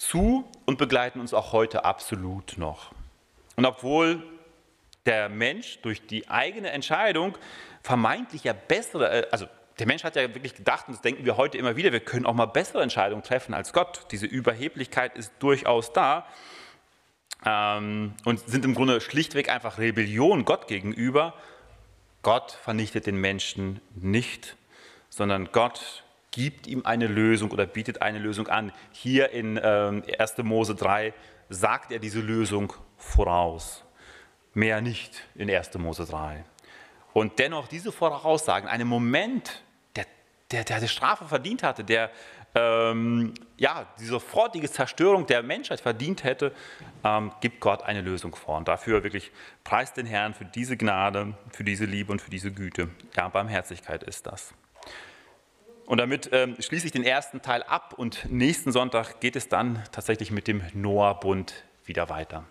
zu 0.00 0.48
und 0.64 0.78
begleiten 0.78 1.20
uns 1.20 1.34
auch 1.34 1.52
heute 1.52 1.84
absolut 1.84 2.56
noch. 2.56 2.92
Und 3.56 3.66
obwohl 3.66 4.22
der 5.04 5.28
Mensch 5.28 5.78
durch 5.82 6.06
die 6.06 6.28
eigene 6.28 6.70
Entscheidung 6.70 7.36
vermeintlich 7.82 8.44
ja 8.44 8.54
bessere, 8.54 9.10
äh, 9.10 9.26
also 9.30 9.46
der 9.78 9.86
Mensch 9.86 10.02
hat 10.02 10.16
ja 10.16 10.22
wirklich 10.34 10.54
gedacht, 10.54 10.88
und 10.88 10.94
das 10.94 11.02
denken 11.02 11.26
wir 11.26 11.36
heute 11.36 11.58
immer 11.58 11.76
wieder, 11.76 11.92
wir 11.92 12.00
können 12.00 12.24
auch 12.24 12.34
mal 12.34 12.46
bessere 12.46 12.82
Entscheidungen 12.82 13.22
treffen 13.22 13.52
als 13.52 13.72
Gott. 13.74 14.06
Diese 14.10 14.26
Überheblichkeit 14.26 15.16
ist 15.16 15.32
durchaus 15.38 15.92
da 15.92 16.26
ähm, 17.44 18.14
und 18.24 18.40
sind 18.40 18.64
im 18.64 18.74
Grunde 18.74 19.02
schlichtweg 19.02 19.50
einfach 19.50 19.78
Rebellion 19.78 20.46
Gott 20.46 20.66
gegenüber. 20.66 21.34
Gott 22.22 22.52
vernichtet 22.52 23.06
den 23.06 23.16
Menschen 23.16 23.80
nicht, 23.94 24.56
sondern 25.10 25.50
Gott 25.52 26.04
gibt 26.30 26.66
ihm 26.66 26.82
eine 26.84 27.06
Lösung 27.06 27.50
oder 27.50 27.66
bietet 27.66 28.02
eine 28.02 28.18
Lösung 28.18 28.48
an. 28.48 28.72
Hier 28.92 29.30
in 29.30 29.60
ähm, 29.62 30.02
1. 30.18 30.38
Mose 30.38 30.74
3 30.74 31.12
sagt 31.48 31.92
er 31.92 31.98
diese 31.98 32.20
Lösung 32.20 32.72
voraus. 32.96 33.84
Mehr 34.54 34.80
nicht 34.80 35.26
in 35.34 35.50
1. 35.50 35.74
Mose 35.78 36.06
3. 36.06 36.44
Und 37.12 37.38
dennoch 37.38 37.66
diese 37.68 37.92
Voraussagen, 37.92 38.68
einen 38.68 38.86
Moment, 38.86 39.62
der, 39.96 40.06
der, 40.52 40.64
der 40.64 40.80
die 40.80 40.88
Strafe 40.88 41.24
verdient 41.24 41.62
hatte, 41.62 41.82
der 41.82 42.10
ähm, 42.54 43.34
ja, 43.56 43.86
die 44.00 44.06
sofortige 44.06 44.68
Zerstörung 44.70 45.26
der 45.26 45.42
Menschheit 45.42 45.80
verdient 45.80 46.24
hätte, 46.24 46.52
ähm, 47.04 47.32
gibt 47.40 47.60
Gott 47.60 47.82
eine 47.82 48.00
Lösung 48.00 48.34
vor. 48.34 48.56
Und 48.56 48.68
dafür 48.68 49.02
wirklich 49.02 49.30
preist 49.62 49.96
den 49.96 50.06
Herrn 50.06 50.34
für 50.34 50.44
diese 50.44 50.76
Gnade, 50.76 51.34
für 51.52 51.64
diese 51.64 51.84
Liebe 51.84 52.10
und 52.10 52.20
für 52.20 52.30
diese 52.30 52.50
Güte. 52.50 52.88
Ja, 53.16 53.28
Barmherzigkeit 53.28 54.02
ist 54.02 54.26
das. 54.26 54.52
Und 55.90 55.98
damit 55.98 56.30
ähm, 56.30 56.54
schließe 56.56 56.86
ich 56.86 56.92
den 56.92 57.02
ersten 57.02 57.42
Teil 57.42 57.64
ab 57.64 57.94
und 57.96 58.30
nächsten 58.30 58.70
Sonntag 58.70 59.18
geht 59.18 59.34
es 59.34 59.48
dann 59.48 59.82
tatsächlich 59.90 60.30
mit 60.30 60.46
dem 60.46 60.62
Noah-Bund 60.72 61.64
wieder 61.84 62.08
weiter. 62.08 62.44